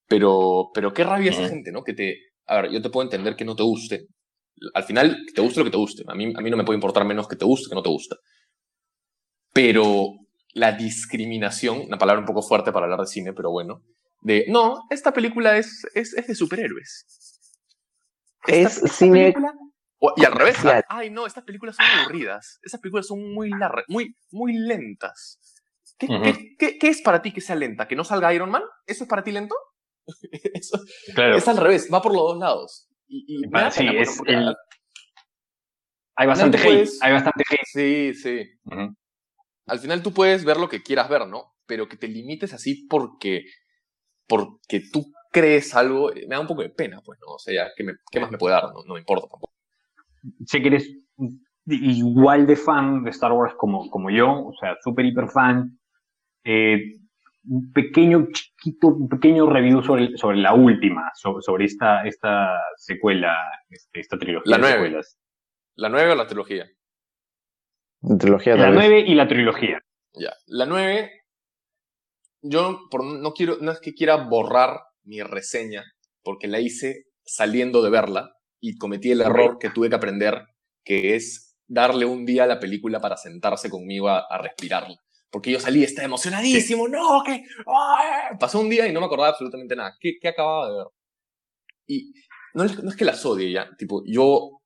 Pero, 0.08 0.70
pero 0.74 0.94
qué 0.94 1.04
rabia 1.04 1.32
esa 1.32 1.50
gente, 1.50 1.72
¿no? 1.72 1.84
Que 1.84 1.94
te. 1.94 2.20
A 2.46 2.62
ver, 2.62 2.72
yo 2.72 2.82
te 2.82 2.90
puedo 2.90 3.04
entender 3.04 3.36
que 3.36 3.46
no 3.46 3.56
te 3.56 3.64
guste. 3.64 4.08
Al 4.74 4.84
final, 4.84 5.26
te 5.34 5.42
guste 5.42 5.60
lo 5.60 5.66
que 5.66 5.72
te 5.72 5.78
guste. 5.78 6.04
A 6.08 6.16
mí, 6.16 6.32
a 6.36 6.42
mí 6.42 6.50
no 6.50 6.58
me 6.58 6.64
puede 6.64 6.78
importar 6.78 7.06
menos 7.06 7.28
que 7.28 7.36
te 7.36 7.46
guste 7.46 7.70
que 7.70 7.76
no 7.76 7.84
te 7.84 7.90
gusta. 7.90 8.16
Pero 9.52 10.12
la 10.54 10.72
discriminación, 10.72 11.82
una 11.82 11.98
palabra 11.98 12.22
un 12.22 12.28
poco 12.28 12.42
fuerte 12.42 12.72
para 12.72 12.86
hablar 12.86 13.02
de 13.02 13.08
cine, 13.08 13.34
pero 13.34 13.52
bueno, 13.52 13.82
de 14.22 14.46
no, 14.48 14.84
esta 14.90 15.12
película 15.12 15.58
es, 15.58 15.86
es, 15.94 16.14
es 16.14 16.28
de 16.28 16.36
superhéroes. 16.36 17.06
es 18.48 18.82
cine. 18.94 19.34
y 20.16 20.26
al 20.26 20.32
revés, 20.32 20.58
ay 20.88 21.10
no, 21.10 21.26
estas 21.26 21.44
películas 21.44 21.76
son 21.76 21.86
aburridas. 21.86 22.60
Esas 22.62 22.80
películas 22.80 23.08
son 23.08 23.34
muy 23.34 23.50
largas, 23.50 23.86
muy, 23.88 24.16
muy 24.32 24.54
lentas. 24.54 25.40
¿Qué, 25.98 26.78
es 26.82 27.02
para 27.02 27.22
ti 27.22 27.32
que 27.32 27.42
sea 27.42 27.56
lenta? 27.56 27.88
¿Que 27.88 27.96
no 27.96 28.04
salga 28.04 28.34
Iron 28.34 28.50
Man? 28.50 28.64
¿Eso 28.86 29.04
es 29.04 29.10
para 29.10 29.24
ti 29.24 29.32
lento? 29.32 29.56
Es 31.16 31.48
al 31.48 31.58
revés, 31.58 31.90
va 31.92 32.02
por 32.02 32.14
los 32.14 32.22
dos 32.22 32.38
lados. 32.38 32.90
Y, 33.08 33.44
sí, 33.72 33.88
es 33.96 34.22
Hay 36.16 36.28
bastante 36.28 36.58
hate, 36.58 36.90
hay 37.02 37.14
bastante 37.14 37.44
hate. 37.50 37.66
Sí, 37.66 38.14
sí. 38.14 38.50
Al 39.68 39.80
final 39.80 40.04
tú 40.04 40.14
puedes 40.14 40.46
ver 40.46 40.58
lo 40.58 40.70
que 40.70 40.84
quieras 40.84 41.10
ver, 41.10 41.28
¿no? 41.28 41.56
Pero 41.66 41.88
que 41.88 41.98
te 41.98 42.08
limites 42.08 42.54
así 42.54 42.88
porque, 42.88 43.46
porque 44.28 44.84
tú 44.92 45.12
crees 45.32 45.76
algo, 45.76 46.12
eh, 46.12 46.26
me 46.28 46.36
da 46.36 46.40
un 46.40 46.48
poco 46.48 46.62
de 46.62 46.70
pena, 46.70 47.02
pues, 47.04 47.20
¿no? 47.20 47.34
O 47.34 47.40
sea, 47.40 47.72
¿qué, 47.76 47.86
qué 48.12 48.20
más 48.20 48.32
me 48.32 48.38
puede 48.38 48.54
dar? 48.54 48.66
No, 48.66 48.84
no 48.86 48.94
me 48.94 49.00
importa 49.00 49.28
tampoco. 49.28 49.54
Sé 50.46 50.62
que 50.62 50.68
eres 50.68 50.90
igual 51.66 52.46
de 52.46 52.56
fan 52.56 53.04
de 53.04 53.10
Star 53.10 53.32
Wars 53.32 53.56
como, 53.58 53.90
como 53.90 54.10
yo, 54.10 54.48
o 54.48 54.54
sea, 54.60 54.76
súper 54.84 55.06
hiper 55.06 55.28
fan, 55.30 55.80
eh, 56.46 57.00
un 57.48 57.72
pequeño, 57.74 58.28
chiquito, 58.32 58.88
un 58.88 59.10
pequeño 59.10 59.50
review 59.50 59.84
sobre, 59.84 60.16
sobre 60.18 60.38
la 60.38 60.54
última, 60.54 61.12
sobre, 61.16 61.66
esta, 61.66 62.06
esta 62.06 62.60
secuela, 62.78 63.36
este, 63.70 64.00
esta 64.00 64.18
trilogía. 64.18 64.58
La 64.58 64.58
nueve. 64.58 65.02
¿La 65.76 65.90
nueve 65.90 66.12
o 66.12 66.16
la 66.16 66.28
trilogía? 66.28 66.66
La 68.02 68.18
trilogía 68.18 68.56
La 68.56 68.72
nueve 68.72 69.04
y 69.06 69.16
la 69.16 69.28
trilogía. 69.28 69.80
Ya. 70.14 70.34
La 70.48 70.66
nueve, 70.66 71.12
yo 72.42 72.88
por, 72.90 73.04
no, 73.04 73.34
quiero, 73.34 73.58
no 73.60 73.72
es 73.72 73.80
que 73.80 73.94
quiera 73.94 74.16
borrar 74.16 74.80
mi 75.04 75.22
reseña, 75.22 75.84
porque 76.24 76.48
la 76.48 76.60
hice 76.60 77.06
saliendo 77.26 77.82
de 77.82 77.90
verla 77.90 78.32
y 78.60 78.78
cometí 78.78 79.12
el 79.12 79.22
error 79.22 79.58
que 79.60 79.70
tuve 79.70 79.90
que 79.90 79.96
aprender, 79.96 80.48
que 80.84 81.16
es 81.16 81.58
darle 81.68 82.06
un 82.06 82.26
día 82.26 82.44
a 82.46 82.48
la 82.48 82.60
película 82.60 83.00
para 83.02 83.18
sentarse 83.18 83.70
conmigo 83.70 84.10
a, 84.10 84.20
a 84.30 84.38
respirarla 84.38 84.96
porque 85.30 85.52
yo 85.52 85.60
salí, 85.60 85.84
estaba 85.84 86.06
emocionadísimo, 86.06 86.88
no, 86.88 87.24
que 87.24 87.44
pasó 88.40 88.60
un 88.60 88.70
día 88.70 88.88
y 88.88 88.94
no 88.94 89.00
me 89.00 89.08
acordaba 89.08 89.30
absolutamente 89.30 89.76
nada, 89.76 89.96
¿qué, 90.00 90.18
qué 90.20 90.30
acababa 90.30 90.70
de 90.70 90.78
ver? 90.78 90.88
Y 91.88 92.14
no 92.54 92.64
es, 92.64 92.82
no 92.84 92.90
es 92.90 92.96
que 92.96 93.06
las 93.06 93.26
odie 93.26 93.52
ya, 93.52 93.70
tipo, 93.78 94.04
yo, 94.06 94.62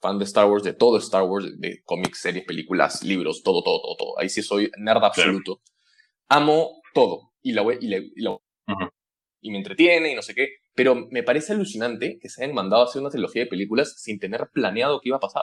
fan 0.00 0.18
de 0.18 0.24
Star 0.24 0.46
Wars, 0.46 0.62
de 0.62 0.72
todo 0.72 0.98
Star 0.98 1.24
Wars, 1.24 1.58
de 1.58 1.82
cómics, 1.84 2.20
series, 2.20 2.44
películas, 2.44 3.02
libros, 3.02 3.42
todo, 3.42 3.62
todo, 3.62 3.80
todo, 3.82 3.96
todo, 3.96 4.18
ahí 4.18 4.28
sí 4.28 4.42
soy 4.42 4.70
nerd 4.78 5.02
absoluto, 5.02 5.60
amo 6.28 6.80
todo, 6.94 7.32
y 7.42 7.52
la, 7.52 7.62
y, 7.80 7.94
y, 7.94 8.26
y 9.40 9.50
me 9.50 9.58
entretiene 9.58 10.12
y 10.12 10.14
no 10.14 10.22
sé 10.22 10.34
qué, 10.34 10.48
pero 10.74 10.94
me 11.10 11.22
parece 11.22 11.52
alucinante 11.52 12.18
que 12.20 12.28
se 12.28 12.42
hayan 12.42 12.54
mandado 12.54 12.82
a 12.82 12.84
hacer 12.86 13.00
una 13.00 13.10
trilogía 13.10 13.42
de 13.42 13.48
películas 13.48 13.94
sin 14.00 14.18
tener 14.18 14.48
planeado 14.52 15.00
qué 15.00 15.08
iba 15.08 15.16
a 15.16 15.20
pasar 15.20 15.42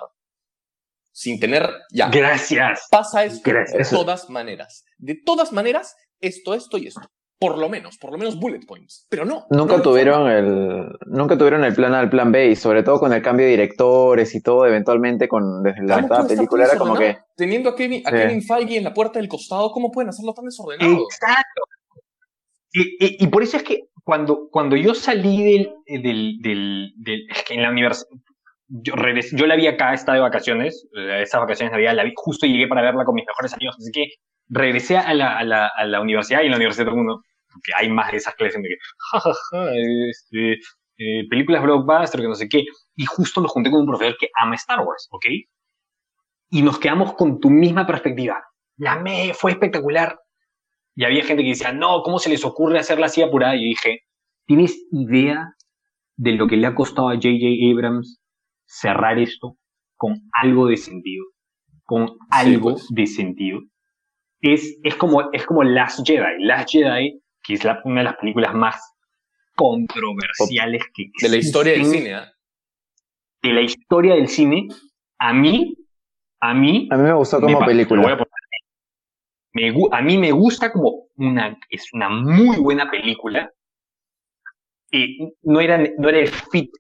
sin 1.16 1.40
tener 1.40 1.70
ya. 1.92 2.10
Gracias. 2.10 2.88
Pasa 2.92 3.24
esto 3.24 3.50
de 3.50 3.86
todas 3.90 4.30
maneras. 4.30 4.84
De 4.98 5.16
todas 5.16 5.54
maneras, 5.54 5.96
esto, 6.20 6.54
esto 6.54 6.78
y 6.78 6.88
esto. 6.88 7.10
Por 7.40 7.58
lo 7.58 7.70
menos, 7.70 7.98
por 7.98 8.12
lo 8.12 8.18
menos 8.18 8.38
bullet 8.38 8.66
points. 8.66 9.08
Pero 9.10 9.24
no. 9.24 9.46
Nunca 9.50 9.82
tuvieron 9.82 10.30
el. 10.30 10.88
Nunca 11.06 11.38
tuvieron 11.38 11.64
el 11.64 11.74
plan 11.74 11.94
al 11.94 12.10
plan 12.10 12.32
B, 12.32 12.50
y 12.50 12.56
sobre 12.56 12.84
todo 12.84 13.00
con 13.00 13.14
el 13.14 13.22
cambio 13.22 13.46
de 13.46 13.52
directores 13.52 14.36
y 14.36 14.42
todo, 14.42 14.66
eventualmente 14.66 15.28
con 15.28 15.64
desde 15.64 15.84
la 15.84 16.26
película 16.28 16.66
era 16.66 16.78
como 16.78 16.96
que. 16.96 17.18
Teniendo 17.36 17.70
a 17.70 17.76
Kevin, 17.76 18.04
a 18.06 18.12
Kevin 18.12 18.42
Feige 18.42 18.78
en 18.78 18.84
la 18.84 18.94
puerta 18.94 19.20
del 19.20 19.30
costado, 19.30 19.72
¿cómo 19.72 19.92
pueden 19.92 20.10
hacerlo 20.10 20.34
tan 20.34 20.46
desordenado? 20.46 20.92
Exacto. 20.92 21.62
Y, 22.74 23.24
y, 23.24 23.28
por 23.28 23.42
eso 23.42 23.56
es 23.56 23.64
que 23.64 23.88
cuando, 24.04 24.50
cuando 24.52 24.76
yo 24.76 24.94
salí 24.94 25.44
del, 25.44 25.74
del, 25.88 26.42
del, 26.42 26.94
del 26.98 27.26
es 27.30 27.44
que 27.44 27.54
en 27.54 27.62
la 27.62 27.70
universidad, 27.70 28.10
yo, 28.68 28.94
yo 29.32 29.48
la 29.48 29.56
vi 29.56 29.68
acá, 29.68 29.94
estaba 29.94 30.16
de 30.16 30.22
vacaciones, 30.22 30.88
eh, 30.96 31.22
esas 31.22 31.42
vacaciones 31.42 31.72
de 31.72 31.78
Navidad, 31.78 31.96
la 31.96 32.04
vi, 32.04 32.14
justo 32.16 32.48
llegué 32.48 32.68
para 32.68 32.82
verla 32.82 33.06
con 33.06 33.16
mis 33.16 33.26
mejores 33.26 33.54
amigos, 33.54 33.76
así 33.78 33.92
que 33.92 34.08
regresé 34.48 34.98
a 34.98 35.14
la, 35.14 35.38
a 35.38 35.44
la, 35.44 35.68
a 35.68 35.86
la 35.86 36.02
universidad 36.02 36.42
y 36.42 36.46
en 36.46 36.52
la 36.52 36.58
universidad 36.58 36.86
todo 36.86 36.96
el 36.96 37.04
mundo, 37.04 37.22
porque 37.52 37.72
hay 37.76 37.90
más 37.90 38.12
de 38.12 38.18
esas 38.18 38.36
clases 38.36 38.62
de 38.62 38.70
que, 38.70 40.10
este, 40.10 40.60
eh, 40.98 41.28
películas 41.30 41.64
blockbuster, 41.64 42.22
que 42.22 42.28
no 42.28 42.36
sé 42.36 42.50
qué, 42.50 42.64
y 42.96 43.06
justo 43.06 43.42
nos 43.42 43.52
junté 43.52 43.70
con 43.70 43.82
un 43.82 43.88
profesor 43.88 44.18
que 44.20 44.30
ama 44.36 44.56
Star 44.56 44.82
Wars, 44.82 45.08
¿ok? 45.12 45.26
Y 46.50 46.62
nos 46.62 46.80
quedamos 46.80 47.14
con 47.14 47.40
tu 47.40 47.50
misma 47.50 47.86
perspectiva. 47.86 48.44
La 48.78 48.98
me 49.00 49.34
fue 49.34 49.52
espectacular. 49.52 50.20
Y 50.96 51.04
había 51.04 51.26
gente 51.26 51.44
que 51.44 51.50
decía, 51.50 51.74
no, 51.74 52.02
¿cómo 52.04 52.20
se 52.20 52.30
les 52.30 52.46
ocurre 52.46 52.80
hacerla 52.80 53.08
así 53.08 53.22
apurada? 53.22 53.56
Y 53.56 53.64
yo 53.64 53.68
dije, 53.68 54.04
¿tienes 54.46 54.78
idea 54.92 55.54
de 56.16 56.32
lo 56.34 56.48
que 56.48 56.56
le 56.56 56.68
ha 56.68 56.76
costado 56.76 57.10
a 57.10 57.16
J.J. 57.16 57.74
Abrams 57.74 58.22
cerrar 58.66 59.20
esto 59.20 59.58
con 59.96 60.22
algo 60.34 60.68
de 60.68 60.78
sentido, 60.78 61.26
con 61.84 62.18
algo 62.30 62.74
pues. 62.74 62.88
de 62.90 63.08
sentido. 63.08 63.62
Es, 64.42 64.78
es, 64.84 64.96
como, 64.96 65.32
es 65.32 65.46
como 65.46 65.64
Last 65.64 66.06
Jedi. 66.06 66.44
Last 66.44 66.70
Jedi, 66.72 67.22
que 67.44 67.54
es 67.54 67.62
una 67.84 68.02
de 68.02 68.04
las 68.04 68.18
películas 68.18 68.54
más 68.54 68.76
controversiales 69.56 70.84
que 70.94 71.04
existen. 71.04 71.32
De 71.32 71.38
la 71.38 71.44
historia 71.44 71.74
del 71.74 71.86
cine, 71.86 72.12
¿eh? 72.12 72.26
De 73.42 73.54
la 73.54 73.62
historia 73.62 74.16
del 74.16 74.28
cine, 74.28 74.68
a 75.20 75.34
mí, 75.34 75.76
a 76.42 76.54
mí... 76.54 76.88
A 76.92 76.98
mí 76.98 77.04
me 77.04 77.14
gustó 77.14 77.40
como 77.40 77.66
película. 77.66 78.26
me, 79.54 79.74
a 79.92 80.02
mí 80.02 80.18
me 80.18 80.32
gusta 80.32 80.72
como 80.72 81.08
una... 81.16 81.58
Es 81.70 81.94
una 81.94 82.10
muy 82.10 82.58
buena 82.58 82.90
película. 82.90 83.50
Y 84.92 85.34
no 85.44 85.60
era, 85.62 85.78
no 85.98 86.10
era 86.10 86.20
el 86.20 86.28
fit 86.28 86.72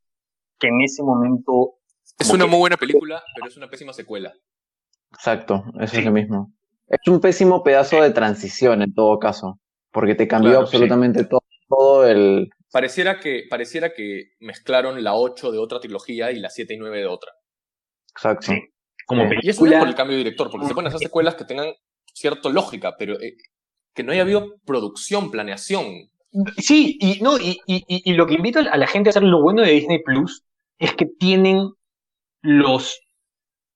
que 0.60 0.68
en 0.68 0.82
ese 0.82 1.04
momento... 1.04 1.76
Es 2.18 2.30
una 2.30 2.46
muy 2.46 2.60
buena 2.60 2.78
película, 2.78 3.24
pero 3.36 3.48
es 3.48 3.58
una 3.58 3.70
pésima 3.70 3.94
secuela. 3.94 4.34
Exacto, 5.12 5.64
eso 5.80 5.98
es 5.98 6.06
lo 6.06 6.12
mismo. 6.12 6.54
Es 6.88 7.08
un 7.08 7.20
pésimo 7.20 7.64
pedazo 7.64 8.02
de 8.02 8.12
transición 8.12 8.82
en 8.82 8.94
todo 8.94 9.18
caso, 9.20 9.60
porque 9.92 10.16
te 10.16 10.28
cambió 10.28 10.60
absolutamente 10.60 11.26
todo, 11.26 11.44
todo, 11.68 12.08
el... 12.08 12.50
Pareciera 12.72 13.20
que, 13.20 13.44
pareciera 13.50 13.94
que 13.94 14.34
mezclaron 14.40 15.04
la 15.04 15.16
8 15.16 15.52
de 15.52 15.58
otra 15.58 15.80
trilogía 15.80 16.32
y 16.32 16.40
la 16.40 16.50
7 16.50 16.74
y 16.74 16.78
9 16.78 16.98
de 17.00 17.06
otra. 17.08 17.32
Exacto. 18.12 18.54
Como 19.06 19.24
Y 19.42 19.50
eso 19.50 19.66
es 19.66 19.74
por 19.78 19.88
el 19.88 19.96
cambio 19.96 20.18
de 20.18 20.24
director, 20.24 20.50
porque 20.50 20.68
se 20.68 20.74
pueden 20.74 20.88
hacer 20.88 21.00
secuelas 21.00 21.36
que 21.36 21.46
tengan 21.46 21.74
cierta 22.14 22.50
lógica, 22.50 22.96
pero 22.98 23.20
eh, 23.22 23.36
que 23.94 24.04
no 24.04 24.12
haya 24.12 24.24
habido 24.24 24.58
producción, 24.66 25.32
planeación, 25.32 26.10
Sí, 26.58 26.98
y, 27.00 27.22
no, 27.22 27.38
y, 27.38 27.60
y, 27.66 28.14
lo 28.14 28.28
que 28.28 28.34
invito 28.34 28.60
a 28.60 28.78
la 28.78 28.88
gente 28.88 29.10
a 29.10 29.12
hacer 29.12 29.24
lo 29.24 29.42
bueno 29.42 29.62
de 29.62 29.72
Disney 29.72 30.04
Plus 30.04 30.44
es 30.80 30.94
que 30.94 31.06
tienen 31.06 31.70
los 32.42 33.00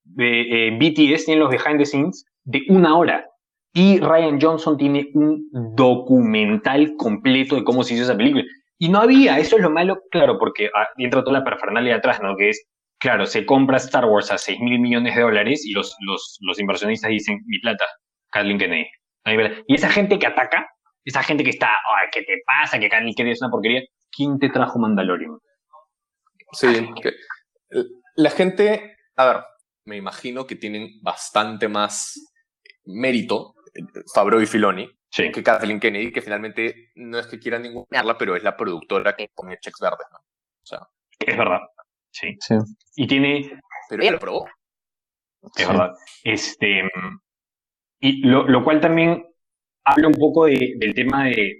de, 0.03 0.67
eh, 0.67 0.71
BTS, 0.71 1.25
tienen 1.25 1.43
los 1.43 1.49
behind 1.49 1.77
the 1.77 1.85
scenes 1.85 2.25
de 2.43 2.63
una 2.69 2.97
hora. 2.97 3.25
Y 3.73 3.99
Ryan 3.99 4.39
Johnson 4.41 4.77
tiene 4.77 5.09
un 5.13 5.47
documental 5.75 6.95
completo 6.97 7.55
de 7.55 7.63
cómo 7.63 7.83
se 7.83 7.93
hizo 7.93 8.03
esa 8.03 8.17
película. 8.17 8.43
Y 8.77 8.89
no 8.89 8.99
había, 8.99 9.37
eso 9.39 9.57
es 9.57 9.61
lo 9.61 9.69
malo, 9.69 10.01
claro, 10.11 10.37
porque 10.39 10.69
ah, 10.75 10.87
entra 10.97 11.23
toda 11.23 11.39
la 11.39 11.43
parafernalia 11.43 11.97
atrás, 11.97 12.21
¿no? 12.21 12.35
Que 12.35 12.49
es 12.49 12.65
claro, 12.99 13.25
se 13.25 13.45
compra 13.45 13.77
Star 13.77 14.05
Wars 14.05 14.31
a 14.31 14.37
6 14.37 14.59
mil 14.59 14.79
millones 14.79 15.15
de 15.15 15.21
dólares 15.21 15.65
y 15.65 15.71
los, 15.71 15.95
los, 16.01 16.37
los 16.41 16.59
inversionistas 16.59 17.09
dicen, 17.09 17.39
mi 17.45 17.59
plata, 17.59 17.85
Kathleen 18.31 18.59
Kennedy. 18.59 18.87
Y 19.67 19.75
esa 19.75 19.89
gente 19.89 20.19
que 20.19 20.27
ataca, 20.27 20.67
esa 21.09 21.23
gente 21.23 21.43
que 21.43 21.49
está, 21.51 21.67
Ay, 21.67 22.07
¿qué 22.11 22.21
te 22.21 22.41
pasa? 22.45 22.79
Que 22.79 22.89
Kathleen 22.89 23.15
Kennedy 23.15 23.33
es 23.33 23.41
una 23.41 23.51
porquería. 23.51 23.83
¿Quién 24.11 24.39
te 24.39 24.49
trajo 24.49 24.79
Mandalorian? 24.79 25.37
Sí, 26.53 26.89
la 28.15 28.29
gente, 28.31 28.97
a 29.15 29.25
ver, 29.25 29.43
me 29.85 29.97
imagino 29.97 30.45
que 30.45 30.55
tienen 30.55 31.01
bastante 31.01 31.67
más 31.67 32.33
mérito, 32.85 33.55
Fabro 34.13 34.41
y 34.41 34.45
Filoni, 34.45 34.89
que 35.11 35.43
Kathleen 35.43 35.79
Kennedy, 35.79 36.11
que 36.11 36.21
finalmente 36.21 36.91
no 36.95 37.19
es 37.19 37.27
que 37.27 37.39
quieran 37.39 37.63
ninguna 37.63 38.17
pero 38.17 38.35
es 38.35 38.43
la 38.43 38.57
productora 38.57 39.15
que 39.15 39.29
pone 39.33 39.57
checks 39.59 39.79
verdes, 39.79 40.07
¿no? 40.11 40.17
O 40.17 40.65
sea. 40.65 40.79
Es 41.19 41.37
verdad. 41.37 41.59
Sí. 42.11 42.35
sí. 42.39 42.55
Y 42.95 43.07
tiene. 43.07 43.59
Pero 43.89 44.01
ella 44.01 44.11
lo 44.13 44.19
probó. 44.19 44.47
Es 45.55 45.67
verdad. 45.67 45.93
Este. 46.23 46.83
Y 47.99 48.27
lo, 48.27 48.47
lo, 48.47 48.63
cual 48.63 48.79
también 48.79 49.28
habla 49.83 50.07
un 50.07 50.13
poco 50.13 50.45
de, 50.45 50.75
del 50.77 50.93
tema 50.93 51.25
de, 51.25 51.57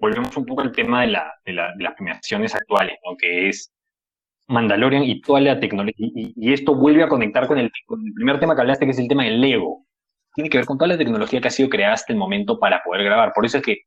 Volvemos 0.00 0.36
un 0.36 0.46
poco 0.46 0.62
al 0.62 0.72
tema 0.72 1.02
de, 1.02 1.08
la, 1.08 1.32
de, 1.44 1.52
la, 1.52 1.74
de 1.76 1.84
las 1.84 1.94
premiaciones 1.94 2.54
actuales, 2.54 2.96
¿no? 3.04 3.16
Que 3.16 3.48
es 3.48 3.72
Mandalorian 4.48 5.04
y 5.04 5.20
toda 5.20 5.40
la 5.40 5.58
tecnología. 5.58 5.94
Y, 6.14 6.52
esto 6.52 6.74
vuelve 6.74 7.02
a 7.02 7.08
conectar 7.08 7.46
con 7.46 7.58
el, 7.58 7.70
con 7.86 8.06
el 8.06 8.12
primer 8.14 8.38
tema 8.40 8.54
que 8.54 8.60
hablaste, 8.62 8.84
que 8.84 8.92
es 8.92 8.98
el 8.98 9.08
tema 9.08 9.24
del 9.24 9.40
Lego 9.40 9.86
tiene 10.36 10.50
que 10.50 10.58
ver 10.58 10.66
con 10.66 10.76
toda 10.76 10.88
la 10.88 10.98
tecnología 10.98 11.40
que 11.40 11.48
ha 11.48 11.50
sido 11.50 11.70
creada 11.70 11.94
hasta 11.94 12.12
el 12.12 12.18
momento 12.18 12.60
para 12.60 12.82
poder 12.84 13.04
grabar. 13.04 13.32
Por 13.34 13.46
eso 13.46 13.56
es 13.56 13.64
que 13.64 13.78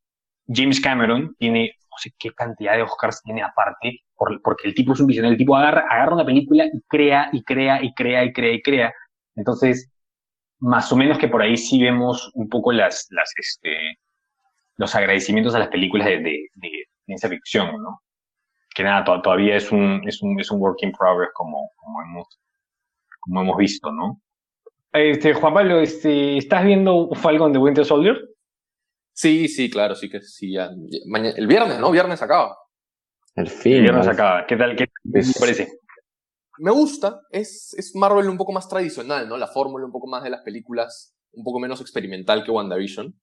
James 0.48 0.82
Cameron 0.82 1.36
tiene, 1.38 1.74
no 1.92 1.98
sé 1.98 2.10
qué 2.18 2.32
cantidad 2.32 2.76
de 2.76 2.82
Oscars 2.82 3.22
tiene 3.24 3.44
aparte, 3.44 4.00
porque 4.16 4.68
el 4.68 4.74
tipo 4.74 4.94
es 4.94 5.00
un 5.00 5.06
visionario. 5.06 5.34
El 5.34 5.38
tipo 5.38 5.56
agarra, 5.56 5.86
agarra 5.88 6.16
una 6.16 6.26
película 6.26 6.66
y 6.66 6.82
crea, 6.88 7.30
y 7.32 7.44
crea, 7.44 7.84
y 7.84 7.94
crea, 7.94 8.26
y 8.26 8.34
crea, 8.34 8.54
y 8.54 8.62
crea. 8.64 8.94
Entonces, 9.36 9.92
más 10.60 10.92
o 10.92 10.96
menos 10.96 11.18
que 11.18 11.28
por 11.28 11.42
ahí 11.42 11.58
sí 11.58 11.82
vemos 11.82 12.32
un 12.34 12.50
poco 12.50 12.72
las, 12.72 13.08
las, 13.12 13.32
este, 13.38 14.00
los 14.78 14.94
agradecimientos 14.96 15.56
a 15.56 15.60
las 15.60 15.70
películas 15.70 16.08
de, 16.08 16.48
de, 16.54 16.86
ciencia 17.06 17.30
ficción, 17.30 17.82
¿no? 17.82 18.02
Que 18.76 18.84
nada, 18.84 19.04
todavía 19.04 19.56
es 19.56 19.72
un, 19.72 20.02
es 20.08 20.22
un, 20.22 20.40
es 20.40 20.52
un 20.52 20.62
work 20.62 20.78
in 20.82 20.92
progress 20.92 21.32
como, 21.34 21.72
como, 21.76 22.02
hemos, 22.04 22.40
como 23.20 23.42
hemos 23.42 23.58
visto, 23.58 23.92
¿no? 23.92 24.22
Este, 24.92 25.34
Juan 25.34 25.54
Pablo, 25.54 25.80
este, 25.80 26.38
¿estás 26.38 26.64
viendo 26.66 27.10
Falcon 27.14 27.52
de 27.52 27.60
Winter 27.60 27.86
Soldier? 27.86 28.18
Sí, 29.14 29.48
sí, 29.48 29.70
claro, 29.70 29.96
sí 29.96 30.10
que 30.10 30.22
sí. 30.22 30.56
el 30.56 31.48
viernes, 31.48 31.80
¿no? 31.80 31.92
Viernes 31.92 32.22
acaba. 32.22 32.58
El 33.36 33.48
fin. 33.48 33.74
El 33.74 33.82
viernes 33.82 34.08
acaba. 34.08 34.46
¿Qué 34.46 34.56
tal? 34.56 34.76
¿Qué 34.76 34.88
te 34.88 35.40
parece? 35.40 35.79
Me 36.60 36.72
gusta. 36.72 37.22
Es, 37.32 37.74
es 37.78 37.96
Marvel 37.96 38.30
un 38.30 38.38
poco 38.38 38.52
más 38.52 38.68
tradicional, 38.68 39.28
¿no? 39.28 39.38
La 39.38 39.48
fórmula 39.48 39.86
un 39.86 39.92
poco 39.92 40.08
más 40.08 40.24
de 40.24 40.30
las 40.30 40.42
películas, 40.42 41.16
un 41.32 41.44
poco 41.44 41.60
menos 41.60 41.82
experimental 41.82 42.44
que 42.44 42.52
WandaVision. 42.52 43.20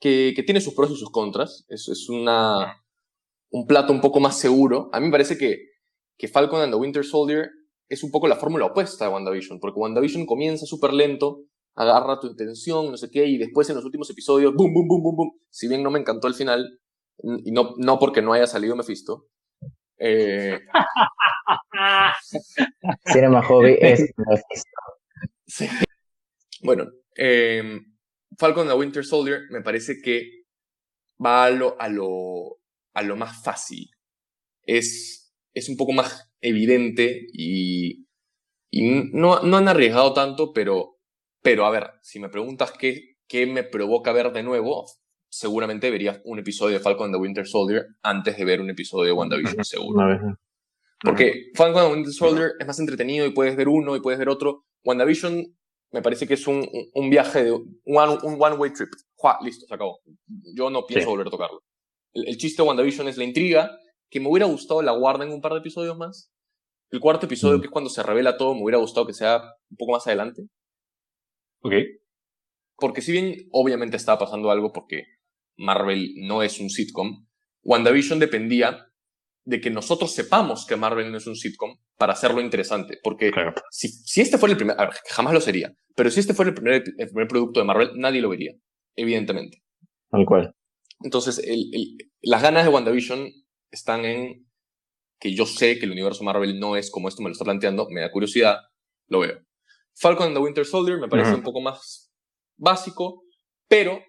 Que, 0.00 0.34
tiene 0.46 0.60
sus 0.60 0.74
pros 0.74 0.90
y 0.90 0.96
sus 0.96 1.10
contras. 1.10 1.64
Es, 1.68 1.88
es 1.88 2.08
una, 2.08 2.82
un 3.50 3.66
plato 3.66 3.92
un 3.92 4.00
poco 4.00 4.20
más 4.20 4.38
seguro. 4.38 4.88
A 4.92 5.00
mí 5.00 5.06
me 5.06 5.12
parece 5.12 5.36
que, 5.36 5.58
que 6.16 6.28
Falcon 6.28 6.60
and 6.60 6.72
the 6.72 6.78
Winter 6.78 7.04
Soldier 7.04 7.50
es 7.88 8.04
un 8.04 8.10
poco 8.10 8.28
la 8.28 8.36
fórmula 8.36 8.66
opuesta 8.66 9.06
de 9.06 9.12
WandaVision, 9.12 9.58
porque 9.58 9.80
WandaVision 9.80 10.24
comienza 10.24 10.64
súper 10.64 10.92
lento, 10.92 11.42
agarra 11.74 12.20
tu 12.20 12.28
intención, 12.28 12.90
no 12.90 12.96
sé 12.96 13.10
qué, 13.10 13.26
y 13.26 13.36
después 13.36 13.68
en 13.68 13.76
los 13.76 13.84
últimos 13.84 14.08
episodios, 14.10 14.54
boom, 14.54 14.72
boom, 14.72 14.86
boom, 14.86 15.02
boom, 15.02 15.16
boom. 15.16 15.30
Si 15.50 15.66
bien 15.66 15.82
no 15.82 15.90
me 15.90 15.98
encantó 15.98 16.28
el 16.28 16.34
final, 16.34 16.78
y 17.44 17.50
no, 17.50 17.74
no 17.78 17.98
porque 17.98 18.22
no 18.22 18.32
haya 18.32 18.46
salido 18.46 18.76
Mephisto. 18.76 19.26
Eh... 20.00 20.58
Cinema 23.12 23.42
Hobby 23.42 23.76
es. 23.80 24.12
Sí. 25.46 25.68
Bueno, 26.62 26.88
eh, 27.16 27.80
Falcon 28.38 28.68
the 28.68 28.74
Winter 28.74 29.04
Soldier 29.04 29.42
me 29.50 29.62
parece 29.62 30.00
que 30.00 30.44
va 31.24 31.44
a 31.44 31.50
lo, 31.50 31.80
a 31.80 31.88
lo, 31.88 32.60
a 32.94 33.02
lo 33.02 33.16
más 33.16 33.42
fácil. 33.42 33.90
Es, 34.62 35.34
es 35.52 35.68
un 35.68 35.76
poco 35.76 35.92
más 35.92 36.30
evidente 36.40 37.26
y, 37.32 38.06
no, 38.72 39.42
no 39.42 39.56
han 39.56 39.68
arriesgado 39.68 40.14
tanto, 40.14 40.52
pero, 40.52 40.98
pero 41.42 41.66
a 41.66 41.70
ver, 41.70 41.90
si 42.00 42.20
me 42.20 42.28
preguntas 42.28 42.72
qué, 42.78 43.16
qué 43.26 43.46
me 43.46 43.64
provoca 43.64 44.12
ver 44.12 44.32
de 44.32 44.44
nuevo, 44.44 44.86
seguramente 45.30 45.90
verías 45.90 46.20
un 46.24 46.38
episodio 46.38 46.76
de 46.76 46.82
Falcon 46.82 47.06
and 47.06 47.14
the 47.14 47.20
Winter 47.20 47.46
Soldier 47.46 47.86
antes 48.02 48.36
de 48.36 48.44
ver 48.44 48.60
un 48.60 48.68
episodio 48.68 49.06
de 49.06 49.12
WandaVision, 49.12 49.64
seguro. 49.64 50.36
Porque 51.02 51.50
Falcon 51.54 51.82
and 51.82 51.88
the 51.88 51.94
Winter 51.94 52.12
Soldier 52.12 52.52
es 52.58 52.66
más 52.66 52.78
entretenido 52.78 53.24
y 53.24 53.30
puedes 53.30 53.56
ver 53.56 53.68
uno 53.68 53.96
y 53.96 54.00
puedes 54.00 54.18
ver 54.18 54.28
otro. 54.28 54.66
WandaVision 54.84 55.46
me 55.92 56.02
parece 56.02 56.26
que 56.26 56.34
es 56.34 56.46
un, 56.46 56.68
un 56.94 57.10
viaje 57.10 57.44
de 57.44 57.52
un, 57.52 57.80
un 57.84 58.36
one-way 58.38 58.72
trip. 58.72 58.90
Listo, 59.42 59.66
se 59.66 59.74
acabó. 59.74 60.00
Yo 60.54 60.68
no 60.70 60.84
pienso 60.84 61.10
volver 61.10 61.28
a 61.28 61.30
tocarlo. 61.30 61.62
El, 62.12 62.28
el, 62.28 62.36
chiste 62.36 62.62
de 62.62 62.68
WandaVision 62.68 63.08
es 63.08 63.16
la 63.16 63.24
intriga 63.24 63.70
que 64.10 64.20
me 64.20 64.28
hubiera 64.28 64.46
gustado 64.46 64.82
la 64.82 64.92
guarden 64.92 65.30
un 65.30 65.40
par 65.40 65.52
de 65.52 65.58
episodios 65.58 65.96
más. 65.96 66.32
El 66.90 67.00
cuarto 67.00 67.26
episodio, 67.26 67.58
mm. 67.58 67.60
que 67.60 67.66
es 67.66 67.72
cuando 67.72 67.88
se 67.88 68.02
revela 68.02 68.36
todo, 68.36 68.54
me 68.54 68.62
hubiera 68.62 68.78
gustado 68.78 69.06
que 69.06 69.12
sea 69.12 69.42
un 69.70 69.76
poco 69.76 69.92
más 69.92 70.06
adelante. 70.06 70.42
Ok. 71.62 71.72
Porque 72.76 73.02
si 73.02 73.12
bien 73.12 73.48
obviamente 73.52 73.96
estaba 73.96 74.18
pasando 74.18 74.50
algo 74.50 74.72
porque 74.72 75.04
Marvel 75.60 76.14
no 76.16 76.42
es 76.42 76.58
un 76.58 76.70
sitcom, 76.70 77.26
WandaVision 77.62 78.18
dependía 78.18 78.86
de 79.44 79.60
que 79.60 79.70
nosotros 79.70 80.12
sepamos 80.12 80.66
que 80.66 80.76
Marvel 80.76 81.10
no 81.10 81.18
es 81.18 81.26
un 81.26 81.36
sitcom 81.36 81.76
para 81.96 82.12
hacerlo 82.12 82.40
interesante. 82.40 82.98
Porque 83.02 83.30
si, 83.70 83.88
si, 83.88 84.20
este 84.20 84.38
fuera 84.38 84.52
el 84.52 84.56
primer, 84.56 84.76
ver, 84.76 84.90
jamás 85.10 85.34
lo 85.34 85.40
sería, 85.40 85.72
pero 85.94 86.10
si 86.10 86.20
este 86.20 86.34
fuera 86.34 86.50
el 86.50 86.54
primer, 86.54 86.84
el 86.96 87.06
primer 87.08 87.28
producto 87.28 87.60
de 87.60 87.66
Marvel, 87.66 87.90
nadie 87.96 88.20
lo 88.20 88.30
vería, 88.30 88.52
evidentemente. 88.96 89.62
Tal 90.10 90.24
cual. 90.24 90.54
Entonces, 91.02 91.38
el, 91.38 91.74
el, 91.74 91.96
las 92.22 92.42
ganas 92.42 92.64
de 92.64 92.70
WandaVision 92.70 93.30
están 93.70 94.04
en 94.04 94.46
que 95.18 95.34
yo 95.34 95.44
sé 95.46 95.78
que 95.78 95.84
el 95.84 95.92
universo 95.92 96.24
Marvel 96.24 96.58
no 96.58 96.76
es 96.76 96.90
como 96.90 97.08
esto 97.08 97.22
me 97.22 97.28
lo 97.28 97.32
está 97.32 97.44
planteando, 97.44 97.88
me 97.90 98.00
da 98.00 98.10
curiosidad, 98.10 98.56
lo 99.08 99.20
veo. 99.20 99.38
Falcon 99.94 100.28
and 100.28 100.36
the 100.36 100.42
Winter 100.42 100.64
Soldier 100.64 100.98
me 100.98 101.08
parece 101.08 101.34
un 101.34 101.42
poco 101.42 101.60
más 101.60 102.10
básico, 102.56 103.24
pero 103.68 104.02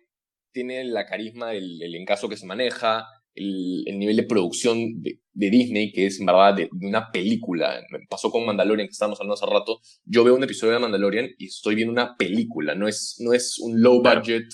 tiene 0.52 0.84
la 0.84 1.06
carisma, 1.06 1.54
el, 1.54 1.82
el 1.82 1.96
encaso 1.96 2.30
que 2.30 2.38
se 2.38 2.46
maneja, 2.46 3.06
el, 3.36 3.84
el 3.88 4.00
nivel 4.00 4.18
de 4.18 4.24
producción 4.24 5.02
de, 5.02 5.20
de, 5.34 5.50
Disney, 5.50 5.92
que 5.92 6.06
es 6.06 6.20
en 6.20 6.26
verdad 6.26 6.56
de, 6.56 6.70
una 6.82 7.12
película. 7.12 7.82
Me 7.92 8.00
pasó 8.10 8.32
con 8.32 8.46
Mandalorian, 8.46 8.88
que 8.88 8.92
estábamos 8.92 9.20
hablando 9.20 9.36
hace 9.36 9.46
rato. 9.46 9.80
Yo 10.06 10.24
veo 10.24 10.36
un 10.36 10.44
episodio 10.44 10.74
de 10.74 10.80
Mandalorian 10.80 11.30
y 11.38 11.48
estoy 11.48 11.76
viendo 11.76 11.94
una 11.94 12.16
película, 12.18 12.76
no 12.76 12.88
es, 12.88 13.18
no 13.20 13.34
es 13.34 13.60
un 13.60 13.82
low 13.82 14.02
budget 14.02 14.46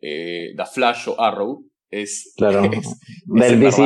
eh, 0.00 0.52
The 0.56 0.64
Flash 0.66 1.08
o 1.08 1.20
Arrow, 1.20 1.64
es, 1.90 2.34
claro, 2.36 2.62
del, 3.26 3.60
DC, 3.60 3.82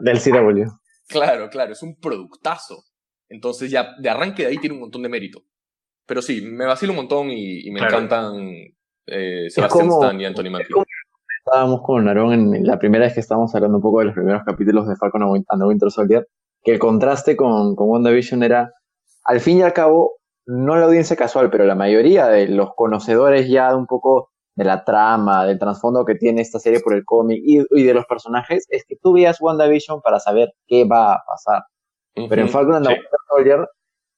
del 0.00 0.20
CW. 0.20 0.64
Claro, 1.08 1.48
claro, 1.50 1.72
es 1.72 1.82
un 1.82 1.96
productazo. 1.96 2.84
Entonces 3.28 3.70
ya 3.70 3.94
de 3.98 4.08
arranque 4.08 4.42
de 4.42 4.48
ahí 4.50 4.58
tiene 4.58 4.74
un 4.74 4.82
montón 4.82 5.02
de 5.02 5.08
mérito. 5.08 5.44
Pero 6.06 6.20
sí, 6.20 6.42
me 6.42 6.66
vacilo 6.66 6.92
un 6.92 6.96
montón 6.96 7.30
y, 7.30 7.70
me 7.70 7.80
encantan 7.80 8.34
eh, 9.06 9.48
Sebastian 9.48 9.88
Stan 9.88 10.20
y 10.20 10.24
Anthony 10.24 10.50
Mackie. 10.50 10.74
Estábamos 11.46 11.82
con 11.82 12.08
Aaron 12.08 12.32
en 12.32 12.66
la 12.66 12.78
primera 12.78 13.04
vez 13.04 13.12
que 13.12 13.20
estábamos 13.20 13.54
hablando 13.54 13.76
un 13.76 13.82
poco 13.82 13.98
de 13.98 14.06
los 14.06 14.14
primeros 14.14 14.42
capítulos 14.44 14.88
de 14.88 14.96
Falcon 14.96 15.22
and 15.22 15.60
the 15.60 15.66
Winter 15.66 15.90
Soldier, 15.90 16.26
que 16.62 16.72
el 16.72 16.78
contraste 16.78 17.36
con, 17.36 17.76
con 17.76 17.90
WandaVision 17.90 18.42
era, 18.42 18.72
al 19.24 19.40
fin 19.40 19.58
y 19.58 19.62
al 19.62 19.74
cabo, 19.74 20.14
no 20.46 20.74
la 20.76 20.86
audiencia 20.86 21.16
casual, 21.16 21.50
pero 21.50 21.66
la 21.66 21.74
mayoría 21.74 22.28
de 22.28 22.48
los 22.48 22.70
conocedores 22.74 23.46
ya 23.46 23.68
de 23.68 23.76
un 23.76 23.86
poco 23.86 24.30
de 24.56 24.64
la 24.64 24.84
trama, 24.84 25.44
del 25.44 25.58
trasfondo 25.58 26.06
que 26.06 26.14
tiene 26.14 26.40
esta 26.40 26.58
serie 26.58 26.80
por 26.80 26.94
el 26.94 27.04
cómic 27.04 27.42
y, 27.44 27.82
de 27.82 27.92
los 27.92 28.06
personajes, 28.06 28.66
es 28.70 28.84
que 28.88 28.96
tú 28.96 29.12
veas 29.12 29.38
WandaVision 29.38 30.00
para 30.00 30.20
saber 30.20 30.54
qué 30.66 30.84
va 30.86 31.12
a 31.12 31.22
pasar. 31.26 31.64
Pero 32.14 32.40
en 32.40 32.48
Falcon 32.48 32.76
and 32.76 32.86
the 32.86 32.92
Winter 32.92 33.18
Soldier, 33.28 33.68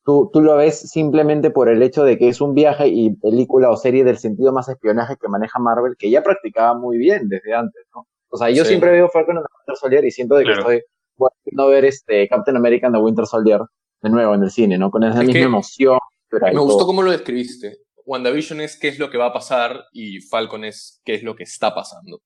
tú, 0.07 0.31
tú 0.33 0.41
lo 0.41 0.57
ves 0.57 0.89
simplemente 0.89 1.51
por 1.51 1.69
el 1.69 1.83
hecho 1.83 2.05
de 2.05 2.17
que 2.17 2.29
es 2.29 2.41
un 2.41 2.55
viaje 2.55 2.87
y 2.87 3.15
película 3.17 3.71
o 3.71 3.77
serie 3.77 4.05
del 4.05 4.19
sentido 4.19 4.53
más 4.53 4.69
espionaje 4.69 5.17
que 5.21 5.29
maneja 5.29 5.59
Marvel, 5.59 5.97
que 5.99 6.11
ya 6.11 6.23
practicaba 6.23 6.79
muy 6.79 6.97
bien 6.97 7.29
desde 7.29 7.55
antes, 7.55 7.85
¿no? 7.95 8.07
O 8.29 8.37
sea, 8.37 8.51
yo 8.51 8.65
siempre 8.65 8.93
veo 8.93 9.09
Falcon 9.09 9.39
and 9.39 9.47
the 9.47 9.53
Winter 9.59 9.77
Soldier 9.77 10.05
y 10.05 10.11
siento 10.11 10.37
de 10.37 10.45
que 10.45 10.53
estoy 10.53 10.83
volviendo 11.17 11.69
ver 11.69 11.85
este 11.85 12.29
Captain 12.29 12.57
America 12.57 12.87
and 12.87 12.95
the 12.95 13.03
Winter 13.03 13.27
Soldier 13.27 13.61
de 14.03 14.11
nuevo 14.11 14.35
en 14.35 14.43
el 14.45 14.51
cine, 14.51 14.79
¿no? 14.79 14.91
Con 14.91 15.03
esa 15.03 15.23
misma 15.23 15.41
emoción. 15.41 15.99
Me 16.31 16.61
gustó 16.61 16.87
cómo 16.87 17.03
lo 17.03 17.11
describiste. 17.11 17.79
WandaVision 18.05 18.61
es 18.61 18.79
qué 18.79 18.89
es 18.89 18.99
lo 19.01 19.11
que 19.11 19.19
va 19.19 19.27
a 19.27 19.33
pasar 19.33 19.87
y 19.93 20.21
Falcon 20.21 20.65
es 20.65 21.01
qué 21.05 21.15
es 21.15 21.25
lo 21.25 21.35
que 21.35 21.43
está 21.43 21.75
pasando. 21.75 22.21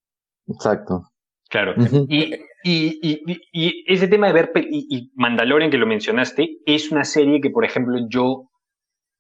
Exacto. 0.49 1.05
Claro. 1.51 1.75
y, 2.09 2.33
y, 2.63 3.41
y, 3.53 3.85
ese 3.93 4.07
tema 4.07 4.29
de 4.29 4.33
ver 4.33 4.53
y, 4.55 5.11
Mandalorian 5.15 5.71
que 5.71 5.79
lo 5.79 5.87
mencionaste 5.87 6.59
es 6.65 6.93
una 6.93 7.05
serie 7.05 7.41
que, 7.41 7.51
por 7.51 7.65
ejemplo, 7.65 7.99
yo 8.09 8.49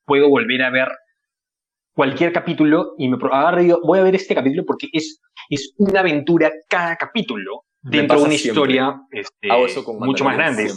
puedo 0.06 0.28
volver 0.28 0.62
a 0.62 0.70
ver 0.70 0.88
cualquier 1.92 2.32
capítulo 2.32 2.94
y 2.98 3.08
me 3.08 3.18
agarro 3.20 3.60
y 3.60 3.64
digo, 3.64 3.80
voy 3.84 3.98
a 3.98 4.04
ver 4.04 4.14
este 4.14 4.36
capítulo 4.36 4.64
porque 4.64 4.88
es, 4.92 5.20
es 5.48 5.74
una 5.78 6.00
aventura 6.00 6.52
cada 6.68 6.96
capítulo 6.96 7.64
dentro 7.82 8.18
de 8.18 8.24
una 8.24 8.34
historia 8.34 9.00
este, 9.10 9.48
mucho 9.98 10.24
más 10.24 10.36
grande. 10.36 10.70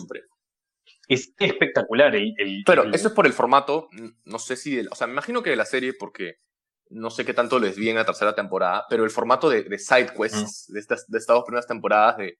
es 1.08 1.34
espectacular. 1.38 2.16
El, 2.16 2.64
Pero 2.66 2.92
eso 2.92 3.10
es 3.10 3.14
por 3.14 3.28
el 3.28 3.34
formato, 3.34 3.90
no 4.26 4.40
sé 4.40 4.56
si, 4.56 4.80
o 4.80 4.96
sea, 4.96 5.06
me 5.06 5.14
imagino 5.14 5.44
que 5.44 5.52
de 5.52 5.56
la 5.56 5.66
serie, 5.66 5.94
porque 5.94 6.38
no 6.94 7.10
sé 7.10 7.26
qué 7.26 7.34
tanto 7.34 7.60
les 7.60 7.78
vi 7.78 7.90
en 7.90 7.96
la 7.96 8.06
tercera 8.06 8.34
temporada, 8.34 8.86
pero 8.90 9.04
el 9.04 9.10
formato 9.10 9.50
de, 9.50 9.64
de 9.64 9.78
side 9.78 10.14
quests 10.18 10.72
de, 10.72 10.80
estas, 10.80 11.08
de 11.08 11.18
estas 11.18 11.36
dos 11.36 11.44
primeras 11.46 11.68
temporadas, 11.68 12.18
de 12.18 12.38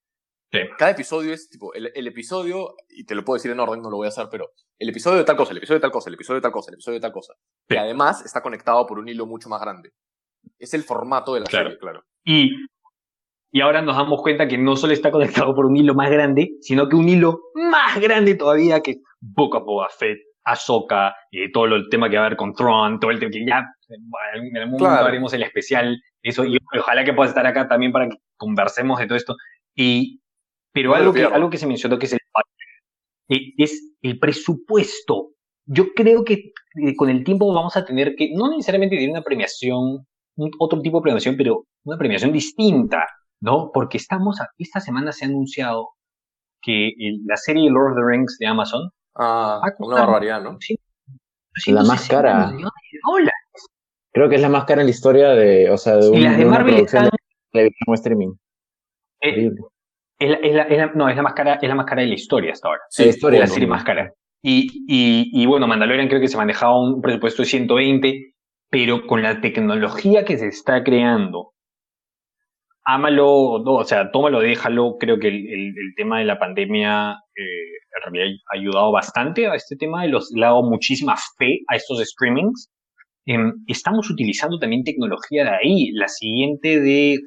cada 0.78 0.92
episodio 0.92 1.34
es 1.34 1.50
tipo, 1.50 1.74
el, 1.74 1.92
el, 1.96 2.08
episodio, 2.08 2.76
y 2.90 3.06
te 3.06 3.16
lo 3.16 3.24
puedo 3.26 3.38
decir 3.38 3.50
en 3.50 3.60
orden, 3.60 3.82
no 3.82 3.90
lo 3.90 3.98
voy 3.98 4.06
a 4.06 4.10
hacer, 4.10 4.28
pero 4.30 4.52
el 4.78 4.90
episodio 4.90 5.18
de 5.18 5.24
tal 5.24 5.36
cosa, 5.36 5.52
el 5.52 5.58
episodio 5.58 5.80
de 5.80 5.82
tal 5.82 5.92
cosa, 5.92 6.10
el 6.10 6.14
episodio 6.14 6.38
de 6.38 6.42
tal 6.44 6.52
cosa, 6.52 6.70
el 6.70 6.76
episodio 6.76 6.96
de 6.98 7.02
tal 7.02 7.12
cosa. 7.12 7.34
Y 7.70 7.76
además 7.76 8.24
está 8.24 8.42
conectado 8.42 8.86
por 8.86 9.00
un 9.00 9.08
hilo 9.08 9.26
mucho 9.26 9.50
más 9.50 9.60
grande. 9.60 9.94
Es 10.60 10.76
el 10.76 10.84
formato 10.84 11.34
de 11.34 11.40
la 11.40 11.48
serie, 11.48 11.78
claro. 11.80 12.04
Y 12.24 12.52
y 13.56 13.62
ahora 13.62 13.84
nos 13.84 13.96
damos 13.96 14.20
cuenta 14.24 14.48
que 14.48 14.58
no 14.58 14.76
solo 14.76 14.94
está 14.94 15.12
conectado 15.12 15.54
por 15.54 15.68
un 15.68 15.76
hilo 15.76 15.94
más 15.94 16.10
grande, 16.10 16.56
sino 16.62 16.90
que 16.90 16.96
un 16.96 17.08
hilo 17.08 17.40
más 17.54 18.00
grande 18.02 18.34
todavía 18.34 18.82
que 18.82 18.96
poco 19.36 19.58
a 19.58 19.64
poco 19.64 19.86
Fett, 19.96 20.18
Ahsoka, 20.44 21.14
eh, 21.32 21.52
todo 21.52 21.66
el 21.66 21.88
tema 21.88 22.10
que 22.10 22.18
va 22.18 22.26
a 22.26 22.30
ver 22.30 22.38
con 22.38 22.54
Tron, 22.54 23.00
todo 23.00 23.12
el 23.12 23.20
tema 23.20 23.32
que 23.32 23.46
ya 23.46 23.64
en 23.94 24.58
algún 24.58 24.80
momento 24.80 25.06
haremos 25.06 25.34
el 25.34 25.44
especial, 25.44 26.02
eso, 26.22 26.46
y 26.46 26.58
ojalá 26.78 27.04
que 27.04 27.14
puedas 27.14 27.32
estar 27.32 27.46
acá 27.46 27.68
también 27.68 27.92
para 27.92 28.10
que 28.10 28.18
conversemos 28.38 29.00
de 29.00 29.08
todo 29.08 29.18
esto. 29.18 29.36
Y, 29.76 30.22
pero 30.72 30.96
algo, 30.96 31.14
que, 31.14 31.24
algo 31.24 31.50
que 31.50 31.58
se 31.58 31.68
mencionó 31.68 31.98
que 31.98 32.06
es 32.06 32.14
el 32.14 32.20
eh, 33.30 33.54
es 33.58 33.96
el 34.02 34.20
presupuesto. 34.20 35.30
Yo 35.66 35.94
creo 35.94 36.24
que 36.24 36.52
eh, 36.76 36.96
con 36.96 37.10
el 37.10 37.24
tiempo 37.24 37.54
vamos 37.54 37.78
a 37.78 37.86
tener 37.86 38.16
que, 38.16 38.32
no 38.36 38.50
necesariamente 38.50 38.96
tener 38.96 39.12
una 39.12 39.22
premiación, 39.22 40.06
otro 40.60 40.82
tipo 40.82 40.98
de 40.98 41.04
premiación, 41.04 41.38
pero 41.38 41.66
una 41.86 41.98
premiación 41.98 42.32
distinta 42.32 43.06
¿no? 43.44 43.72
Porque 43.74 43.98
estamos, 43.98 44.40
esta 44.58 44.80
semana 44.80 45.12
se 45.12 45.26
ha 45.26 45.28
anunciado 45.28 45.90
que 46.62 46.94
la 47.26 47.36
serie 47.36 47.70
Lord 47.70 47.92
of 47.92 47.98
the 47.98 48.04
Rings 48.06 48.38
de 48.40 48.48
Amazon. 48.48 48.90
Ah, 49.16 49.62
una 49.80 49.96
barbaridad, 49.98 50.42
¿no? 50.42 50.58
Sí, 50.62 51.72
la 51.72 51.84
más 51.84 52.08
cara. 52.08 52.54
Creo 54.14 54.30
que 54.30 54.36
es 54.36 54.42
la 54.42 54.50
más 54.50 54.66
cara 54.66 54.82
en 54.82 54.88
la 54.88 54.92
historia 54.92 55.30
de, 55.30 55.70
o 55.70 55.78
sea, 55.78 55.98
de, 55.98 56.10
un, 56.10 56.24
las 56.24 56.38
de, 56.38 56.46
Marvel 56.46 56.76
están... 56.76 57.10
de 57.52 57.72
streaming. 57.94 58.34
Eh, 59.22 59.50
es, 60.20 60.30
la, 60.30 60.38
es, 60.38 60.78
la, 60.78 60.92
no, 60.94 61.10
es 61.10 61.16
la 61.16 61.24
más 61.24 61.34
cara, 61.34 61.56
es 61.56 61.68
la 61.68 61.76
más 61.76 61.86
cara 61.86 62.02
de 62.02 62.10
la 62.10 62.14
historia 62.14 62.52
hasta 62.52 62.68
ahora. 62.68 62.82
Sí, 62.90 63.04
la 63.04 63.10
historia. 63.10 63.44
Es 63.44 63.50
la 63.50 63.54
serie 63.54 63.68
más 63.68 63.84
cara. 63.84 64.14
Y, 64.42 64.84
y, 64.88 65.42
y, 65.42 65.46
bueno, 65.46 65.68
Mandalorian 65.68 66.10
creo 66.10 66.20
que 66.20 66.28
se 66.28 66.38
manejaba 66.38 66.80
un 66.80 67.02
presupuesto 67.02 67.44
de 67.44 67.48
120, 67.48 68.34
pero 68.70 69.08
con 69.08 69.24
la 69.24 69.42
tecnología 69.42 70.26
que 70.26 70.38
se 70.38 70.48
está 70.48 70.84
creando 70.84 71.54
ámalo, 72.86 73.62
no, 73.64 73.76
o 73.76 73.84
sea, 73.84 74.12
tómalo, 74.12 74.40
déjalo. 74.40 74.98
Creo 75.00 75.20
que 75.20 75.28
el, 75.30 75.74
tema 75.96 76.20
de 76.20 76.26
la 76.26 76.40
pandemia 76.40 77.12
eh, 77.36 78.04
en 78.06 78.14
realidad 78.14 78.40
ha 78.52 78.58
ayudado 78.58 78.92
bastante 78.92 79.48
a 79.48 79.56
este 79.56 79.76
tema, 79.76 80.06
los, 80.08 80.32
le 80.36 80.46
ha 80.46 80.50
dado 80.50 80.64
muchísima 80.64 81.16
fe 81.38 81.60
a 81.68 81.76
estos 81.76 82.00
streamings. 82.00 82.70
Em, 83.26 83.54
estamos 83.68 84.10
utilizando 84.10 84.60
también 84.60 84.84
tecnología 84.84 85.44
de 85.44 85.50
ahí. 85.52 85.92
La 85.94 86.08
siguiente 86.08 86.80
de, 86.80 87.20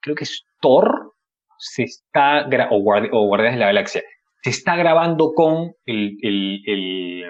creo 0.00 0.14
que 0.14 0.24
es 0.24 0.44
Thor, 0.60 1.12
se 1.58 1.84
está, 1.84 2.46
o, 2.70 2.76
o 2.76 3.26
Guardianes 3.26 3.54
de 3.54 3.60
la 3.60 3.66
Galaxia, 3.66 4.02
se 4.42 4.50
está 4.50 4.76
grabando 4.76 5.32
con 5.34 5.72
el, 5.86 6.16
el, 6.22 6.62
el, 6.66 7.24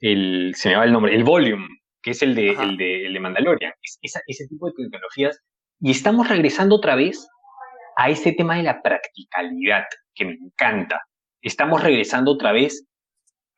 el, 0.00 0.54
se 0.54 0.70
me 0.70 0.76
va 0.76 0.84
el 0.84 0.92
nombre, 0.92 1.14
el 1.14 1.24
Volume, 1.24 1.68
que 2.02 2.12
es 2.12 2.22
el 2.22 2.34
de, 2.34 2.50
el 2.50 2.76
de, 2.76 3.06
el 3.06 3.12
de 3.12 3.20
Mandalorian. 3.20 3.72
ese 3.82 4.46
tipo 4.48 4.66
de 4.66 4.72
tecnologías 4.76 5.40
y 5.80 5.90
estamos 5.90 6.28
regresando 6.28 6.76
otra 6.76 6.96
vez 6.96 7.28
a 7.96 8.10
ese 8.10 8.32
tema 8.32 8.56
de 8.56 8.62
la 8.62 8.80
practicalidad, 8.80 9.84
que 10.14 10.24
me 10.24 10.34
encanta. 10.34 11.02
Estamos 11.42 11.82
regresando 11.82 12.32
otra 12.32 12.52
vez 12.52 12.86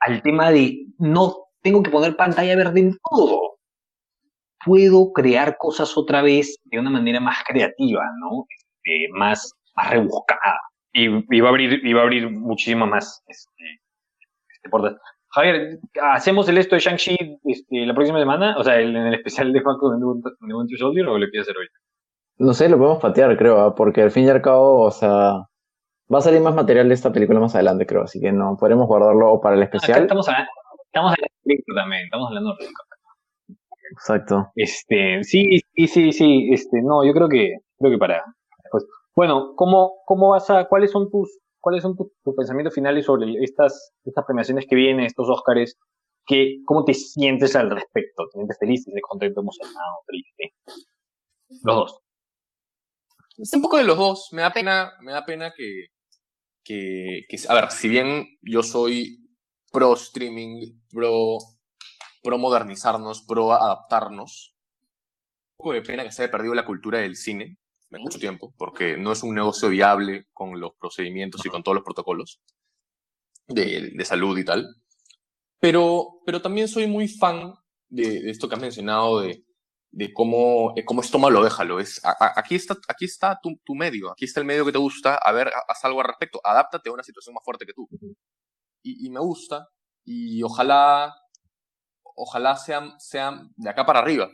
al 0.00 0.22
tema 0.22 0.50
de 0.50 0.86
no 0.98 1.34
tengo 1.62 1.82
que 1.82 1.90
poner 1.90 2.16
pantalla 2.16 2.56
verde 2.56 2.80
en 2.80 2.98
todo. 3.10 3.58
Puedo 4.64 5.12
crear 5.12 5.56
cosas 5.58 5.96
otra 5.96 6.22
vez 6.22 6.58
de 6.64 6.78
una 6.78 6.90
manera 6.90 7.20
más 7.20 7.38
creativa, 7.46 8.04
¿no? 8.20 8.46
Este, 8.48 9.08
más, 9.12 9.54
rebuscada. 9.88 10.60
Y, 10.92 11.08
va 11.40 11.48
a 11.48 11.50
abrir, 11.50 11.80
y 11.84 11.92
va 11.92 12.00
a 12.00 12.04
abrir 12.04 12.28
muchísimo 12.30 12.86
más 12.86 13.22
este, 13.28 13.80
este 14.52 14.98
Javier, 15.32 15.78
¿hacemos 16.12 16.48
el 16.48 16.58
esto 16.58 16.74
de 16.74 16.80
Shang-Chi 16.80 17.16
este, 17.44 17.86
la 17.86 17.94
próxima 17.94 18.18
semana? 18.18 18.56
O 18.58 18.64
sea, 18.64 18.80
en 18.80 18.96
el 18.96 19.14
especial 19.14 19.52
de 19.52 19.62
Falcon 19.62 20.00
de 20.00 20.54
Winter 20.54 20.78
Soldier 20.78 21.06
o 21.06 21.18
lo 21.18 21.28
quieres 21.28 21.48
hacer 21.48 21.56
hoy? 21.56 21.68
No 22.38 22.52
sé, 22.52 22.68
lo 22.68 22.78
podemos 22.78 23.00
patear, 23.00 23.36
creo, 23.36 23.60
¿ah? 23.60 23.74
porque 23.74 24.02
al 24.02 24.10
fin 24.10 24.24
y 24.24 24.30
al 24.30 24.42
cabo, 24.42 24.80
o 24.80 24.90
sea, 24.90 25.46
va 26.12 26.18
a 26.18 26.20
salir 26.20 26.40
más 26.40 26.54
material 26.54 26.88
de 26.88 26.94
esta 26.94 27.12
película 27.12 27.38
más 27.38 27.54
adelante, 27.54 27.86
creo, 27.86 28.02
así 28.02 28.20
que 28.20 28.32
no, 28.32 28.56
podremos 28.58 28.88
guardarlo 28.88 29.40
para 29.40 29.54
el 29.54 29.62
especial. 29.62 30.02
estamos, 30.02 30.28
hablando, 30.28 30.50
estamos 30.86 31.14
también, 31.74 32.04
estamos 32.04 32.28
hablando 32.28 32.56
de 32.56 32.66
Exacto. 33.92 34.52
Este, 34.54 35.22
sí, 35.24 35.60
sí, 35.74 35.86
sí, 35.86 36.12
sí, 36.12 36.50
este, 36.52 36.80
no, 36.82 37.04
yo 37.04 37.12
creo 37.12 37.28
que, 37.28 37.56
creo 37.78 37.90
que 37.90 37.98
para, 37.98 38.24
pues, 38.70 38.86
bueno, 39.16 39.54
¿cómo, 39.56 40.02
cómo 40.06 40.30
vas 40.30 40.48
a, 40.50 40.66
cuáles 40.66 40.90
son 40.90 41.10
tus, 41.10 41.38
cuáles 41.60 41.82
son 41.82 41.96
tus, 41.96 42.08
pensamientos 42.36 42.74
finales 42.74 43.06
sobre 43.06 43.32
estas, 43.42 43.92
estas 44.04 44.24
premiaciones 44.24 44.66
que 44.68 44.76
vienen, 44.76 45.06
estos 45.06 45.28
Óscares? 45.28 45.76
¿Qué, 46.26 46.58
¿Cómo 46.64 46.84
te 46.84 46.94
sientes 46.94 47.56
al 47.56 47.70
respecto? 47.70 48.28
¿Te 48.28 48.38
sientes 48.38 48.58
feliz, 48.58 48.84
te 48.84 49.00
contento, 49.00 49.40
emocionado, 49.40 49.96
triste? 50.06 50.54
Los 51.64 51.76
dos. 51.76 52.00
Es 53.38 53.52
un 53.54 53.62
poco 53.62 53.78
de 53.78 53.84
los 53.84 53.96
dos. 53.96 54.28
Me 54.32 54.42
da 54.42 54.52
pena, 54.52 54.92
me 55.00 55.12
da 55.12 55.24
pena 55.24 55.52
que, 55.56 55.86
que, 56.62 57.26
a 57.48 57.54
ver, 57.54 57.70
si 57.70 57.88
bien 57.88 58.26
yo 58.42 58.62
soy 58.62 59.19
pro 59.70 59.94
streaming, 59.94 60.80
pro, 60.90 61.38
pro 62.22 62.38
modernizarnos, 62.38 63.22
pro 63.22 63.52
adaptarnos, 63.52 64.54
un 65.52 65.56
poco 65.56 65.72
de 65.72 65.82
pena 65.82 66.04
que 66.04 66.12
se 66.12 66.22
haya 66.22 66.32
perdido 66.32 66.54
la 66.54 66.66
cultura 66.66 66.98
del 66.98 67.16
cine 67.16 67.58
de 67.90 67.98
mucho 67.98 68.18
tiempo, 68.18 68.54
porque 68.56 68.96
no 68.96 69.12
es 69.12 69.22
un 69.22 69.34
negocio 69.34 69.68
viable 69.68 70.26
con 70.32 70.60
los 70.60 70.72
procedimientos 70.78 71.44
y 71.44 71.48
con 71.48 71.62
todos 71.62 71.74
los 71.74 71.84
protocolos 71.84 72.40
de, 73.48 73.90
de 73.94 74.04
salud 74.04 74.38
y 74.38 74.44
tal. 74.44 74.76
Pero, 75.58 76.20
pero 76.24 76.40
también 76.40 76.68
soy 76.68 76.86
muy 76.86 77.08
fan 77.08 77.52
de, 77.88 78.22
de 78.22 78.30
esto 78.30 78.48
que 78.48 78.54
has 78.54 78.60
mencionado 78.60 79.20
de, 79.20 79.44
de 79.92 80.12
cómo, 80.12 80.74
cómo 80.84 81.00
es 81.00 81.10
tómalo, 81.10 81.42
déjalo. 81.42 81.80
Es, 81.80 82.00
aquí 82.36 82.54
está, 82.54 82.76
aquí 82.88 83.04
está 83.04 83.38
tu, 83.42 83.60
tu, 83.64 83.74
medio, 83.74 84.10
aquí 84.10 84.24
está 84.24 84.40
el 84.40 84.46
medio 84.46 84.64
que 84.64 84.72
te 84.72 84.78
gusta, 84.78 85.16
a 85.16 85.32
ver, 85.32 85.50
haz 85.68 85.84
algo 85.84 86.00
al 86.00 86.06
respecto, 86.06 86.40
adáptate 86.44 86.88
a 86.88 86.92
una 86.92 87.02
situación 87.02 87.34
más 87.34 87.44
fuerte 87.44 87.66
que 87.66 87.72
tú. 87.72 87.88
Y, 88.82 89.06
y 89.06 89.10
me 89.10 89.20
gusta, 89.20 89.68
y 90.04 90.42
ojalá, 90.42 91.14
ojalá 92.02 92.56
sean, 92.56 92.98
sean 92.98 93.52
de 93.56 93.70
acá 93.70 93.84
para 93.84 94.00
arriba. 94.00 94.30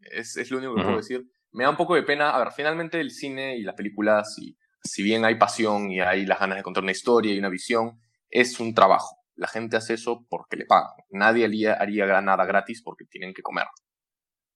Es, 0.00 0.36
es 0.36 0.50
lo 0.50 0.58
único 0.58 0.74
que 0.76 0.82
puedo 0.82 0.96
decir. 0.96 1.24
Me 1.50 1.64
da 1.64 1.70
un 1.70 1.76
poco 1.76 1.94
de 1.94 2.02
pena, 2.02 2.30
a 2.30 2.38
ver, 2.38 2.52
finalmente 2.52 3.00
el 3.00 3.10
cine 3.10 3.56
y 3.56 3.62
las 3.62 3.74
películas, 3.74 4.34
si, 4.34 4.56
si 4.84 5.02
bien 5.02 5.24
hay 5.24 5.36
pasión 5.36 5.90
y 5.90 6.00
hay 6.00 6.24
las 6.24 6.38
ganas 6.38 6.56
de 6.56 6.62
contar 6.62 6.82
una 6.82 6.92
historia 6.92 7.34
y 7.34 7.38
una 7.38 7.48
visión, 7.48 8.00
es 8.30 8.60
un 8.60 8.74
trabajo. 8.74 9.16
La 9.34 9.48
gente 9.48 9.76
hace 9.76 9.94
eso 9.94 10.26
porque 10.28 10.56
le 10.56 10.66
pagan. 10.66 10.92
Nadie 11.10 11.44
haría, 11.44 11.74
haría 11.74 12.20
nada 12.20 12.44
gratis 12.44 12.82
porque 12.82 13.04
tienen 13.06 13.34
que 13.34 13.42
comer. 13.42 13.66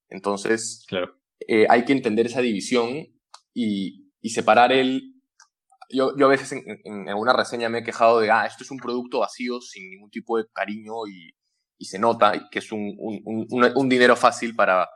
Entonces, 0.08 0.84
claro. 0.86 1.18
Eh, 1.40 1.66
hay 1.68 1.84
que 1.84 1.92
entender 1.92 2.26
esa 2.26 2.40
división 2.40 3.06
y, 3.52 4.12
y 4.20 4.30
separar 4.30 4.70
el... 4.72 5.21
Yo, 5.92 6.16
yo 6.16 6.26
a 6.26 6.30
veces 6.30 6.52
en, 6.52 6.80
en, 6.84 7.14
una 7.14 7.32
reseña 7.32 7.68
me 7.68 7.78
he 7.78 7.84
quejado 7.84 8.20
de, 8.20 8.30
ah, 8.30 8.46
esto 8.46 8.64
es 8.64 8.70
un 8.70 8.78
producto 8.78 9.20
vacío 9.20 9.60
sin 9.60 9.90
ningún 9.90 10.10
tipo 10.10 10.38
de 10.38 10.46
cariño 10.52 11.06
y, 11.06 11.30
y 11.78 11.84
se 11.84 11.98
nota 11.98 12.48
que 12.50 12.60
es 12.60 12.72
un, 12.72 12.94
un, 12.98 13.46
un, 13.74 13.88
dinero 13.88 14.16
fácil 14.16 14.54
para... 14.54 14.88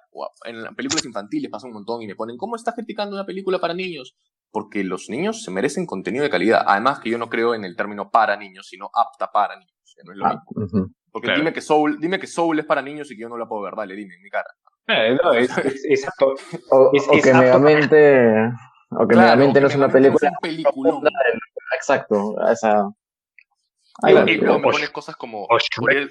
En 0.44 0.62
las 0.62 0.74
películas 0.74 1.04
infantiles 1.04 1.50
pasa 1.50 1.66
un 1.66 1.74
montón 1.74 2.00
y 2.02 2.06
me 2.06 2.14
ponen, 2.14 2.36
¿cómo 2.36 2.56
estás 2.56 2.74
criticando 2.74 3.16
una 3.16 3.26
película 3.26 3.58
para 3.58 3.74
niños? 3.74 4.16
Porque 4.50 4.84
los 4.84 5.10
niños 5.10 5.42
se 5.42 5.50
merecen 5.50 5.84
contenido 5.84 6.24
de 6.24 6.30
calidad. 6.30 6.62
Además 6.66 7.00
que 7.00 7.10
yo 7.10 7.18
no 7.18 7.28
creo 7.28 7.54
en 7.54 7.64
el 7.64 7.76
término 7.76 8.10
para 8.10 8.36
niños, 8.36 8.68
sino 8.68 8.88
apta 8.94 9.30
para 9.32 9.56
niños. 9.56 9.94
Que 9.96 10.04
no 10.04 10.12
es 10.12 10.18
lo 10.18 10.26
ah, 10.26 10.42
mismo. 10.58 10.88
Porque 11.10 11.32
dime, 11.34 11.52
que 11.52 11.60
Soul, 11.60 11.98
dime 11.98 12.18
que 12.20 12.26
Soul 12.26 12.58
es 12.58 12.66
para 12.66 12.82
niños 12.82 13.10
y 13.10 13.16
que 13.16 13.22
yo 13.22 13.28
no 13.28 13.36
la 13.36 13.46
puedo 13.46 13.62
ver. 13.62 13.74
Dale, 13.74 13.96
dime, 13.96 14.14
en 14.14 14.22
mi 14.22 14.30
cara. 14.30 14.48
Eh, 14.86 15.18
no, 15.20 15.32
es, 15.32 15.50
exacto. 15.88 16.34
O, 16.70 16.92
que 17.22 17.34
Megamente, 17.34 18.52
o 18.90 19.06
que 19.06 19.16
Megamente 19.16 19.60
no 19.60 19.66
es 19.66 19.74
una 19.74 19.88
película. 19.88 20.30
Exacto, 21.74 22.36
esa. 22.50 22.88
Ahí 24.02 24.14
y 24.14 24.36
luego 24.36 24.58
me 24.58 24.72
pones 24.72 24.90
cosas 24.90 25.16
como. 25.16 25.44
O 25.44 25.58
Shrek. 25.58 26.10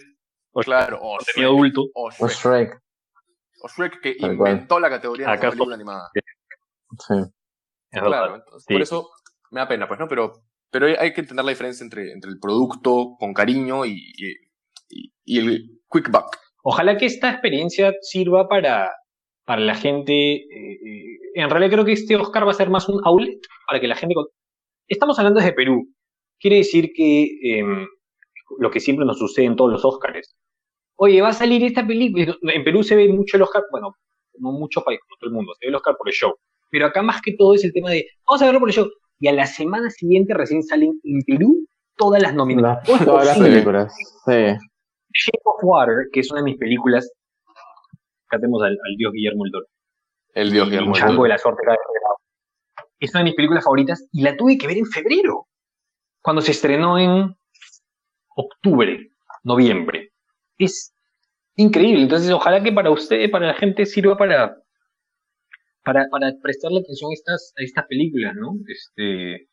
claro, 0.64 1.00
o 1.02 1.18
Shrek, 1.20 1.46
adulto. 1.46 1.86
O 1.94 2.10
Shrek. 2.28 2.82
O 3.62 3.68
Shrek. 3.68 4.02
que 4.02 4.16
inventó 4.20 4.80
la 4.80 4.90
categoría 4.90 5.32
de 5.32 5.38
película 5.38 5.76
animada. 5.76 6.10
Sí. 7.08 7.16
Claro, 7.92 8.36
entonces, 8.36 8.66
por 8.68 8.82
eso 8.82 9.10
me 9.52 9.62
da 9.62 9.68
pena, 9.68 9.88
pues, 9.88 10.00
¿no? 10.00 10.08
Pero, 10.08 10.34
pero 10.70 10.88
hay 10.88 11.14
que 11.14 11.22
entender 11.22 11.46
la 11.46 11.52
diferencia 11.52 11.84
entre, 11.84 12.12
entre 12.12 12.30
el 12.30 12.40
producto 12.40 13.16
con 13.18 13.34
cariño 13.34 13.86
y, 13.86 14.12
y, 14.90 15.14
y 15.24 15.40
el 15.40 15.82
quick 15.90 16.12
buck. 16.12 16.36
Ojalá 16.64 16.98
que 16.98 17.06
esta 17.06 17.30
experiencia 17.32 17.94
sirva 18.02 18.50
para, 18.50 18.92
para 19.46 19.62
la 19.62 19.76
gente. 19.76 20.14
Eh, 20.14 20.80
eh, 20.86 21.20
en 21.36 21.50
realidad 21.50 21.72
creo 21.72 21.86
que 21.86 21.94
este 21.94 22.16
Oscar 22.16 22.46
va 22.48 22.52
a 22.52 22.56
ser 22.56 22.70
más 22.70 22.90
un 22.90 23.02
outlet 23.06 23.40
para 23.68 23.80
que 23.80 23.88
la 23.88 23.96
gente. 23.96 24.16
Estamos 24.88 25.18
hablando 25.18 25.40
desde 25.40 25.54
Perú. 25.54 25.88
quiere 26.40 26.58
decir 26.58 26.92
que 26.94 27.30
em, 27.42 27.88
lo 28.60 28.70
que 28.72 28.80
siempre 28.80 29.06
nos 29.06 29.20
sucede 29.20 29.46
en 29.46 29.56
todos 29.56 29.72
los 29.72 29.86
Oscars. 29.86 30.36
Oye, 30.98 31.22
va 31.22 31.30
a 31.30 31.34
salir 31.34 31.64
esta 31.64 31.86
película. 31.86 32.36
En 32.42 32.64
Perú 32.64 32.84
se 32.84 32.96
ve 32.96 33.08
mucho 33.10 33.38
el 33.38 33.44
Oscar, 33.44 33.64
bueno, 33.72 33.96
como 34.34 34.54
mucho 34.54 34.82
país, 34.84 35.00
como 35.02 35.18
todo 35.20 35.30
el 35.30 35.36
mundo, 35.36 35.54
se 35.60 35.66
ve 35.66 35.70
el 35.70 35.76
Oscar 35.76 35.96
por 35.98 36.08
el 36.08 36.14
show. 36.14 36.34
Pero 36.72 36.88
acá 36.88 37.02
más 37.02 37.22
que 37.22 37.34
todo 37.34 37.54
es 37.54 37.64
el 37.64 37.74
tema 37.74 37.90
de, 37.90 38.08
vamos 38.28 38.42
a 38.42 38.46
verlo 38.46 38.60
por 38.60 38.70
el 38.70 38.76
show. 38.76 38.90
Y 39.20 39.28
a 39.28 39.34
la 39.34 39.46
semana 39.46 39.90
siguiente 39.90 40.34
recién 40.34 40.64
salen 40.64 41.00
en 41.04 41.22
Perú 41.24 41.66
todas 41.98 42.22
las 42.22 42.34
nominaciones. 42.34 43.06
todas 43.06 43.26
las 43.26 43.40
películas, 43.40 43.94
sí. 44.26 44.58
Shape 45.16 45.42
of 45.46 45.64
Water, 45.64 46.08
que 46.12 46.20
es 46.20 46.32
una 46.32 46.42
de 46.42 46.46
mis 46.46 46.58
películas, 46.58 47.10
acá 48.28 48.40
tenemos 48.40 48.62
al, 48.64 48.78
dios 48.98 49.12
Guillermo 49.14 49.46
el 49.46 49.52
Toro. 49.52 49.66
El 50.34 50.52
dios 50.52 50.70
Guillermo 50.70 50.96
el 50.96 51.02
Toro. 51.02 51.24
de 51.24 51.30
la 51.30 51.38
suerte 51.38 51.62
Es 53.00 53.12
una 53.12 53.20
de 53.20 53.26
mis 53.26 53.36
películas 53.36 53.64
favoritas 53.64 54.08
y 54.12 54.22
la 54.22 54.36
tuve 54.36 54.58
que 54.58 54.68
ver 54.68 54.78
en 54.78 54.86
febrero, 54.86 55.48
cuando 56.22 56.42
se 56.42 56.52
estrenó 56.52 56.98
en 56.98 57.36
octubre, 58.36 59.10
noviembre. 59.44 60.12
Es 60.58 60.94
increíble. 61.56 62.04
Entonces, 62.04 62.32
ojalá 62.32 62.62
que 62.64 62.72
para 62.72 62.92
usted, 62.92 63.30
para 63.30 63.48
la 63.48 63.54
gente, 63.54 63.86
sirva 63.86 64.18
para, 64.18 64.58
para, 65.84 66.08
para 66.10 66.34
prestarle 66.42 66.80
atención 66.80 67.12
a 67.12 67.14
estas, 67.14 67.54
a 67.58 67.64
estas 67.64 67.86
películas, 67.88 68.36
¿no? 68.36 68.56
Este, 68.68 69.48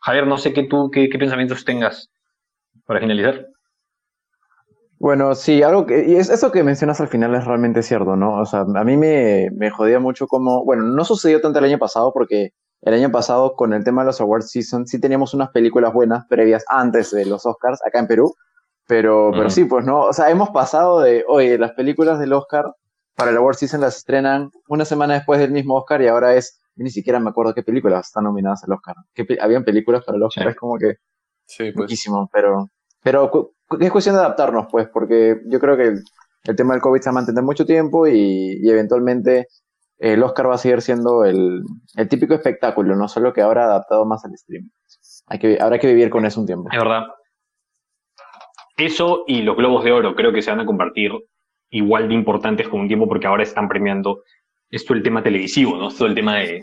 Javier, 0.00 0.26
no 0.26 0.38
sé 0.38 0.52
qué 0.52 0.64
tú, 0.64 0.90
qué, 0.90 1.08
qué 1.08 1.18
pensamientos 1.18 1.64
tengas 1.64 2.10
para 2.86 3.00
finalizar. 3.00 3.46
Bueno, 4.98 5.34
sí, 5.34 5.62
algo 5.62 5.84
que, 5.84 6.06
y 6.06 6.16
es, 6.16 6.30
eso 6.30 6.50
que 6.50 6.64
mencionas 6.64 7.00
al 7.00 7.08
final 7.08 7.34
es 7.34 7.44
realmente 7.44 7.82
cierto, 7.82 8.16
¿no? 8.16 8.40
O 8.40 8.46
sea, 8.46 8.60
a 8.60 8.84
mí 8.84 8.96
me, 8.96 9.50
me 9.54 9.70
jodía 9.70 10.00
mucho 10.00 10.26
como, 10.26 10.64
bueno, 10.64 10.84
no 10.84 11.04
sucedió 11.04 11.40
tanto 11.40 11.58
el 11.58 11.66
año 11.66 11.78
pasado 11.78 12.12
porque 12.12 12.52
el 12.82 12.94
año 12.94 13.10
pasado 13.10 13.54
con 13.54 13.74
el 13.74 13.84
tema 13.84 14.02
de 14.02 14.06
los 14.06 14.20
Awards 14.20 14.50
Season 14.50 14.86
sí 14.86 15.00
teníamos 15.00 15.34
unas 15.34 15.50
películas 15.50 15.92
buenas 15.92 16.24
previas 16.28 16.64
antes 16.68 17.10
de 17.10 17.26
los 17.26 17.44
Oscars 17.44 17.80
acá 17.84 17.98
en 17.98 18.06
Perú, 18.06 18.34
pero, 18.86 19.32
pero 19.32 19.50
sí, 19.50 19.64
pues 19.64 19.84
no, 19.84 20.02
o 20.02 20.12
sea, 20.12 20.30
hemos 20.30 20.50
pasado 20.50 21.00
de, 21.00 21.24
oye, 21.28 21.58
las 21.58 21.72
películas 21.72 22.18
del 22.18 22.32
Oscar 22.32 22.64
para 23.16 23.30
el 23.30 23.36
Award 23.36 23.56
Season 23.56 23.80
las 23.80 23.96
estrenan 23.96 24.50
una 24.68 24.84
semana 24.84 25.14
después 25.14 25.40
del 25.40 25.50
mismo 25.50 25.76
Oscar 25.76 26.00
y 26.02 26.06
ahora 26.06 26.34
es, 26.36 26.60
ni 26.76 26.90
siquiera 26.90 27.18
me 27.18 27.30
acuerdo 27.30 27.54
qué 27.54 27.62
películas 27.62 28.06
están 28.06 28.24
nominadas 28.24 28.62
al 28.64 28.72
Oscar. 28.72 28.94
Que 29.14 29.26
habían 29.40 29.64
películas 29.64 30.04
para 30.04 30.16
el 30.16 30.22
Oscar, 30.22 30.48
es 30.48 30.56
como 30.56 30.78
que 30.78 30.96
sí, 31.46 31.72
pues. 31.72 31.76
muchísimo, 31.76 32.28
pero, 32.32 32.70
pero 33.02 33.54
es 33.80 33.90
cuestión 33.90 34.14
de 34.16 34.22
adaptarnos, 34.22 34.66
pues, 34.70 34.88
porque 34.92 35.40
yo 35.46 35.58
creo 35.58 35.76
que 35.76 35.94
el, 36.44 36.56
tema 36.56 36.74
del 36.74 36.82
COVID 36.82 37.00
se 37.00 37.10
va 37.10 37.12
a 37.12 37.14
mantener 37.14 37.42
mucho 37.42 37.66
tiempo 37.66 38.06
y, 38.06 38.60
eventualmente 38.68 39.48
el 39.98 40.22
Oscar 40.22 40.50
va 40.50 40.54
a 40.56 40.58
seguir 40.58 40.82
siendo 40.82 41.24
el, 41.24 41.62
el, 41.94 42.08
típico 42.08 42.34
espectáculo, 42.34 42.94
no 42.94 43.08
solo 43.08 43.32
que 43.32 43.40
ahora 43.40 43.64
adaptado 43.64 44.04
más 44.04 44.24
al 44.24 44.34
streaming. 44.34 44.68
Hay 45.28 45.38
que, 45.38 45.58
habrá 45.60 45.78
que 45.78 45.86
vivir 45.86 46.10
con 46.10 46.26
eso 46.26 46.40
un 46.40 46.46
tiempo. 46.46 46.68
Es 46.70 46.78
verdad. 46.78 47.04
Eso 48.76 49.24
y 49.26 49.42
los 49.42 49.56
globos 49.56 49.84
de 49.84 49.92
oro 49.92 50.14
creo 50.14 50.32
que 50.32 50.42
se 50.42 50.50
van 50.50 50.60
a 50.60 50.66
convertir 50.66 51.12
igual 51.70 52.08
de 52.08 52.14
importantes 52.14 52.68
con 52.68 52.80
un 52.80 52.88
tiempo 52.88 53.08
porque 53.08 53.26
ahora 53.26 53.42
están 53.42 53.68
premiando 53.68 54.22
esto 54.70 54.94
el 54.94 55.02
tema 55.02 55.22
televisivo, 55.22 55.76
¿no? 55.76 55.88
Esto 55.88 56.06
el 56.06 56.14
tema 56.14 56.36
de, 56.36 56.62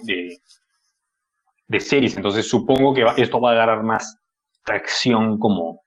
de, 1.68 1.80
series. 1.80 2.16
Entonces 2.16 2.47
supongo 2.47 2.93
que 2.93 3.06
esto 3.18 3.41
va 3.41 3.49
a 3.49 3.54
agarrar 3.54 3.84
más 3.84 4.20
tracción 4.64 5.39
como 5.39 5.83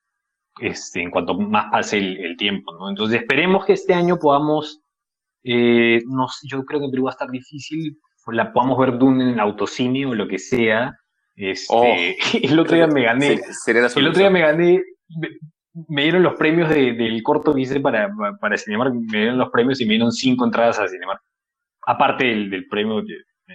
este, 0.60 1.02
en 1.02 1.10
cuanto 1.10 1.34
más 1.34 1.66
pase 1.70 1.98
el, 1.98 2.36
tiempo, 2.36 2.72
¿no? 2.72 2.88
Entonces 2.88 3.20
esperemos 3.20 3.64
que 3.64 3.74
este 3.74 3.94
año 3.94 4.18
podamos, 4.18 4.80
eh, 5.44 6.02
no, 6.06 6.26
yo 6.44 6.64
creo 6.64 6.80
que 6.80 6.86
en 6.86 6.90
Perú 6.90 7.04
va 7.04 7.10
a 7.10 7.12
estar 7.12 7.30
difícil, 7.30 7.98
la 8.28 8.52
podamos 8.52 8.78
ver 8.78 8.98
Dune 8.98 9.24
en 9.24 9.30
el 9.30 9.40
autocine 9.40 10.06
o 10.06 10.14
lo 10.14 10.26
que 10.26 10.38
sea. 10.38 10.92
Este, 11.34 11.66
oh. 11.70 11.84
el 12.42 12.58
otro 12.58 12.76
día 12.76 12.86
me 12.86 13.02
gané, 13.02 13.40
el 13.66 14.08
otro 14.08 14.20
día 14.20 14.30
me 14.30 14.40
gané 14.40 14.82
me 15.88 16.02
dieron 16.02 16.22
los 16.22 16.34
premios 16.36 16.70
del 16.70 17.22
corto 17.22 17.54
que 17.54 17.62
hice 17.62 17.80
para, 17.80 18.10
para 18.40 18.56
Cinemark, 18.56 18.94
me 18.94 19.18
dieron 19.18 19.38
los 19.38 19.50
premios 19.50 19.80
y 19.80 19.84
me 19.84 19.94
dieron 19.94 20.10
cinco 20.10 20.44
entradas 20.44 20.78
a 20.78 20.88
Cinemark. 20.88 21.20
Aparte 21.86 22.24
del, 22.24 22.66
premio 22.68 23.02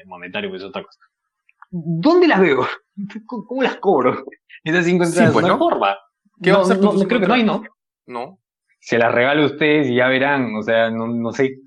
monetario, 0.05 0.49
pues 0.49 0.63
otra 0.63 0.83
cosa. 0.83 0.99
¿Dónde 1.69 2.27
las 2.27 2.39
veo? 2.39 2.67
¿Cómo 3.25 3.63
las 3.63 3.77
cobro? 3.77 4.23
Esas 4.63 4.85
cinco 4.85 5.03
entradas, 5.03 5.33
pues, 5.33 5.45
no, 5.47 5.57
forma. 5.57 5.97
¿Qué 6.41 6.51
no, 6.51 6.63
no, 6.65 7.07
creo 7.07 7.19
que 7.19 7.27
no 7.27 7.33
hay, 7.33 7.43
¿no? 7.43 7.63
No. 8.07 8.39
Se 8.79 8.97
las 8.97 9.13
regalo 9.13 9.43
a 9.43 9.45
ustedes 9.45 9.87
y 9.89 9.95
ya 9.95 10.07
verán, 10.07 10.55
o 10.55 10.63
sea, 10.63 10.89
no, 10.89 11.07
no 11.07 11.31
sé. 11.31 11.59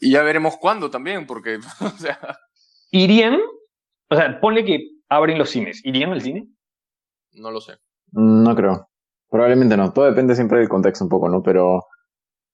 y 0.00 0.10
ya 0.10 0.22
veremos 0.22 0.56
cuándo 0.58 0.90
también, 0.90 1.26
porque, 1.26 1.56
o 1.80 1.90
sea... 1.90 2.18
¿Irían? 2.90 3.38
O 4.10 4.16
sea, 4.16 4.40
ponle 4.40 4.64
que 4.64 4.80
abren 5.08 5.38
los 5.38 5.50
cines. 5.50 5.84
¿Irían 5.84 6.12
al 6.12 6.22
cine? 6.22 6.48
No 7.32 7.50
lo 7.50 7.60
sé. 7.60 7.74
No 8.12 8.54
creo. 8.54 8.88
Probablemente 9.30 9.76
no. 9.76 9.92
Todo 9.92 10.06
depende 10.06 10.34
siempre 10.34 10.58
del 10.58 10.68
contexto 10.68 11.04
un 11.04 11.10
poco, 11.10 11.28
¿no? 11.28 11.42
Pero, 11.42 11.84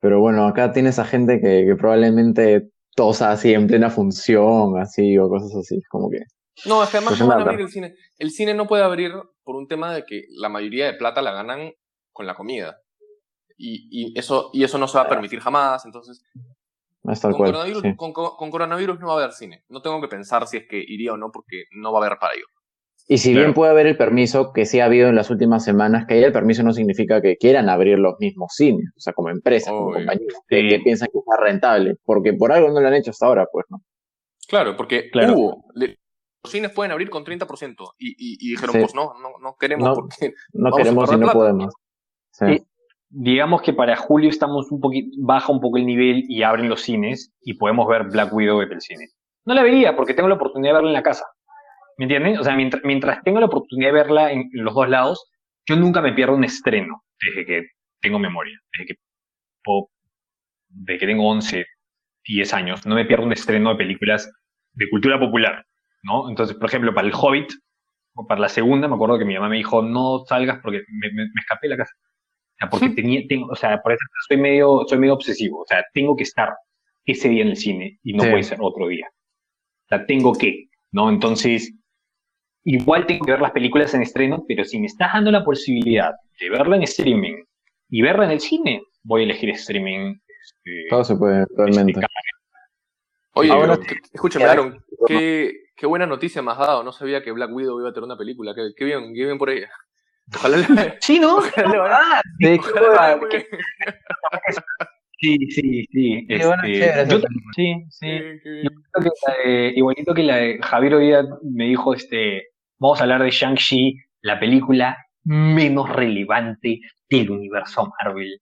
pero 0.00 0.20
bueno, 0.20 0.46
acá 0.46 0.72
tienes 0.72 0.98
a 0.98 1.04
gente 1.04 1.40
que, 1.40 1.64
que 1.66 1.76
probablemente 1.76 2.70
tosa 2.96 3.30
así 3.30 3.54
en 3.54 3.66
plena 3.66 3.90
función, 3.90 4.78
así, 4.78 5.16
o 5.18 5.28
cosas 5.28 5.54
así. 5.54 5.80
Como 5.88 6.10
que. 6.10 6.18
No, 6.66 6.82
es 6.82 6.90
que 6.90 6.98
además 6.98 7.18
no 7.18 7.26
van 7.26 7.40
a 7.40 7.42
abrir 7.42 7.60
el 7.60 7.68
cine. 7.68 7.94
El 8.18 8.30
cine 8.30 8.54
no 8.54 8.66
puede 8.66 8.84
abrir 8.84 9.12
por 9.42 9.56
un 9.56 9.66
tema 9.66 9.94
de 9.94 10.04
que 10.04 10.24
la 10.30 10.48
mayoría 10.48 10.86
de 10.86 10.94
plata 10.94 11.22
la 11.22 11.32
ganan 11.32 11.72
con 12.12 12.26
la 12.26 12.34
comida. 12.34 12.80
Y, 13.56 13.88
y 13.90 14.18
eso, 14.18 14.50
y 14.52 14.64
eso 14.64 14.78
no 14.78 14.88
se 14.88 14.98
va 14.98 15.04
a 15.04 15.08
permitir 15.08 15.40
jamás. 15.40 15.84
Entonces, 15.84 16.22
con, 17.02 17.32
coronavirus, 17.32 17.82
con, 17.96 18.12
con, 18.12 18.50
coronavirus 18.50 18.98
no 19.00 19.08
va 19.08 19.14
a 19.14 19.16
haber 19.18 19.32
cine. 19.32 19.64
No 19.68 19.82
tengo 19.82 20.00
que 20.00 20.08
pensar 20.08 20.46
si 20.46 20.56
es 20.56 20.64
que 20.68 20.78
iría 20.78 21.12
o 21.12 21.16
no, 21.16 21.30
porque 21.30 21.64
no 21.72 21.92
va 21.92 21.98
a 22.00 22.06
haber 22.06 22.18
para 22.18 22.34
ello. 22.34 22.46
Y 23.06 23.18
si 23.18 23.34
bien 23.34 23.52
puede 23.52 23.70
haber 23.70 23.86
el 23.86 23.98
permiso 23.98 24.52
que 24.54 24.64
sí 24.64 24.80
ha 24.80 24.86
habido 24.86 25.08
en 25.08 25.14
las 25.14 25.28
últimas 25.28 25.62
semanas, 25.62 26.06
que 26.06 26.14
haya 26.14 26.26
el 26.26 26.32
permiso 26.32 26.62
no 26.62 26.72
significa 26.72 27.20
que 27.20 27.36
quieran 27.36 27.68
abrir 27.68 27.98
los 27.98 28.14
mismos 28.18 28.54
cines, 28.54 28.90
o 28.96 29.00
sea, 29.00 29.12
como 29.12 29.28
empresas, 29.28 29.70
como 29.70 29.92
compañías, 29.92 30.32
que, 30.48 30.80
piensan 30.82 31.08
que 31.12 31.18
está 31.18 31.36
rentable, 31.38 31.96
porque 32.04 32.32
por 32.32 32.50
algo 32.50 32.70
no 32.70 32.80
lo 32.80 32.88
han 32.88 32.94
hecho 32.94 33.10
hasta 33.10 33.26
ahora, 33.26 33.46
pues, 33.52 33.66
¿no? 33.68 33.82
Claro, 34.48 34.74
porque 34.74 35.10
hubo, 35.12 35.64
los 35.74 35.90
cines 36.50 36.70
pueden 36.72 36.92
abrir 36.92 37.10
con 37.10 37.24
30% 37.24 37.94
y, 37.98 38.10
y, 38.10 38.36
y 38.40 38.50
dijeron, 38.52 38.76
pues 38.80 38.94
no, 38.94 39.14
no, 39.20 39.38
no 39.40 39.56
queremos 39.58 39.88
no, 39.88 39.94
porque 39.94 40.34
no 40.52 40.70
queremos 40.76 41.12
y 41.12 41.16
no 41.16 41.32
podemos. 41.32 41.74
digamos 43.08 43.62
que 43.62 43.72
para 43.72 43.96
julio 43.96 44.30
estamos 44.30 44.70
un 44.70 44.80
poquito, 44.80 45.16
baja 45.20 45.52
un 45.52 45.60
poco 45.60 45.78
el 45.78 45.86
nivel 45.86 46.24
y 46.28 46.42
abren 46.42 46.68
los 46.68 46.82
cines 46.82 47.32
y 47.40 47.54
podemos 47.54 47.86
ver 47.88 48.04
Black 48.04 48.32
Widow 48.32 48.62
en 48.62 48.72
el 48.72 48.80
cine. 48.80 49.08
No 49.44 49.54
la 49.54 49.62
vería 49.62 49.94
porque 49.94 50.14
tengo 50.14 50.28
la 50.28 50.36
oportunidad 50.36 50.70
de 50.70 50.74
verla 50.74 50.90
en 50.90 50.94
la 50.94 51.02
casa. 51.02 51.24
¿Me 51.96 52.06
entiendes? 52.06 52.40
O 52.40 52.44
sea, 52.44 52.56
mientras, 52.56 52.82
mientras 52.84 53.22
tengo 53.22 53.40
la 53.40 53.46
oportunidad 53.46 53.90
de 53.90 53.94
verla 53.94 54.32
en, 54.32 54.48
los 54.52 54.74
dos 54.74 54.88
lados, 54.88 55.30
yo 55.66 55.76
nunca 55.76 56.00
me 56.00 56.12
pierdo 56.12 56.34
un 56.34 56.44
estreno 56.44 57.04
desde 57.20 57.46
que 57.46 57.68
tengo 58.00 58.18
memoria, 58.18 58.58
desde 58.72 58.86
que, 58.86 58.94
desde 60.68 60.98
que 60.98 61.06
tengo 61.06 61.28
11, 61.28 61.64
10 62.26 62.54
años. 62.54 62.86
No 62.86 62.94
me 62.94 63.04
pierdo 63.04 63.24
un 63.24 63.32
estreno 63.32 63.70
de 63.70 63.76
películas 63.76 64.30
de 64.72 64.90
cultura 64.90 65.18
popular, 65.18 65.64
¿no? 66.04 66.28
Entonces, 66.28 66.56
por 66.56 66.68
ejemplo, 66.68 66.94
para 66.94 67.08
El 67.08 67.14
Hobbit, 67.14 67.50
o 68.14 68.26
para 68.26 68.40
la 68.40 68.48
segunda, 68.48 68.86
me 68.86 68.94
acuerdo 68.94 69.18
que 69.18 69.24
mi 69.24 69.34
mamá 69.34 69.48
me 69.48 69.56
dijo, 69.56 69.82
no 69.82 70.24
salgas 70.26 70.60
porque 70.62 70.82
me, 70.88 71.10
me, 71.12 71.24
escapé 71.40 71.66
de 71.66 71.70
la 71.70 71.76
casa. 71.78 71.92
O 71.96 72.56
sea, 72.58 72.70
porque 72.70 72.88
tenía, 72.90 73.22
tengo, 73.28 73.48
o 73.48 73.56
sea, 73.56 73.82
por 73.82 73.92
eso 73.92 74.04
soy 74.28 74.36
medio, 74.36 74.84
soy 74.86 74.98
medio 74.98 75.14
obsesivo. 75.14 75.62
O 75.62 75.66
sea, 75.66 75.84
tengo 75.92 76.14
que 76.14 76.22
estar 76.22 76.50
ese 77.04 77.28
día 77.28 77.42
en 77.42 77.48
el 77.48 77.56
cine 77.56 77.98
y 78.04 78.12
no 78.12 78.22
puede 78.22 78.44
ser 78.44 78.58
otro 78.60 78.86
día. 78.86 79.08
O 79.08 79.88
sea, 79.88 80.06
tengo 80.06 80.32
que, 80.32 80.68
¿no? 80.92 81.10
Entonces, 81.10 81.74
igual 82.64 83.06
tengo 83.06 83.24
que 83.24 83.32
ver 83.32 83.40
las 83.40 83.50
películas 83.50 83.92
en 83.94 84.02
estreno, 84.02 84.44
pero 84.46 84.64
si 84.64 84.78
me 84.78 84.86
estás 84.86 85.12
dando 85.12 85.32
la 85.32 85.44
posibilidad 85.44 86.12
de 86.40 86.50
verla 86.50 86.76
en 86.76 86.84
streaming 86.84 87.42
y 87.90 88.02
verla 88.02 88.26
en 88.26 88.30
el 88.30 88.40
cine, 88.40 88.82
voy 89.02 89.22
a 89.22 89.24
elegir 89.24 89.50
streaming. 89.50 90.14
Este, 90.14 90.86
Todo 90.88 91.04
se 91.04 91.16
puede, 91.16 91.44
realmente. 91.56 92.00
Oye, 93.32 93.50
Ahora, 93.50 93.76
escúchame, 94.12 94.44
Aaron, 94.44 94.84
qué, 95.08 95.63
qué, 95.76 95.86
buena 95.86 96.06
noticia 96.06 96.42
me 96.42 96.52
has 96.52 96.58
dado. 96.58 96.82
No 96.82 96.92
sabía 96.92 97.22
que 97.22 97.32
Black 97.32 97.50
Widow 97.52 97.80
iba 97.80 97.90
a 97.90 97.92
tener 97.92 98.04
una 98.04 98.16
película. 98.16 98.54
Qué, 98.54 98.70
qué 98.76 98.84
bien, 98.84 99.12
qué 99.14 99.24
bien 99.24 99.38
por 99.38 99.50
ella. 99.50 99.70
Ojalá 100.34 100.56
le... 100.56 100.96
Sí, 101.00 101.18
¿no? 101.18 101.36
Ojalá 101.36 102.22
le 102.38 102.60
Sí, 105.20 105.38
sí, 105.50 105.86
sí. 105.90 106.26
Este, 106.28 107.06
yo, 107.08 107.18
sí, 107.54 107.74
sí. 107.88 108.06
Igualito 109.74 110.12
que, 110.12 110.22
la 110.22 110.36
de, 110.36 110.58
Javier 110.62 110.94
hoy 110.94 111.12
me 111.42 111.64
dijo, 111.64 111.94
este, 111.94 112.48
vamos 112.78 113.00
a 113.00 113.04
hablar 113.04 113.22
de 113.22 113.30
Shang-Chi, 113.30 113.96
la 114.22 114.38
película 114.38 114.98
menos 115.24 115.88
relevante 115.88 116.80
del 117.08 117.30
universo 117.30 117.90
Marvel. 118.02 118.38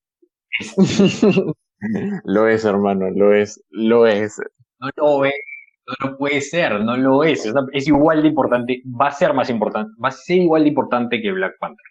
lo 2.24 2.48
es, 2.48 2.64
hermano, 2.64 3.10
lo 3.10 3.32
es, 3.32 3.62
lo 3.70 4.06
es. 4.06 4.40
No 4.80 4.90
lo 4.96 5.24
es, 5.24 5.34
no 5.86 6.10
lo 6.10 6.16
puede 6.16 6.40
ser, 6.40 6.80
no 6.80 6.96
lo 6.96 7.24
es. 7.24 7.50
Es, 7.72 7.88
igual 7.88 8.22
de 8.22 8.28
importante, 8.28 8.82
va 8.84 9.08
a 9.08 9.12
ser 9.12 9.34
más 9.34 9.50
importante, 9.50 9.92
va 10.02 10.08
a 10.08 10.12
ser 10.12 10.38
igual 10.38 10.62
de 10.62 10.68
importante 10.68 11.20
que 11.20 11.32
Black 11.32 11.54
Panther. 11.58 11.84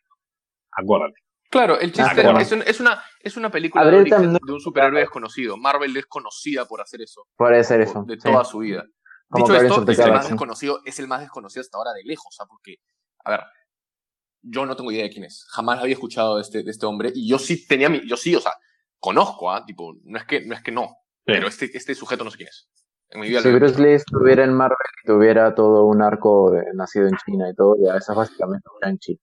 Acuérdate. 0.71 1.15
Claro, 1.49 1.77
el 1.79 1.91
chiste 1.91 2.21
es, 2.39 2.51
es, 2.53 2.79
una, 2.79 3.03
es 3.19 3.35
una 3.35 3.51
película 3.51 3.83
de, 3.83 4.03
de, 4.05 4.53
un 4.53 4.59
superhéroe 4.61 5.01
desconocido. 5.01 5.57
Marvel 5.57 5.95
es 5.97 6.05
conocida 6.05 6.65
por 6.65 6.79
hacer 6.79 7.01
eso. 7.01 7.27
Por 7.35 7.53
hacer 7.53 7.81
eso. 7.81 8.03
De 8.07 8.15
toda 8.15 8.45
su 8.45 8.59
vida. 8.59 8.85
Dicho 9.33 9.55
esto, 9.55 9.85
es 9.89 9.99
el, 9.99 10.11
más 10.11 10.29
desconocido, 10.29 10.79
es 10.85 10.99
el 10.99 11.07
más 11.07 11.21
desconocido 11.21 11.61
hasta 11.61 11.77
ahora 11.77 11.91
de 11.93 12.03
lejos, 12.03 12.37
¿ah? 12.39 12.45
porque, 12.49 12.75
a 13.23 13.31
ver, 13.31 13.41
yo 14.41 14.65
no 14.65 14.75
tengo 14.75 14.91
idea 14.91 15.03
de 15.03 15.09
quién 15.09 15.25
es. 15.25 15.45
Jamás 15.49 15.79
había 15.79 15.93
escuchado 15.93 16.35
de 16.35 16.41
este, 16.41 16.63
de 16.63 16.71
este 16.71 16.85
hombre. 16.85 17.11
Y 17.13 17.29
yo 17.29 17.37
sí 17.37 17.65
tenía 17.67 17.89
mi, 17.89 18.05
yo 18.07 18.17
sí, 18.17 18.35
o 18.35 18.41
sea, 18.41 18.53
conozco, 18.99 19.51
¿ah? 19.51 19.65
Tipo, 19.65 19.93
no 20.03 20.17
es 20.17 20.25
que 20.25 20.45
no, 20.45 20.55
es 20.55 20.61
que 20.61 20.71
no 20.71 21.01
pero 21.23 21.47
este, 21.47 21.69
este 21.73 21.95
sujeto 21.95 22.23
no 22.23 22.31
sé 22.31 22.37
quién 22.37 22.49
es. 22.49 22.67
Si 23.11 23.51
Bruce 23.51 23.81
Lee 23.81 23.93
estuviera 23.93 24.43
en 24.43 24.53
Marvel 24.53 24.77
y 25.03 25.07
tuviera 25.07 25.53
todo 25.53 25.85
un 25.85 26.01
arco 26.01 26.51
de, 26.51 26.63
nacido 26.73 27.07
en 27.07 27.15
China 27.25 27.49
y 27.49 27.55
todo, 27.55 27.75
ya 27.83 27.97
esa 27.97 28.13
es 28.13 28.17
básicamente 28.17 28.67
un 28.81 28.97
China. 28.99 29.19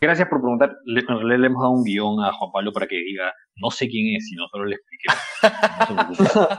Gracias 0.00 0.28
por 0.28 0.40
preguntar. 0.40 0.76
Le, 0.84 1.02
le, 1.38 1.46
hemos 1.46 1.62
dado 1.62 1.72
un 1.72 1.84
guion 1.84 2.20
a 2.20 2.32
Juan 2.32 2.50
Pablo 2.52 2.72
para 2.72 2.86
que 2.86 2.96
diga, 2.96 3.32
no 3.56 3.70
sé 3.70 3.88
quién 3.88 4.16
es, 4.16 4.30
y 4.32 4.36
nosotros 4.36 4.68
le 4.68 4.76
expliquemos. 4.76 5.18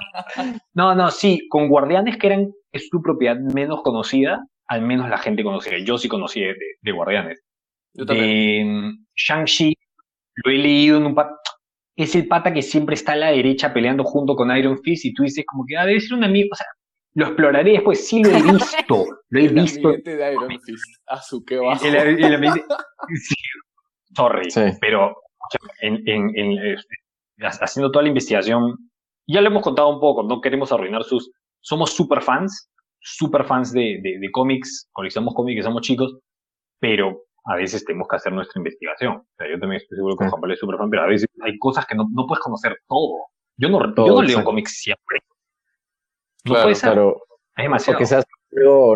No, 0.73 0.95
no, 0.95 1.11
sí, 1.11 1.47
con 1.49 1.67
Guardianes, 1.69 2.17
que 2.17 2.27
eran, 2.27 2.51
es 2.71 2.89
tu 2.89 3.01
propiedad 3.01 3.37
menos 3.37 3.81
conocida, 3.83 4.45
al 4.67 4.81
menos 4.81 5.09
la 5.09 5.17
gente 5.17 5.43
conocía. 5.43 5.77
Yo 5.83 5.97
sí 5.97 6.07
conocí 6.07 6.41
de, 6.41 6.91
Guardianes. 6.91 7.41
Yo 7.93 8.05
también. 8.05 8.87
Mm, 8.87 9.05
Shang-Chi, 9.15 9.75
lo 10.43 10.51
he 10.51 10.57
leído 10.57 10.97
en 10.97 11.05
un 11.05 11.15
par. 11.15 11.29
Es 11.95 12.15
el 12.15 12.27
pata 12.27 12.53
que 12.53 12.61
siempre 12.61 12.95
está 12.95 13.13
a 13.13 13.17
la 13.17 13.31
derecha 13.31 13.73
peleando 13.73 14.03
junto 14.03 14.35
con 14.35 14.55
Iron 14.55 14.79
Fist, 14.79 15.05
y 15.05 15.13
tú 15.13 15.23
dices, 15.23 15.45
como 15.47 15.65
que 15.67 15.77
ah, 15.77 15.85
debe 15.85 15.99
ser 15.99 16.17
un 16.17 16.23
amigo. 16.23 16.49
O 16.51 16.55
sea, 16.55 16.65
lo 17.15 17.27
exploraré 17.27 17.71
después, 17.73 18.07
sí 18.07 18.23
lo 18.23 18.29
he 18.31 18.41
visto, 18.53 19.05
lo 19.29 19.39
he 19.39 19.45
el 19.45 19.53
visto. 19.53 19.91
de 20.03 20.33
Iron 20.33 20.59
Fist, 20.65 21.01
a 21.07 21.21
su 21.21 21.43
que 21.45 21.57
bajo. 21.57 21.83
sí, 23.15 23.35
sorry, 24.15 24.49
pero 24.81 25.15
en, 25.81 26.01
en, 26.07 26.31
en, 26.35 26.51
este, 26.65 26.95
haciendo 27.61 27.91
toda 27.91 28.03
la 28.03 28.09
investigación, 28.09 28.75
ya 29.27 29.41
lo 29.41 29.47
hemos 29.47 29.63
contado 29.63 29.89
un 29.89 29.99
poco, 29.99 30.23
no 30.23 30.41
queremos 30.41 30.71
arruinar 30.71 31.03
sus... 31.03 31.31
Somos 31.61 31.91
super 31.93 32.21
fans, 32.21 32.69
super 32.99 33.45
fans 33.45 33.71
de, 33.71 33.99
de, 34.01 34.19
de 34.19 34.31
cómics, 34.31 34.89
coleccionamos 34.91 35.33
cómics, 35.33 35.63
somos 35.63 35.81
chicos, 35.81 36.17
pero 36.79 37.23
a 37.45 37.55
veces 37.55 37.83
tenemos 37.85 38.07
que 38.07 38.15
hacer 38.15 38.33
nuestra 38.33 38.59
investigación. 38.59 39.15
O 39.17 39.35
sea, 39.37 39.47
yo 39.49 39.59
también 39.59 39.81
estoy 39.81 39.97
seguro 39.97 40.15
que 40.15 40.27
Juan 40.27 40.41
Pablo 40.41 40.53
es 40.53 40.59
super 40.59 40.77
fan, 40.77 40.89
pero 40.89 41.03
a 41.03 41.07
veces 41.07 41.27
hay 41.41 41.57
cosas 41.59 41.85
que 41.85 41.95
no, 41.95 42.07
no 42.11 42.25
puedes 42.25 42.41
conocer 42.41 42.77
todo. 42.87 43.27
Yo 43.57 43.69
no, 43.69 43.95
yo 43.95 44.15
no 44.15 44.21
leo 44.21 44.43
cómics 44.43 44.79
siempre. 44.81 45.19
No 46.45 46.53
puede 46.53 46.75
ser. 46.75 46.93
Claro. 46.93 47.21
Es 47.55 47.63
demasiado. 47.63 47.97
Porque 47.97 48.05
seas 48.07 48.25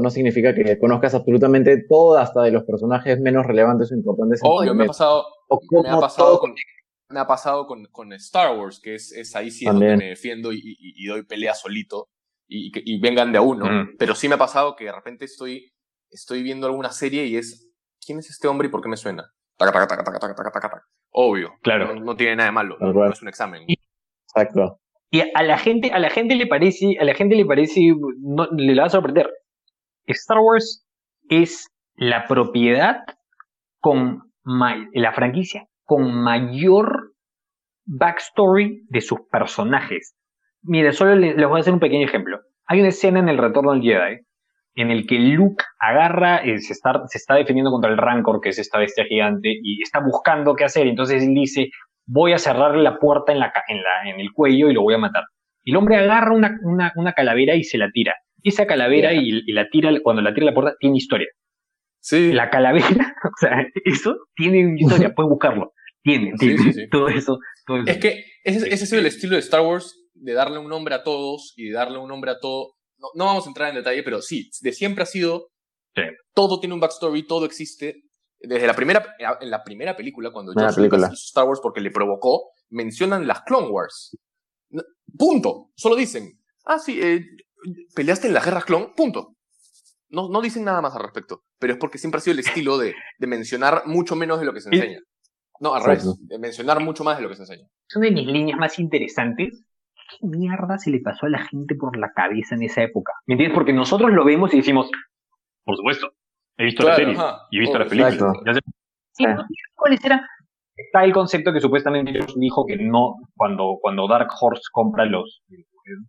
no 0.01 0.09
significa 0.09 0.53
que 0.53 0.77
conozcas 0.79 1.13
absolutamente 1.15 1.85
todo, 1.89 2.17
hasta 2.17 2.43
de 2.43 2.51
los 2.51 2.63
personajes 2.63 3.19
menos 3.19 3.45
relevantes 3.45 3.91
o 3.91 3.95
importantes. 3.95 4.39
Obvio, 4.43 4.73
me 4.73 4.83
ha 4.83 4.87
pasado, 4.87 5.25
me 5.71 5.89
ha 5.89 5.99
pasado 5.99 6.39
con, 6.39 6.55
me 7.09 7.19
ha 7.19 7.27
pasado 7.27 7.67
con, 7.67 7.85
con 7.85 8.13
Star 8.13 8.57
Wars, 8.57 8.79
que 8.79 8.95
es, 8.95 9.11
es 9.11 9.35
ahí 9.35 9.51
sí 9.51 9.65
donde 9.65 9.97
me 9.97 10.09
defiendo 10.09 10.51
y, 10.51 10.61
y, 10.79 11.05
doy 11.05 11.23
pelea 11.23 11.53
solito 11.53 12.09
y, 12.47 12.71
y, 12.73 12.99
vengan 12.99 13.31
de 13.31 13.37
a 13.37 13.41
uno. 13.41 13.65
Mm. 13.65 13.97
Pero 13.97 14.15
sí 14.15 14.27
me 14.27 14.35
ha 14.35 14.39
pasado 14.39 14.75
que 14.75 14.85
de 14.85 14.91
repente 14.91 15.25
estoy, 15.25 15.73
estoy 16.09 16.43
viendo 16.43 16.67
alguna 16.67 16.91
serie 16.91 17.25
y 17.25 17.37
es, 17.37 17.66
¿quién 18.07 18.19
es 18.19 18.29
este 18.29 18.47
hombre 18.47 18.69
y 18.69 18.71
por 18.71 18.81
qué 18.81 18.89
me 18.89 18.97
suena? 18.97 19.29
Obvio. 21.11 21.51
Claro. 21.61 21.93
No, 21.95 22.15
tiene 22.15 22.37
nada 22.37 22.49
de 22.49 22.53
malo. 22.53 22.77
No 22.79 23.11
es 23.11 23.21
un 23.21 23.27
examen. 23.27 23.65
Exacto. 23.67 24.79
Y 25.11 25.21
a 25.21 25.43
la 25.43 25.57
gente, 25.57 25.91
a 25.91 25.99
la 25.99 26.09
gente 26.09 26.35
le 26.35 26.47
parece, 26.47 26.97
a 26.99 27.03
la 27.03 27.13
gente 27.13 27.35
le 27.35 27.45
parece, 27.45 27.81
no, 28.19 28.47
le 28.51 28.79
va 28.79 28.85
a 28.85 28.89
sorprender. 28.89 29.29
Star 30.05 30.39
Wars 30.39 30.85
es 31.29 31.69
la 31.95 32.25
propiedad 32.27 33.03
con 33.79 34.23
la 34.93 35.11
franquicia 35.13 35.67
con 35.83 36.13
mayor 36.21 37.13
backstory 37.85 38.85
de 38.89 39.01
sus 39.01 39.19
personajes. 39.31 40.15
Mire, 40.61 40.91
solo 40.91 41.15
les, 41.15 41.35
voy 41.35 41.57
a 41.57 41.61
hacer 41.61 41.73
un 41.73 41.79
pequeño 41.79 42.05
ejemplo. 42.05 42.39
Hay 42.65 42.79
una 42.79 42.89
escena 42.89 43.19
en 43.19 43.29
El 43.29 43.37
Retorno 43.37 43.71
del 43.71 43.81
Jedi 43.81 44.26
en 44.77 44.91
el 44.91 45.07
que 45.07 45.17
Luke 45.17 45.63
agarra, 45.79 46.37
eh, 46.37 46.59
se, 46.59 46.73
está, 46.73 47.01
se 47.07 47.17
está 47.17 47.33
defendiendo 47.33 47.71
contra 47.71 47.89
el 47.89 47.97
Rancor, 47.97 48.39
que 48.39 48.49
es 48.49 48.59
esta 48.59 48.77
bestia 48.77 49.05
gigante, 49.05 49.49
y 49.49 49.81
está 49.81 49.99
buscando 49.99 50.55
qué 50.55 50.65
hacer. 50.65 50.85
Entonces 50.85 51.23
él 51.23 51.33
dice, 51.33 51.71
voy 52.05 52.33
a 52.33 52.37
cerrarle 52.37 52.83
la 52.83 52.99
puerta 52.99 53.31
en, 53.31 53.39
la, 53.39 53.51
en, 53.67 53.77
la, 53.81 54.11
en 54.11 54.19
el 54.19 54.31
cuello 54.31 54.69
y 54.69 54.73
lo 54.73 54.83
voy 54.83 54.93
a 54.93 54.99
matar. 54.99 55.23
Y 55.63 55.71
el 55.71 55.77
hombre 55.77 55.97
agarra 55.97 56.31
una, 56.31 56.59
una, 56.61 56.93
una 56.95 57.13
calavera 57.13 57.55
y 57.55 57.63
se 57.63 57.79
la 57.79 57.89
tira. 57.91 58.13
Esa 58.43 58.67
calavera 58.67 59.13
y, 59.13 59.51
la 59.51 59.67
tira, 59.69 59.91
cuando 60.03 60.21
la 60.21 60.33
tira 60.35 60.45
a 60.45 60.51
la 60.51 60.53
puerta, 60.53 60.75
tiene 60.79 60.97
historia. 60.97 61.27
Sí. 61.99 62.31
La 62.31 62.51
calavera, 62.51 62.85
o 63.23 63.37
sea, 63.39 63.65
eso 63.83 64.15
tiene 64.35 64.75
historia, 64.79 65.11
puedes 65.15 65.29
buscarlo. 65.29 65.73
Tiene, 66.03 66.33
tiene 66.39 66.87
todo, 66.89 67.09
eso, 67.09 67.39
Es 67.87 67.97
que 67.97 68.23
ese, 68.43 68.71
ese 68.71 68.85
sido 68.85 69.01
el 69.01 69.07
estilo 69.07 69.33
de 69.33 69.39
Star 69.39 69.61
Wars, 69.61 70.07
de 70.13 70.33
darle 70.33 70.59
un 70.59 70.69
nombre 70.69 70.93
a 70.93 71.03
todos 71.03 71.53
y 71.57 71.69
de 71.69 71.73
darle 71.73 71.97
un 71.97 72.07
nombre 72.07 72.29
a 72.29 72.39
todo. 72.39 72.76
No, 72.97 73.09
no 73.15 73.25
vamos 73.25 73.45
a 73.45 73.49
entrar 73.49 73.69
en 73.69 73.75
detalle, 73.75 74.03
pero 74.03 74.21
sí, 74.21 74.49
de 74.61 74.73
siempre 74.73 75.03
ha 75.03 75.07
sido. 75.07 75.49
Todo 76.33 76.59
tiene 76.59 76.75
un 76.75 76.79
backstory, 76.79 77.25
todo 77.25 77.45
existe, 77.45 78.03
desde 78.39 78.67
la 78.67 78.75
primera, 78.75 79.15
en 79.41 79.49
la 79.49 79.63
primera 79.63 79.95
película, 79.95 80.31
cuando 80.31 80.53
George 80.53 80.81
Lucas 80.81 81.11
hizo 81.11 81.13
Star 81.13 81.47
Wars 81.47 81.59
porque 81.61 81.81
le 81.81 81.91
provocó, 81.91 82.51
mencionan 82.69 83.25
las 83.25 83.41
Clone 83.41 83.69
Wars. 83.69 84.15
Punto. 85.17 85.71
Solo 85.75 85.95
dicen, 85.95 86.39
ah, 86.65 86.77
sí, 86.77 86.99
eh, 87.01 87.25
peleaste 87.95 88.27
en 88.27 88.33
las 88.33 88.45
guerras 88.45 88.65
clon, 88.65 88.93
punto. 88.93 89.35
No, 90.09 90.29
no 90.29 90.41
dicen 90.41 90.63
nada 90.63 90.81
más 90.81 90.95
al 90.95 91.01
respecto, 91.01 91.43
pero 91.57 91.73
es 91.73 91.79
porque 91.79 91.97
siempre 91.97 92.19
ha 92.19 92.21
sido 92.21 92.33
el 92.33 92.39
estilo 92.39 92.77
de, 92.77 92.93
de 93.17 93.27
mencionar 93.27 93.83
mucho 93.87 94.15
menos 94.15 94.39
de 94.39 94.45
lo 94.45 94.53
que 94.53 94.61
se 94.61 94.69
enseña. 94.69 94.99
No, 95.59 95.73
al 95.73 95.83
revés, 95.83 96.05
de 96.19 96.37
mencionar 96.37 96.79
mucho 96.79 97.03
más 97.03 97.17
de 97.17 97.23
lo 97.23 97.29
que 97.29 97.35
se 97.35 97.41
enseña. 97.41 97.67
Son 97.87 98.03
de 98.03 98.11
mis 98.11 98.27
líneas 98.27 98.59
más 98.59 98.77
interesantes. 98.77 99.63
¿Qué 100.09 100.27
mierda 100.27 100.77
se 100.77 100.91
le 100.91 100.99
pasó 100.99 101.25
a 101.25 101.29
la 101.29 101.43
gente 101.45 101.75
por 101.75 101.97
la 101.97 102.11
cabeza 102.13 102.55
en 102.55 102.63
esa 102.63 102.81
época? 102.83 103.13
¿Me 103.25 103.33
entiendes? 103.33 103.55
Porque 103.55 103.73
nosotros 103.73 104.11
lo 104.11 104.23
vemos 104.23 104.53
y 104.53 104.57
decimos, 104.57 104.89
por 105.63 105.75
supuesto, 105.75 106.11
He 106.57 106.65
visto 106.65 106.87
la 106.87 106.95
serie 106.95 107.15
y 107.51 107.57
he 107.57 107.59
visto 107.59 107.77
la 107.77 107.87
película. 107.87 108.33
¿Cuáles 109.75 110.03
eran? 110.03 110.21
Está 110.75 111.03
el 111.03 111.13
concepto 111.13 111.53
que 111.53 111.61
supuestamente 111.61 112.19
dijo 112.35 112.65
que 112.65 112.77
no, 112.77 113.15
cuando, 113.35 113.77
cuando 113.81 114.07
Dark 114.07 114.29
Horse 114.39 114.63
compra 114.71 115.05
los, 115.05 115.43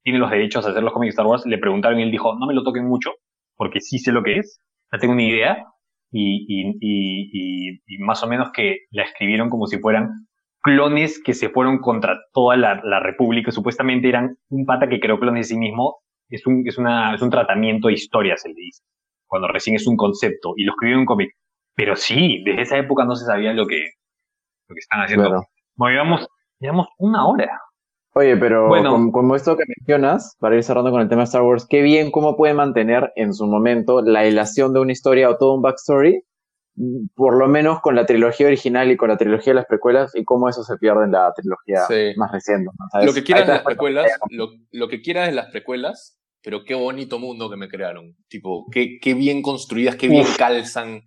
tiene 0.03 0.19
los 0.19 0.31
derechos 0.31 0.67
a 0.67 0.71
hacer 0.71 0.83
los 0.83 0.93
cómics 0.93 1.09
de 1.09 1.15
Star 1.15 1.27
Wars, 1.27 1.47
le 1.47 1.59
preguntaron 1.59 1.99
y 1.99 2.03
él 2.03 2.11
dijo, 2.11 2.35
no 2.35 2.47
me 2.47 2.55
lo 2.55 2.63
toquen 2.63 2.87
mucho, 2.87 3.13
porque 3.57 3.81
sí 3.81 3.99
sé 3.99 4.13
lo 4.13 4.23
que 4.23 4.39
es, 4.39 4.61
ya 4.93 4.99
tengo 4.99 5.15
una 5.15 5.23
idea, 5.23 5.65
y, 6.11 6.45
y, 6.49 6.77
y, 6.81 7.81
y, 7.87 7.99
más 7.99 8.23
o 8.23 8.27
menos 8.27 8.51
que 8.53 8.81
la 8.91 9.05
escribieron 9.05 9.49
como 9.49 9.67
si 9.67 9.79
fueran 9.79 10.11
clones 10.63 11.21
que 11.23 11.35
se 11.35 11.49
fueron 11.49 11.79
contra 11.79 12.19
toda 12.33 12.57
la, 12.57 12.81
la 12.85 13.01
República, 13.01 13.51
supuestamente 13.51 14.09
eran 14.09 14.37
un 14.49 14.67
pata 14.67 14.89
que 14.89 15.01
creó 15.01 15.19
clones 15.19 15.49
de 15.49 15.55
sí 15.55 15.59
mismo, 15.59 15.99
es 16.29 16.47
un, 16.47 16.63
es 16.67 16.79
una, 16.79 17.15
es 17.15 17.23
un 17.23 17.31
tratamiento 17.31 17.89
de 17.89 17.95
historias, 17.95 18.43
se 18.43 18.49
le 18.49 18.55
dice 18.55 18.83
cuando 19.29 19.47
recién 19.47 19.77
es 19.77 19.87
un 19.87 19.97
concepto, 19.97 20.55
y 20.57 20.65
lo 20.65 20.73
escribió 20.73 20.95
en 20.95 21.01
un 21.01 21.07
cómic. 21.07 21.31
Pero 21.77 21.95
sí, 21.95 22.43
desde 22.45 22.63
esa 22.63 22.79
época 22.79 23.05
no 23.05 23.15
se 23.15 23.27
sabía 23.27 23.53
lo 23.53 23.67
que, 23.67 23.85
lo 24.67 24.75
que 24.75 24.81
están 24.81 25.03
haciendo. 25.03 25.45
Bueno, 25.77 25.93
llevamos, 25.93 26.29
llevamos 26.59 26.89
una 26.99 27.27
hora. 27.27 27.49
Oye, 28.15 28.37
pero 28.37 28.67
bueno, 28.67 29.13
como, 29.13 29.37
esto 29.37 29.57
que 29.57 29.63
mencionas, 29.69 30.35
para 30.41 30.57
ir 30.57 30.65
cerrando 30.65 30.91
con 30.91 31.03
el 31.03 31.09
tema 31.09 31.21
de 31.21 31.27
Star 31.27 31.43
Wars, 31.43 31.67
qué 31.69 31.83
bien 31.83 32.11
cómo 32.11 32.37
puede 32.37 32.55
mantener 32.55 33.13
en 33.15 33.33
su 33.33 33.47
momento 33.47 34.03
la 34.03 34.27
ilación 34.27 34.73
de 34.73 34.81
una 34.81 34.91
historia 34.91 35.31
o 35.31 35.37
todo 35.37 35.55
un 35.55 35.63
backstory, 35.63 36.25
por 37.15 37.37
lo 37.37 37.49
menos 37.49 37.81
con 37.81 37.95
la 37.95 38.07
trilogía 38.07 38.47
original 38.47 38.91
y 38.91 38.97
con 38.97 39.09
la 39.09 39.17
trilogía 39.17 39.53
de 39.53 39.57
las 39.57 39.67
precuelas, 39.67 40.15
y 40.15 40.25
cómo 40.25 40.49
eso 40.49 40.63
se 40.63 40.77
pierde 40.77 41.05
en 41.05 41.13
la 41.13 41.33
trilogía 41.35 41.81
más 42.17 42.33
reciente. 42.33 42.71
Lo 43.03 43.13
que 43.13 43.25
quieras 43.25 43.47
de 43.47 43.53
las 43.55 43.63
precuelas, 43.63 44.07
lo, 44.31 44.51
lo 44.71 44.89
que 44.89 45.03
quieras 45.03 45.29
de 45.29 45.35
las 45.35 45.51
precuelas, 45.51 46.19
pero 46.43 46.65
qué 46.65 46.75
bonito 46.75 47.19
mundo 47.19 47.51
que 47.51 47.57
me 47.57 47.69
crearon. 47.69 48.17
Tipo, 48.29 48.67
qué, 48.71 48.99
qué 49.01 49.15
bien 49.15 49.43
construidas, 49.43 49.97
qué 49.97 50.09
bien 50.09 50.27
calzan. 50.37 51.03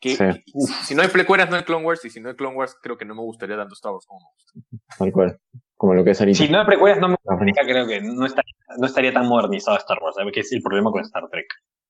si 0.00 0.94
no 0.94 1.02
hay 1.02 1.08
precuelas, 1.08 1.50
no 1.50 1.56
hay 1.56 1.62
Clone 1.62 1.84
Wars, 1.84 2.04
y 2.04 2.10
si 2.10 2.20
no 2.20 2.28
hay 2.28 2.36
Clone 2.36 2.56
Wars, 2.56 2.76
creo 2.82 2.96
que 2.96 3.04
no 3.04 3.14
me 3.14 3.22
gustaría 3.22 3.56
tanto 3.56 3.74
Star 3.74 3.92
Wars 3.92 4.06
como 4.06 4.20
me 4.20 4.26
gusta. 4.32 4.78
Tal 4.98 5.12
cual. 5.12 5.38
Como 5.76 5.94
lo 5.94 6.04
que 6.04 6.12
es 6.12 6.20
ahorita. 6.20 6.38
Si 6.38 6.48
no 6.48 6.60
hay 6.60 6.66
precuelas, 6.66 6.98
no 7.00 7.08
me 7.08 7.16
gustaría, 7.22 7.54
creo 7.64 7.86
que 7.86 8.00
no 8.00 8.24
estaría, 8.24 8.54
no 8.78 8.86
estaría 8.86 9.12
tan 9.12 9.26
modernizado 9.26 9.76
Star 9.76 9.98
Wars, 10.02 10.16
¿sabes? 10.16 10.32
que 10.32 10.40
es 10.40 10.52
el 10.52 10.62
problema 10.62 10.90
con 10.90 11.02
Star 11.02 11.28
Trek. 11.28 11.46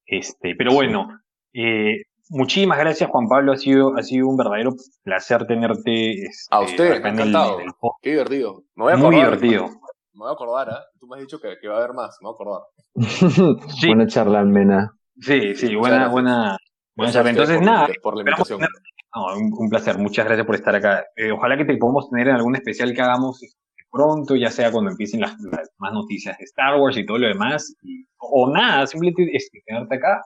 Este, 0.07 0.55
pero 0.57 0.73
bueno, 0.73 1.21
eh, 1.53 2.03
muchísimas 2.31 2.79
gracias 2.79 3.11
Juan 3.11 3.29
Pablo, 3.29 3.53
ha 3.53 3.57
sido, 3.57 3.97
ha 3.97 4.03
sido 4.03 4.29
un 4.29 4.37
verdadero 4.37 4.73
placer 5.03 5.47
tenerte. 5.47 6.25
Este, 6.25 6.55
a 6.55 6.61
usted, 6.61 7.05
encantado. 7.05 7.59
Qué 8.03 8.11
divertido. 8.11 8.63
Me 8.75 8.85
voy 8.85 8.93
a 8.93 8.97
Muy 8.97 9.17
divertido 9.17 9.71
me 10.17 10.21
voy 10.21 10.31
a 10.31 10.33
acordar, 10.33 10.69
¿eh? 10.69 10.85
Tú 10.99 11.07
me 11.07 11.17
has 11.17 11.23
dicho 11.23 11.39
que, 11.39 11.57
que, 11.61 11.69
va 11.69 11.75
a 11.75 11.79
haber 11.79 11.93
más, 11.93 12.17
me 12.21 12.29
voy 12.29 12.33
a 12.33 12.35
acordar. 12.35 12.63
sí. 13.79 13.89
Buena 13.89 14.07
charla, 14.07 14.41
Almena. 14.41 14.93
Sí, 15.21 15.55
sí, 15.55 15.75
buena, 15.75 16.09
buena, 16.09 16.57
buena 16.97 17.13
charla. 17.13 17.31
Entonces, 17.31 17.61
nada. 17.61 17.89
Por 18.03 18.15
la 18.17 18.23
invitación. 18.23 18.61
No, 18.61 19.37
un, 19.37 19.69
placer, 19.69 19.99
muchas 19.99 20.27
gracias 20.27 20.47
por 20.47 20.55
estar 20.55 20.75
acá. 20.75 21.05
Eh, 21.17 21.33
ojalá 21.33 21.57
que 21.57 21.65
te 21.65 21.77
podamos 21.77 22.09
tener 22.11 22.29
en 22.29 22.37
algún 22.37 22.57
especial 22.57 22.93
que 22.95 23.03
hagamos 23.03 23.43
este, 23.43 23.59
pronto, 23.91 24.37
ya 24.37 24.51
sea 24.51 24.73
cuando 24.73 24.91
empiecen 24.91 25.21
las, 25.21 25.37
más 25.79 25.93
noticias 25.93 26.37
de 26.39 26.45
Star 26.45 26.81
Wars 26.81 26.97
y 26.97 27.07
todo 27.07 27.19
lo 27.19 27.29
demás, 27.29 27.75
o 28.19 28.51
nada, 28.51 28.87
simplemente 28.87 29.29
este, 29.35 29.63
quedarte 29.67 29.97
acá. 29.97 30.23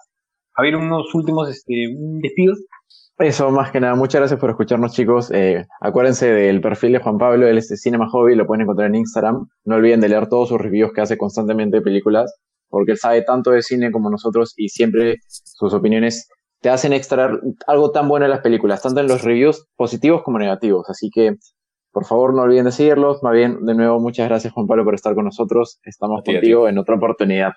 A 0.57 0.63
ver, 0.63 0.77
unos 0.77 1.15
últimos 1.15 1.49
este, 1.49 1.95
despidos. 2.23 2.59
Eso, 3.19 3.51
más 3.51 3.71
que 3.71 3.81
nada, 3.81 3.95
muchas 3.95 4.21
gracias 4.21 4.41
por 4.41 4.49
escucharnos, 4.49 4.93
chicos. 4.93 5.31
Eh, 5.31 5.67
acuérdense 5.81 6.33
del 6.33 6.63
perfil 6.63 6.93
de 6.93 7.01
Juan 7.01 7.19
Pablo, 7.19 7.47
él 7.47 7.59
es 7.59 7.69
de 7.69 7.77
Cinema 7.77 8.09
Hobby, 8.09 8.35
lo 8.35 8.47
pueden 8.47 8.63
encontrar 8.63 8.89
en 8.89 8.95
Instagram. 8.95 9.47
No 9.65 9.77
olviden 9.77 10.01
de 10.01 10.09
leer 10.09 10.27
todos 10.29 10.49
sus 10.49 10.59
reviews 10.59 10.93
que 10.95 11.03
hace 11.03 11.19
constantemente 11.19 11.77
de 11.77 11.83
películas, 11.83 12.35
porque 12.71 12.93
él 12.93 12.99
sabe 12.99 13.23
tanto 13.23 13.51
de 13.51 13.61
cine 13.61 13.93
como 13.93 14.11
nosotros 14.11 14.55
y 14.57 14.71
siempre 14.71 15.17
sus 15.27 15.75
opiniones 15.75 16.29
te 16.61 16.71
hacen 16.71 16.95
extraer 16.95 17.41
algo 17.67 17.91
tan 17.91 18.09
bueno 18.09 18.25
en 18.25 18.31
las 18.31 18.41
películas, 18.41 18.81
tanto 18.81 19.01
en 19.01 19.09
los 19.09 19.23
reviews 19.23 19.67
positivos 19.77 20.23
como 20.23 20.39
negativos. 20.39 20.89
Así 20.89 21.11
que, 21.11 21.35
por 21.93 22.07
favor, 22.07 22.35
no 22.35 22.43
olviden 22.43 22.67
de 22.67 22.73
seguirlos. 22.73 23.23
Más 23.23 23.35
bien, 23.35 23.67
de 23.67 23.75
nuevo, 23.75 24.01
muchas 24.01 24.29
gracias, 24.29 24.53
Juan 24.55 24.67
Pablo, 24.67 24.85
por 24.85 24.95
estar 24.95 25.15
con 25.15 25.27
nosotros. 25.27 25.79
Estamos 25.85 26.23
contigo 26.25 26.69
en 26.69 26.79
otra 26.79 26.97
oportunidad. 26.97 27.53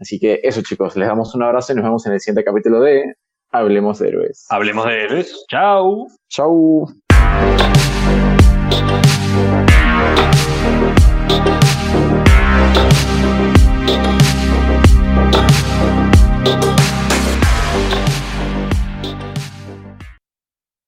Así 0.00 0.18
que 0.18 0.40
eso, 0.42 0.62
chicos, 0.62 0.96
les 0.96 1.08
damos 1.08 1.34
un 1.34 1.42
abrazo 1.42 1.72
y 1.72 1.76
nos 1.76 1.84
vemos 1.84 2.06
en 2.06 2.12
el 2.12 2.20
siguiente 2.20 2.44
capítulo 2.44 2.80
de 2.80 3.14
Hablemos 3.50 3.98
de 4.00 4.08
Héroes. 4.08 4.46
Hablemos 4.50 4.86
de 4.86 5.04
Héroes. 5.04 5.44
Chao. 5.48 6.08
Chao. 6.28 6.86